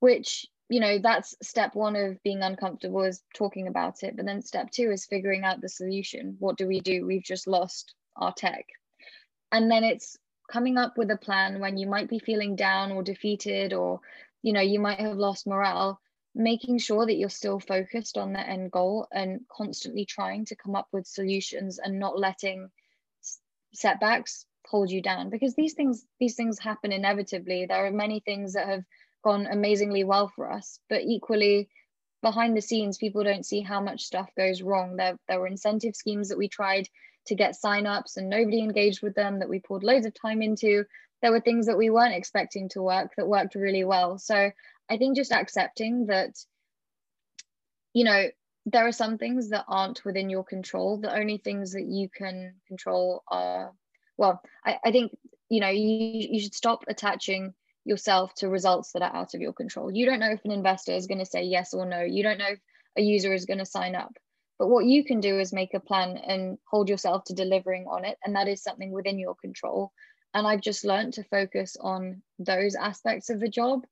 which, 0.00 0.46
you 0.68 0.80
know, 0.80 0.98
that's 0.98 1.34
step 1.42 1.74
one 1.74 1.96
of 1.96 2.22
being 2.22 2.42
uncomfortable 2.42 3.02
is 3.04 3.22
talking 3.34 3.68
about 3.68 4.02
it. 4.02 4.16
But 4.16 4.26
then 4.26 4.42
step 4.42 4.70
two 4.70 4.90
is 4.90 5.06
figuring 5.06 5.44
out 5.44 5.60
the 5.60 5.68
solution. 5.68 6.36
What 6.38 6.56
do 6.56 6.66
we 6.66 6.80
do? 6.80 7.06
We've 7.06 7.22
just 7.22 7.46
lost 7.46 7.94
our 8.16 8.32
tech. 8.32 8.66
And 9.52 9.70
then 9.70 9.84
it's 9.84 10.16
coming 10.50 10.76
up 10.76 10.98
with 10.98 11.10
a 11.10 11.16
plan 11.16 11.60
when 11.60 11.76
you 11.76 11.88
might 11.88 12.08
be 12.08 12.18
feeling 12.18 12.56
down 12.56 12.92
or 12.92 13.02
defeated 13.02 13.72
or, 13.72 14.00
you 14.42 14.52
know, 14.52 14.60
you 14.60 14.80
might 14.80 15.00
have 15.00 15.16
lost 15.16 15.46
morale 15.46 16.00
making 16.36 16.76
sure 16.76 17.06
that 17.06 17.16
you're 17.16 17.30
still 17.30 17.58
focused 17.58 18.18
on 18.18 18.34
the 18.34 18.46
end 18.46 18.70
goal 18.70 19.08
and 19.10 19.40
constantly 19.50 20.04
trying 20.04 20.44
to 20.44 20.54
come 20.54 20.76
up 20.76 20.86
with 20.92 21.06
solutions 21.06 21.78
and 21.82 21.98
not 21.98 22.18
letting 22.18 22.68
setbacks 23.72 24.44
hold 24.66 24.90
you 24.90 25.00
down. 25.00 25.30
Because 25.30 25.54
these 25.54 25.72
things 25.72 26.04
these 26.20 26.34
things 26.34 26.58
happen 26.58 26.92
inevitably. 26.92 27.64
There 27.66 27.86
are 27.86 27.90
many 27.90 28.20
things 28.20 28.52
that 28.52 28.68
have 28.68 28.84
gone 29.24 29.46
amazingly 29.46 30.04
well 30.04 30.28
for 30.28 30.52
us 30.52 30.78
but 30.90 31.02
equally 31.02 31.68
behind 32.22 32.56
the 32.56 32.60
scenes 32.60 32.98
people 32.98 33.24
don't 33.24 33.46
see 33.46 33.60
how 33.60 33.80
much 33.80 34.02
stuff 34.02 34.28
goes 34.36 34.60
wrong. 34.60 34.96
There 34.96 35.18
there 35.28 35.40
were 35.40 35.46
incentive 35.46 35.96
schemes 35.96 36.28
that 36.28 36.38
we 36.38 36.48
tried 36.48 36.86
to 37.28 37.34
get 37.34 37.56
signups 37.56 38.18
and 38.18 38.28
nobody 38.28 38.60
engaged 38.60 39.02
with 39.02 39.14
them 39.14 39.38
that 39.38 39.48
we 39.48 39.60
poured 39.60 39.82
loads 39.82 40.04
of 40.04 40.12
time 40.12 40.42
into. 40.42 40.84
There 41.22 41.32
were 41.32 41.40
things 41.40 41.64
that 41.66 41.78
we 41.78 41.88
weren't 41.88 42.14
expecting 42.14 42.68
to 42.70 42.82
work 42.82 43.12
that 43.16 43.26
worked 43.26 43.54
really 43.54 43.84
well. 43.84 44.18
So 44.18 44.50
I 44.90 44.96
think 44.96 45.16
just 45.16 45.32
accepting 45.32 46.06
that, 46.06 46.30
you 47.92 48.04
know, 48.04 48.26
there 48.66 48.86
are 48.86 48.92
some 48.92 49.16
things 49.16 49.50
that 49.50 49.64
aren't 49.68 50.04
within 50.04 50.28
your 50.28 50.44
control. 50.44 50.98
The 50.98 51.14
only 51.14 51.38
things 51.38 51.72
that 51.72 51.86
you 51.86 52.08
can 52.08 52.54
control 52.66 53.22
are, 53.28 53.72
well, 54.16 54.42
I, 54.64 54.78
I 54.84 54.90
think, 54.90 55.16
you 55.48 55.60
know, 55.60 55.68
you, 55.68 56.28
you 56.30 56.40
should 56.40 56.54
stop 56.54 56.84
attaching 56.88 57.54
yourself 57.84 58.34
to 58.34 58.48
results 58.48 58.92
that 58.92 59.02
are 59.02 59.14
out 59.14 59.34
of 59.34 59.40
your 59.40 59.52
control. 59.52 59.92
You 59.92 60.06
don't 60.06 60.18
know 60.18 60.32
if 60.32 60.44
an 60.44 60.50
investor 60.50 60.92
is 60.92 61.06
going 61.06 61.20
to 61.20 61.26
say 61.26 61.44
yes 61.44 61.72
or 61.72 61.86
no. 61.86 62.00
You 62.02 62.24
don't 62.24 62.38
know 62.38 62.50
if 62.50 62.58
a 62.98 63.02
user 63.02 63.32
is 63.32 63.46
going 63.46 63.58
to 63.58 63.66
sign 63.66 63.94
up. 63.94 64.12
But 64.58 64.68
what 64.68 64.86
you 64.86 65.04
can 65.04 65.20
do 65.20 65.38
is 65.38 65.52
make 65.52 65.74
a 65.74 65.80
plan 65.80 66.16
and 66.16 66.58
hold 66.68 66.88
yourself 66.88 67.24
to 67.24 67.34
delivering 67.34 67.86
on 67.86 68.04
it. 68.04 68.18
And 68.24 68.34
that 68.34 68.48
is 68.48 68.62
something 68.62 68.90
within 68.90 69.18
your 69.18 69.34
control. 69.36 69.92
And 70.34 70.46
I've 70.46 70.60
just 70.60 70.84
learned 70.84 71.14
to 71.14 71.24
focus 71.24 71.76
on 71.80 72.22
those 72.38 72.74
aspects 72.74 73.30
of 73.30 73.38
the 73.38 73.48
job 73.48 73.86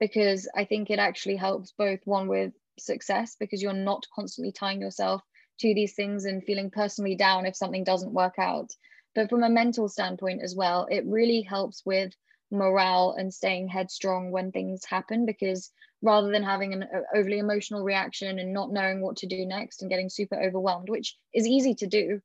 because 0.00 0.48
I 0.56 0.64
think 0.64 0.90
it 0.90 0.98
actually 0.98 1.36
helps 1.36 1.72
both 1.72 2.00
one 2.04 2.28
with 2.28 2.52
success 2.78 3.36
because 3.38 3.62
you're 3.62 3.72
not 3.72 4.06
constantly 4.14 4.52
tying 4.52 4.80
yourself 4.80 5.22
to 5.60 5.74
these 5.74 5.94
things 5.94 6.24
and 6.24 6.44
feeling 6.44 6.70
personally 6.70 7.16
down 7.16 7.46
if 7.46 7.56
something 7.56 7.84
doesn't 7.84 8.12
work 8.12 8.38
out. 8.38 8.70
But 9.14 9.30
from 9.30 9.42
a 9.42 9.50
mental 9.50 9.88
standpoint 9.88 10.42
as 10.42 10.54
well, 10.54 10.86
it 10.90 11.04
really 11.06 11.42
helps 11.42 11.84
with 11.84 12.12
morale 12.50 13.14
and 13.18 13.32
staying 13.32 13.68
headstrong 13.68 14.30
when 14.30 14.52
things 14.52 14.84
happen 14.84 15.26
because 15.26 15.70
rather 16.00 16.30
than 16.30 16.42
having 16.42 16.72
an 16.72 16.82
uh, 16.82 17.00
overly 17.14 17.38
emotional 17.38 17.82
reaction 17.82 18.38
and 18.38 18.52
not 18.52 18.72
knowing 18.72 19.00
what 19.00 19.16
to 19.16 19.26
do 19.26 19.44
next 19.44 19.82
and 19.82 19.90
getting 19.90 20.08
super 20.08 20.40
overwhelmed 20.40 20.88
which 20.88 21.16
is 21.34 21.46
easy 21.46 21.74
to 21.74 21.86
do 21.86 22.20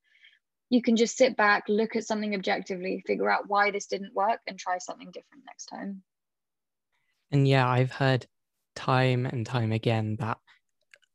you 0.70 0.82
can 0.82 0.96
just 0.96 1.18
sit 1.18 1.36
back 1.36 1.66
look 1.68 1.96
at 1.96 2.06
something 2.06 2.34
objectively 2.36 3.04
figure 3.06 3.30
out 3.30 3.48
why 3.50 3.72
this 3.72 3.88
didn't 3.88 4.14
work 4.14 4.40
and 4.48 4.58
try 4.58 4.78
something 4.78 5.12
different 5.12 5.44
next 5.46 5.66
time 5.66 6.02
and 7.34 7.48
yeah 7.48 7.68
i've 7.68 7.92
heard 7.92 8.26
time 8.76 9.26
and 9.26 9.46
time 9.46 9.72
again 9.72 10.16
that 10.20 10.38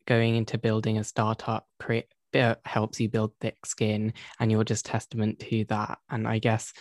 going 0.06 0.36
into 0.36 0.58
building 0.58 0.98
a 0.98 1.04
startup 1.04 1.66
create 1.78 2.06
uh, 2.34 2.54
helps 2.64 3.00
you 3.00 3.08
build 3.08 3.32
thick 3.40 3.56
skin 3.64 4.12
and 4.38 4.52
you're 4.52 4.64
just 4.64 4.84
testament 4.84 5.38
to 5.38 5.64
that. 5.64 5.98
And 6.10 6.28
i 6.28 6.38
guess 6.38 6.72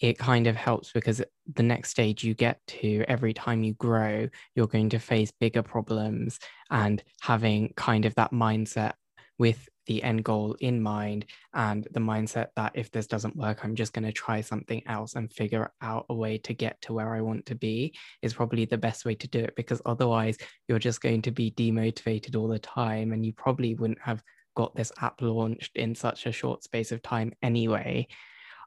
it 0.00 0.18
kind 0.18 0.46
of 0.46 0.56
helps 0.56 0.92
because 0.92 1.22
the 1.54 1.62
next 1.62 1.90
stage 1.90 2.24
you 2.24 2.34
get 2.34 2.60
to 2.66 3.04
every 3.06 3.32
time 3.32 3.62
you 3.62 3.74
grow 3.74 4.28
you're 4.54 4.66
going 4.66 4.90
to 4.90 4.98
face 4.98 5.32
bigger 5.40 5.62
problems 5.62 6.38
and 6.70 7.02
having 7.22 7.72
kind 7.76 8.04
of 8.04 8.14
that 8.16 8.32
mindset 8.32 8.92
with 9.38 9.68
the 9.86 10.02
end 10.02 10.24
goal 10.24 10.56
in 10.60 10.82
mind 10.82 11.26
and 11.52 11.86
the 11.92 12.00
mindset 12.00 12.48
that 12.56 12.72
if 12.74 12.90
this 12.90 13.06
doesn't 13.06 13.36
work 13.36 13.64
i'm 13.64 13.74
just 13.74 13.92
going 13.92 14.04
to 14.04 14.12
try 14.12 14.40
something 14.40 14.82
else 14.86 15.14
and 15.14 15.32
figure 15.32 15.72
out 15.82 16.06
a 16.08 16.14
way 16.14 16.38
to 16.38 16.54
get 16.54 16.80
to 16.82 16.92
where 16.92 17.14
i 17.14 17.20
want 17.20 17.44
to 17.46 17.54
be 17.54 17.94
is 18.22 18.34
probably 18.34 18.64
the 18.64 18.78
best 18.78 19.04
way 19.04 19.14
to 19.14 19.28
do 19.28 19.40
it 19.40 19.54
because 19.56 19.80
otherwise 19.86 20.36
you're 20.68 20.78
just 20.78 21.00
going 21.00 21.22
to 21.22 21.30
be 21.30 21.50
demotivated 21.50 22.36
all 22.36 22.48
the 22.48 22.58
time 22.58 23.12
and 23.12 23.24
you 23.24 23.32
probably 23.32 23.74
wouldn't 23.74 24.00
have 24.00 24.22
got 24.56 24.74
this 24.76 24.92
app 25.00 25.20
launched 25.20 25.76
in 25.76 25.94
such 25.94 26.26
a 26.26 26.32
short 26.32 26.62
space 26.62 26.92
of 26.92 27.02
time 27.02 27.32
anyway 27.42 28.06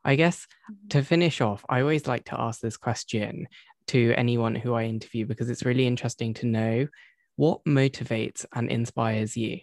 I 0.05 0.15
guess 0.15 0.47
mm-hmm. 0.71 0.87
to 0.89 1.03
finish 1.03 1.41
off, 1.41 1.65
I 1.67 1.81
always 1.81 2.07
like 2.07 2.25
to 2.25 2.39
ask 2.39 2.61
this 2.61 2.77
question 2.77 3.47
to 3.87 4.13
anyone 4.15 4.55
who 4.55 4.73
I 4.73 4.83
interview 4.83 5.25
because 5.25 5.49
it's 5.49 5.65
really 5.65 5.87
interesting 5.87 6.33
to 6.35 6.45
know 6.45 6.87
what 7.35 7.63
motivates 7.65 8.45
and 8.53 8.69
inspires 8.69 9.37
you. 9.37 9.59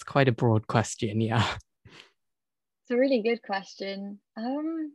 It's 0.00 0.10
quite 0.10 0.28
a 0.28 0.32
broad 0.32 0.66
question, 0.66 1.20
yeah. 1.20 1.46
It's 1.84 2.90
a 2.90 2.96
really 2.96 3.20
good 3.20 3.42
question. 3.42 4.18
Um, 4.34 4.92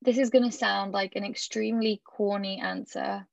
this 0.00 0.16
is 0.16 0.30
going 0.30 0.50
to 0.50 0.56
sound 0.56 0.92
like 0.92 1.14
an 1.14 1.24
extremely 1.24 2.00
corny 2.02 2.58
answer, 2.58 3.26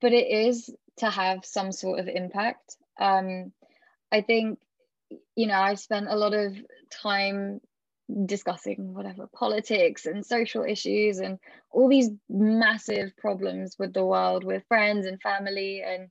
but 0.00 0.12
it 0.12 0.28
is 0.30 0.70
to 0.98 1.10
have 1.10 1.44
some 1.44 1.72
sort 1.72 1.98
of 1.98 2.06
impact 2.06 2.76
um, 3.00 3.52
I 4.12 4.20
think, 4.20 4.60
you 5.34 5.48
know, 5.48 5.58
I've 5.58 5.80
spent 5.80 6.06
a 6.08 6.14
lot 6.14 6.32
of 6.32 6.56
time 6.90 7.60
discussing 8.26 8.92
whatever 8.92 9.28
politics 9.34 10.06
and 10.06 10.24
social 10.24 10.62
issues 10.62 11.18
and 11.18 11.38
all 11.70 11.88
these 11.88 12.10
massive 12.28 13.16
problems 13.16 13.76
with 13.78 13.92
the 13.94 14.04
world 14.04 14.44
with 14.44 14.62
friends 14.68 15.06
and 15.06 15.20
family 15.22 15.82
and 15.84 16.08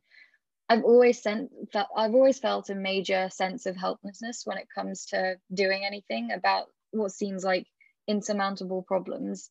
I've 0.70 0.84
always 0.84 1.22
sent 1.22 1.52
I've 1.96 2.16
always 2.16 2.40
felt 2.40 2.70
a 2.70 2.76
major 2.76 3.30
sense 3.30 3.66
of 3.66 3.76
helplessness 3.76 4.44
when 4.46 4.58
it 4.58 4.68
comes 4.74 5.06
to 5.08 5.36
doing 5.54 5.84
anything 5.86 6.32
about 6.32 6.68
what 6.92 7.12
seems 7.12 7.44
like 7.44 7.68
insurmountable 8.08 8.82
problems. 8.82 9.50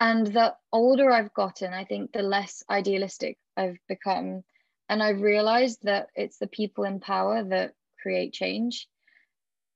And 0.00 0.26
the 0.26 0.54
older 0.72 1.10
I've 1.10 1.34
gotten, 1.34 1.72
I 1.72 1.84
think 1.84 2.12
the 2.12 2.22
less 2.22 2.62
idealistic 2.70 3.36
I've 3.56 3.78
become 3.88 4.42
and 4.88 5.02
I've 5.02 5.20
realized 5.20 5.80
that 5.82 6.08
it's 6.14 6.38
the 6.38 6.46
people 6.46 6.84
in 6.84 7.00
power 7.00 7.44
that 7.44 7.74
create 8.00 8.32
change. 8.32 8.88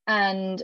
And 0.06 0.62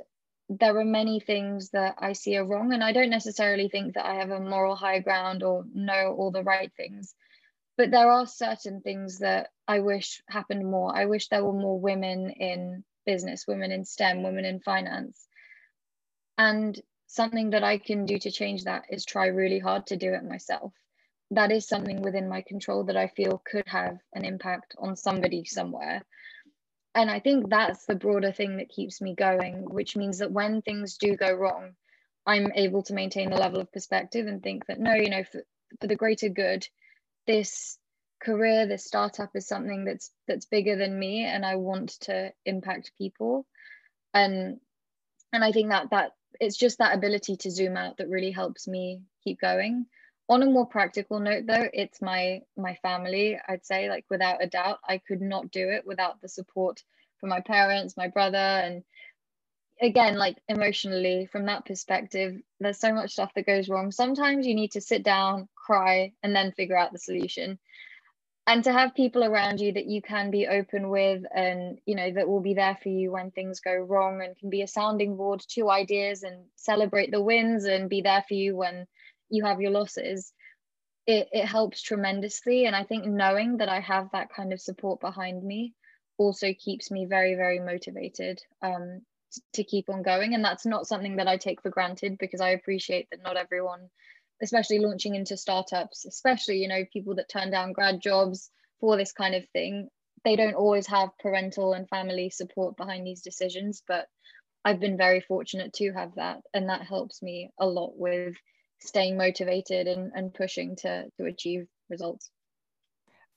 there 0.49 0.79
are 0.79 0.85
many 0.85 1.21
things 1.21 1.71
that 1.71 1.97
I 1.99 2.13
see 2.13 2.37
are 2.37 2.47
wrong. 2.47 2.73
And 2.73 2.83
I 2.83 2.93
don't 2.93 3.11
necessarily 3.11 3.69
think 3.69 3.95
that 3.95 4.07
I 4.07 4.15
have 4.15 4.31
a 4.31 4.41
moral 4.41 4.77
high 4.77 5.01
ground 5.01 5.43
or 5.43 5.65
know 5.73 6.15
all 6.17 6.31
the 6.31 6.43
right 6.43 6.73
things. 6.77 7.15
But 7.77 7.91
there 7.91 8.11
are 8.11 8.27
certain 8.27 8.81
things 8.81 9.19
that 9.19 9.51
I 9.67 9.81
wish 9.81 10.23
happened 10.29 10.69
more. 10.69 10.95
I 10.97 11.07
wish 11.07 11.29
there 11.29 11.45
were 11.45 11.53
more 11.53 11.79
women 11.79 12.31
in 12.31 12.85
business, 13.07 13.47
women 13.47 13.71
in 13.71 13.85
STEM, 13.85 14.23
women 14.23 14.45
in 14.45 14.61
finance. 14.61 15.27
And 16.37 16.81
something 17.07 17.51
that 17.51 17.65
I 17.65 17.79
can 17.79 18.07
do 18.07 18.19
to 18.19 18.31
change 18.31 18.65
that 18.65 18.85
is 18.91 19.05
try 19.05 19.27
really 19.27 19.59
hard 19.59 19.87
to 19.89 19.97
do 19.97 20.13
it 20.13 20.25
myself 20.25 20.73
that 21.31 21.53
is 21.53 21.69
something 21.69 22.01
within 22.01 22.29
my 22.29 22.41
control 22.43 22.85
that 22.85 22.97
I 22.97 23.09
feel 23.09 23.43
could 23.45 23.67
have 23.67 23.99
an 24.15 24.25
impact 24.25 24.75
on 24.79 24.97
somebody 24.97 25.45
somewhere. 25.45 26.03
And 26.99 27.13
I 27.13 27.21
think 27.21 27.49
that's 27.49 27.87
the 27.87 27.95
broader 27.95 28.33
thing 28.33 28.57
that 28.57 28.71
keeps 28.71 29.01
me 29.01 29.15
going, 29.15 29.71
which 29.71 29.95
means 29.95 30.19
that 30.19 30.33
when 30.33 30.63
things 30.63 30.97
do 30.97 31.15
go 31.15 31.33
wrong, 31.33 31.75
I'm 32.27 32.51
able 32.57 32.83
to 32.83 32.93
maintain 32.93 33.31
the 33.31 33.37
level 33.37 33.61
of 33.61 33.71
perspective 33.71 34.27
and 34.27 34.43
think 34.43 34.67
that 34.67 34.81
no, 34.81 34.95
you 34.95 35.09
know, 35.09 35.23
for, 35.23 35.45
for 35.81 35.87
the 35.87 35.95
greater 35.95 36.29
good, 36.29 36.67
this 37.25 37.79
career, 38.21 38.67
this 38.67 38.85
startup 38.85 39.31
is 39.37 39.47
something 39.47 39.85
that's 39.85 40.11
that's 40.27 40.47
bigger 40.47 40.75
than 40.75 40.99
me 40.99 41.25
and 41.25 41.47
I 41.47 41.55
want 41.55 41.91
to 42.01 42.33
impact 42.45 42.91
people. 42.99 43.47
And 44.13 44.59
and 45.33 45.45
I 45.45 45.53
think 45.53 45.69
that 45.69 45.91
that 45.91 46.15
it's 46.41 46.57
just 46.57 46.79
that 46.79 46.97
ability 46.97 47.37
to 47.37 47.51
zoom 47.53 47.77
out 47.77 47.99
that 47.99 48.09
really 48.09 48.33
helps 48.33 48.67
me 48.67 49.03
keep 49.23 49.41
going 49.41 49.87
on 50.29 50.43
a 50.43 50.47
more 50.47 50.67
practical 50.67 51.21
note 51.21 51.47
though 51.47 51.69
it's 51.73 52.03
my 52.03 52.41
my 52.57 52.75
family 52.83 53.39
i'd 53.49 53.65
say 53.65 53.89
like 53.89 54.05
without 54.11 54.43
a 54.43 54.47
doubt 54.47 54.79
i 54.89 54.99
could 54.99 55.21
not 55.21 55.51
do 55.51 55.69
it 55.71 55.87
without 55.87 56.21
the 56.21 56.29
support 56.29 56.83
from 57.19 57.29
my 57.31 57.41
parents 57.41 57.97
my 57.97 58.09
brother 58.09 58.37
and 58.37 58.83
again 59.81 60.17
like 60.17 60.37
emotionally 60.49 61.27
from 61.31 61.47
that 61.47 61.65
perspective 61.65 62.41
there's 62.61 62.79
so 62.79 62.93
much 62.93 63.13
stuff 63.13 63.33
that 63.35 63.47
goes 63.47 63.69
wrong. 63.69 63.91
Sometimes 63.91 64.47
you 64.47 64.55
need 64.55 64.73
to 64.73 64.81
sit 64.81 65.03
down 65.03 65.49
cry 65.55 66.13
and 66.23 66.35
then 66.35 66.53
figure 66.53 66.77
out 66.77 66.93
the 66.93 66.99
solution. 66.99 67.59
And 68.47 68.65
to 68.65 68.73
have 68.73 68.95
people 68.95 69.25
around 69.25 69.61
you 69.61 69.73
that 69.73 69.87
you 69.87 70.01
can 70.01 70.31
be 70.31 70.47
open 70.47 70.89
with 70.89 71.23
and 71.35 71.79
you 71.85 71.95
know 71.95 72.11
that 72.13 72.29
will 72.29 72.41
be 72.41 72.55
there 72.55 72.79
for 72.83 72.89
you 72.89 73.13
when 73.13 73.31
things 73.31 73.61
go 73.61 73.75
wrong 73.75 74.23
and 74.23 74.37
can 74.39 74.49
be 74.49 74.63
a 74.63 74.67
sounding 74.67 75.17
board 75.17 75.43
to 75.51 75.69
ideas 75.69 76.23
and 76.23 76.47
celebrate 76.57 77.11
the 77.11 77.23
wins 77.23 77.65
and 77.65 77.91
be 77.91 78.01
there 78.01 78.25
for 78.27 78.35
you 78.35 78.57
when 78.57 78.87
you 79.31 79.45
have 79.45 79.61
your 79.61 79.71
losses 79.71 80.33
it, 81.09 81.29
it 81.33 81.47
helps 81.47 81.81
tremendously. 81.83 82.67
And 82.67 82.77
i 82.77 82.85
think 82.85 83.07
knowing 83.07 83.57
that 83.57 83.69
i 83.69 83.81
have 83.81 84.11
that 84.13 84.33
kind 84.33 84.53
of 84.53 84.61
support 84.61 85.01
behind 85.01 85.43
me 85.43 85.75
also 86.19 86.53
keeps 86.53 86.91
me 86.91 87.07
very 87.07 87.35
very 87.35 87.59
motivated 87.59 88.41
um, 88.63 89.01
to 89.53 89.63
keep 89.63 89.89
on 89.89 90.03
going. 90.03 90.35
And 90.35 90.45
that's 90.45 90.67
not 90.67 90.87
something 90.87 91.17
that 91.17 91.29
i 91.29 91.37
take 91.39 91.63
for 91.63 91.71
granted 91.71 92.19
because 92.19 92.41
i 92.41 92.51
appreciate 92.51 93.09
that 93.11 93.23
not 93.23 93.37
everyone 93.37 93.89
especially 94.41 94.79
launching 94.79 95.17
into 95.17 95.37
startups 95.37 96.05
especially 96.05 96.59
you 96.59 96.69
know 96.69 96.85
people 96.93 97.17
that 97.17 97.29
turn 97.29 97.51
down 97.51 97.73
grad 97.73 98.01
jobs 98.01 98.51
for 98.79 98.97
this 98.97 99.13
kind 99.13 99.35
of 99.35 99.49
thing 99.49 99.89
they 100.25 100.37
don't 100.37 100.55
always 100.55 100.87
have 100.87 101.17
parental 101.21 101.73
and 101.73 101.89
family 101.89 102.29
support 102.29 102.77
behind 102.77 103.07
these 103.07 103.23
decisions. 103.23 103.83
But 103.89 104.07
i've 104.65 104.81
been 104.81 104.99
very 104.99 105.21
fortunate 105.21 105.73
to 105.73 105.93
have 105.93 106.15
that 106.17 106.43
and 106.53 106.69
that 106.69 106.83
helps 106.83 107.23
me 107.23 107.51
a 107.59 107.67
lot 107.67 107.93
with 107.97 108.35
staying 108.81 109.17
motivated 109.17 109.87
and, 109.87 110.13
and 110.15 110.33
pushing 110.33 110.77
to 110.77 111.05
to 111.19 111.25
achieve 111.27 111.67
results. 111.89 112.31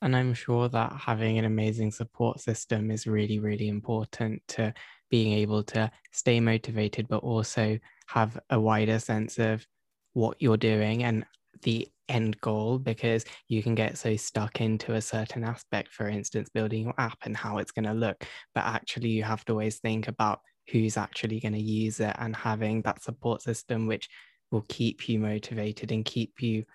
And 0.02 0.16
i'm 0.16 0.34
sure 0.34 0.68
that 0.70 0.94
having 0.94 1.38
an 1.38 1.46
amazing 1.46 1.92
support 1.92 2.40
system 2.40 2.90
is 2.90 3.06
really 3.06 3.40
really 3.40 3.68
important 3.68 4.42
to 4.50 4.74
being 5.12 5.34
able 5.34 5.62
to 5.62 5.92
stay 6.12 6.40
motivated 6.40 7.08
but 7.08 7.18
also 7.18 7.78
have 8.08 8.40
a 8.50 8.60
wider 8.60 8.98
sense 8.98 9.38
of 9.38 9.66
what 10.14 10.38
you're 10.40 10.58
doing 10.58 11.04
and 11.04 11.26
the 11.62 11.88
end 12.10 12.40
goal 12.42 12.80
because 12.80 13.24
you 13.48 13.62
can 13.62 13.76
get 13.76 13.98
so 13.98 14.16
stuck 14.16 14.60
into 14.60 14.96
a 14.96 15.02
certain 15.02 15.44
aspect 15.44 15.94
for 15.94 16.08
instance 16.08 16.50
building 16.50 16.84
your 16.84 16.94
app 16.98 17.18
and 17.24 17.38
how 17.38 17.58
it's 17.58 17.72
going 17.72 17.86
to 17.86 17.94
look 17.94 18.26
but 18.56 18.66
actually 18.66 19.10
you 19.10 19.24
have 19.24 19.46
to 19.46 19.54
always 19.54 19.80
think 19.80 20.08
about 20.08 20.40
who's 20.70 20.98
actually 20.98 21.40
going 21.40 21.54
to 21.54 21.62
use 21.62 22.00
it 22.00 22.16
and 22.20 22.36
having 22.36 22.82
that 22.82 23.02
support 23.02 23.42
system 23.42 23.88
which 23.88 24.10
will 24.52 24.66
keep 24.68 25.08
you 25.10 25.20
motivated 25.20 25.92
and 25.92 26.06
keep 26.06 26.42
you 26.42 26.66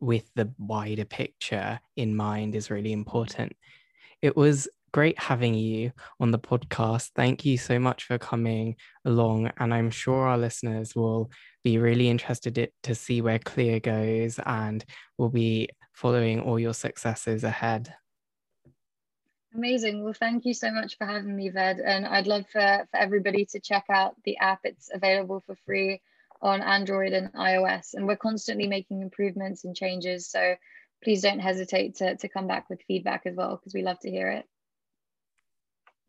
with 0.00 0.30
the 0.34 0.52
wider 0.58 1.04
picture 1.04 1.80
in 1.96 2.14
mind 2.14 2.54
is 2.54 2.70
really 2.70 2.92
important. 2.92 3.52
It 4.22 4.36
was 4.36 4.68
great 4.92 5.18
having 5.18 5.54
you 5.54 5.92
on 6.20 6.30
the 6.30 6.38
podcast. 6.38 7.10
Thank 7.14 7.44
you 7.44 7.58
so 7.58 7.78
much 7.78 8.04
for 8.04 8.18
coming 8.18 8.76
along. 9.04 9.50
And 9.58 9.74
I'm 9.74 9.90
sure 9.90 10.26
our 10.26 10.38
listeners 10.38 10.94
will 10.94 11.30
be 11.64 11.78
really 11.78 12.08
interested 12.08 12.70
to 12.82 12.94
see 12.94 13.20
where 13.20 13.38
Clear 13.38 13.80
goes 13.80 14.38
and 14.46 14.84
will 15.18 15.28
be 15.28 15.68
following 15.92 16.40
all 16.40 16.58
your 16.58 16.74
successes 16.74 17.44
ahead. 17.44 17.92
Amazing. 19.54 20.04
Well, 20.04 20.12
thank 20.12 20.44
you 20.44 20.52
so 20.52 20.70
much 20.70 20.98
for 20.98 21.06
having 21.06 21.34
me, 21.34 21.48
Ved. 21.48 21.80
And 21.80 22.06
I'd 22.06 22.26
love 22.26 22.44
for, 22.52 22.86
for 22.90 22.96
everybody 22.96 23.46
to 23.46 23.60
check 23.60 23.84
out 23.88 24.14
the 24.24 24.36
app. 24.36 24.60
It's 24.64 24.90
available 24.92 25.42
for 25.46 25.56
free 25.64 26.02
on 26.46 26.62
Android 26.62 27.12
and 27.12 27.32
iOS. 27.32 27.94
And 27.94 28.06
we're 28.06 28.16
constantly 28.16 28.66
making 28.66 29.02
improvements 29.02 29.64
and 29.64 29.76
changes. 29.76 30.30
So 30.30 30.54
please 31.02 31.22
don't 31.22 31.40
hesitate 31.40 31.96
to, 31.96 32.16
to 32.16 32.28
come 32.28 32.46
back 32.46 32.70
with 32.70 32.80
feedback 32.88 33.22
as 33.26 33.34
well, 33.36 33.56
because 33.56 33.74
we 33.74 33.82
love 33.82 33.98
to 34.00 34.10
hear 34.10 34.28
it. 34.28 34.44